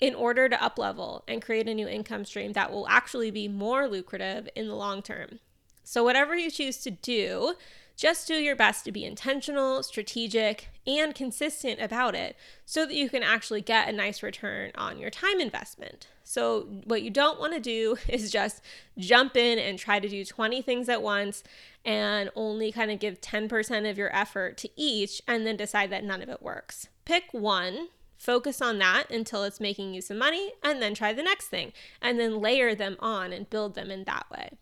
in 0.00 0.14
order 0.14 0.48
to 0.48 0.54
uplevel 0.54 1.22
and 1.26 1.42
create 1.42 1.68
a 1.68 1.74
new 1.74 1.88
income 1.88 2.24
stream 2.24 2.52
that 2.52 2.70
will 2.70 2.86
actually 2.86 3.32
be 3.32 3.48
more 3.48 3.88
lucrative 3.88 4.48
in 4.54 4.68
the 4.68 4.76
long 4.76 5.02
term. 5.02 5.40
So, 5.82 6.04
whatever 6.04 6.36
you 6.36 6.52
choose 6.52 6.76
to 6.84 6.92
do, 6.92 7.54
just 7.98 8.28
do 8.28 8.34
your 8.34 8.54
best 8.54 8.84
to 8.84 8.92
be 8.92 9.04
intentional, 9.04 9.82
strategic, 9.82 10.68
and 10.86 11.16
consistent 11.16 11.80
about 11.80 12.14
it 12.14 12.36
so 12.64 12.86
that 12.86 12.94
you 12.94 13.10
can 13.10 13.24
actually 13.24 13.60
get 13.60 13.88
a 13.88 13.92
nice 13.92 14.22
return 14.22 14.70
on 14.76 14.98
your 14.98 15.10
time 15.10 15.40
investment. 15.40 16.06
So, 16.22 16.68
what 16.84 17.02
you 17.02 17.10
don't 17.10 17.40
want 17.40 17.54
to 17.54 17.60
do 17.60 17.96
is 18.08 18.30
just 18.30 18.62
jump 18.96 19.36
in 19.36 19.58
and 19.58 19.78
try 19.78 19.98
to 19.98 20.08
do 20.08 20.24
20 20.24 20.62
things 20.62 20.88
at 20.88 21.02
once 21.02 21.42
and 21.84 22.30
only 22.36 22.70
kind 22.70 22.92
of 22.92 23.00
give 23.00 23.20
10% 23.20 23.90
of 23.90 23.98
your 23.98 24.14
effort 24.14 24.56
to 24.58 24.70
each 24.76 25.20
and 25.26 25.44
then 25.44 25.56
decide 25.56 25.90
that 25.90 26.04
none 26.04 26.22
of 26.22 26.28
it 26.28 26.40
works. 26.40 26.86
Pick 27.04 27.24
one 27.32 27.88
Focus 28.18 28.60
on 28.60 28.78
that 28.78 29.08
until 29.10 29.44
it's 29.44 29.60
making 29.60 29.94
you 29.94 30.00
some 30.00 30.18
money, 30.18 30.52
and 30.64 30.82
then 30.82 30.92
try 30.92 31.12
the 31.12 31.22
next 31.22 31.46
thing, 31.46 31.72
and 32.02 32.18
then 32.18 32.40
layer 32.40 32.74
them 32.74 32.96
on 32.98 33.32
and 33.32 33.48
build 33.48 33.76
them 33.76 33.92
in 33.92 34.02
that 34.04 34.26
way. 34.28 34.58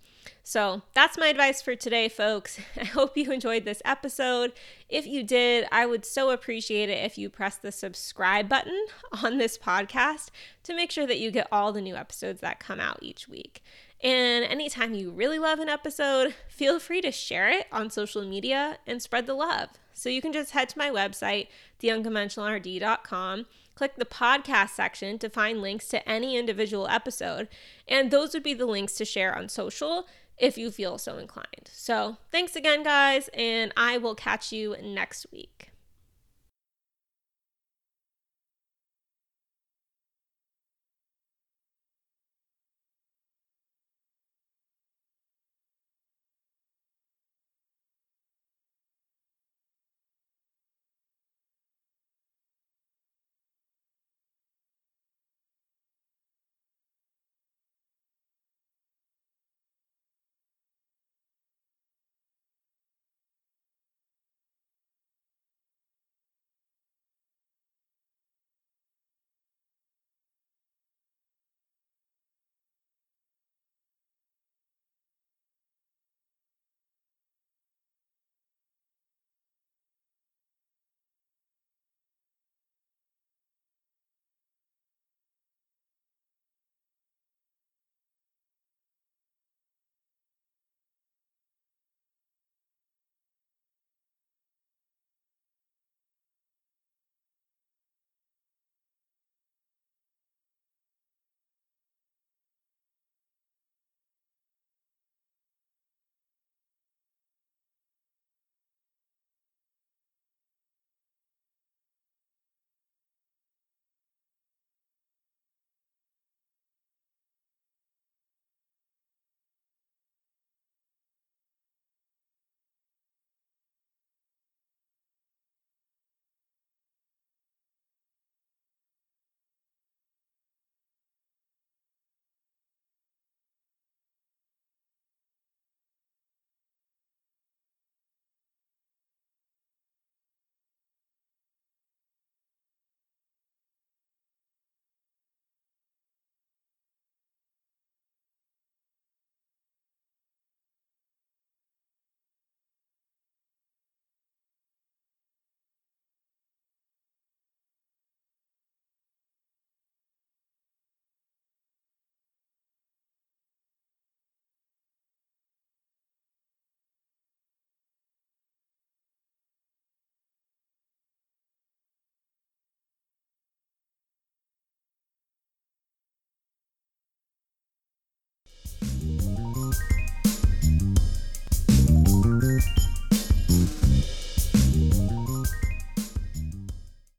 So 0.48 0.82
that's 0.94 1.18
my 1.18 1.26
advice 1.26 1.60
for 1.60 1.74
today, 1.74 2.08
folks. 2.08 2.60
I 2.80 2.84
hope 2.84 3.16
you 3.16 3.32
enjoyed 3.32 3.64
this 3.64 3.82
episode. 3.84 4.52
If 4.88 5.04
you 5.04 5.24
did, 5.24 5.66
I 5.72 5.86
would 5.86 6.04
so 6.04 6.30
appreciate 6.30 6.88
it 6.88 7.04
if 7.04 7.18
you 7.18 7.28
press 7.28 7.56
the 7.56 7.72
subscribe 7.72 8.48
button 8.48 8.86
on 9.24 9.38
this 9.38 9.58
podcast 9.58 10.28
to 10.62 10.76
make 10.76 10.92
sure 10.92 11.04
that 11.04 11.18
you 11.18 11.32
get 11.32 11.48
all 11.50 11.72
the 11.72 11.80
new 11.80 11.96
episodes 11.96 12.42
that 12.42 12.60
come 12.60 12.78
out 12.78 13.00
each 13.02 13.26
week. 13.26 13.60
And 14.00 14.44
anytime 14.44 14.94
you 14.94 15.10
really 15.10 15.40
love 15.40 15.58
an 15.58 15.68
episode, 15.68 16.36
feel 16.46 16.78
free 16.78 17.00
to 17.00 17.10
share 17.10 17.48
it 17.48 17.66
on 17.72 17.90
social 17.90 18.22
media 18.22 18.78
and 18.86 19.02
spread 19.02 19.26
the 19.26 19.34
love. 19.34 19.70
So 19.94 20.08
you 20.08 20.22
can 20.22 20.32
just 20.32 20.52
head 20.52 20.68
to 20.68 20.78
my 20.78 20.90
website, 20.90 21.48
theunconventionalrd.com, 21.82 23.46
click 23.74 23.96
the 23.96 24.04
podcast 24.04 24.70
section 24.70 25.18
to 25.18 25.28
find 25.28 25.60
links 25.60 25.88
to 25.88 26.08
any 26.08 26.36
individual 26.36 26.86
episode, 26.86 27.48
and 27.88 28.12
those 28.12 28.32
would 28.32 28.44
be 28.44 28.54
the 28.54 28.66
links 28.66 28.94
to 28.94 29.04
share 29.04 29.36
on 29.36 29.48
social 29.48 30.06
if 30.38 30.58
you 30.58 30.70
feel 30.70 30.98
so 30.98 31.18
inclined. 31.18 31.70
So 31.72 32.16
thanks 32.30 32.56
again, 32.56 32.82
guys, 32.82 33.28
and 33.34 33.72
I 33.76 33.98
will 33.98 34.14
catch 34.14 34.52
you 34.52 34.76
next 34.82 35.26
week. 35.32 35.70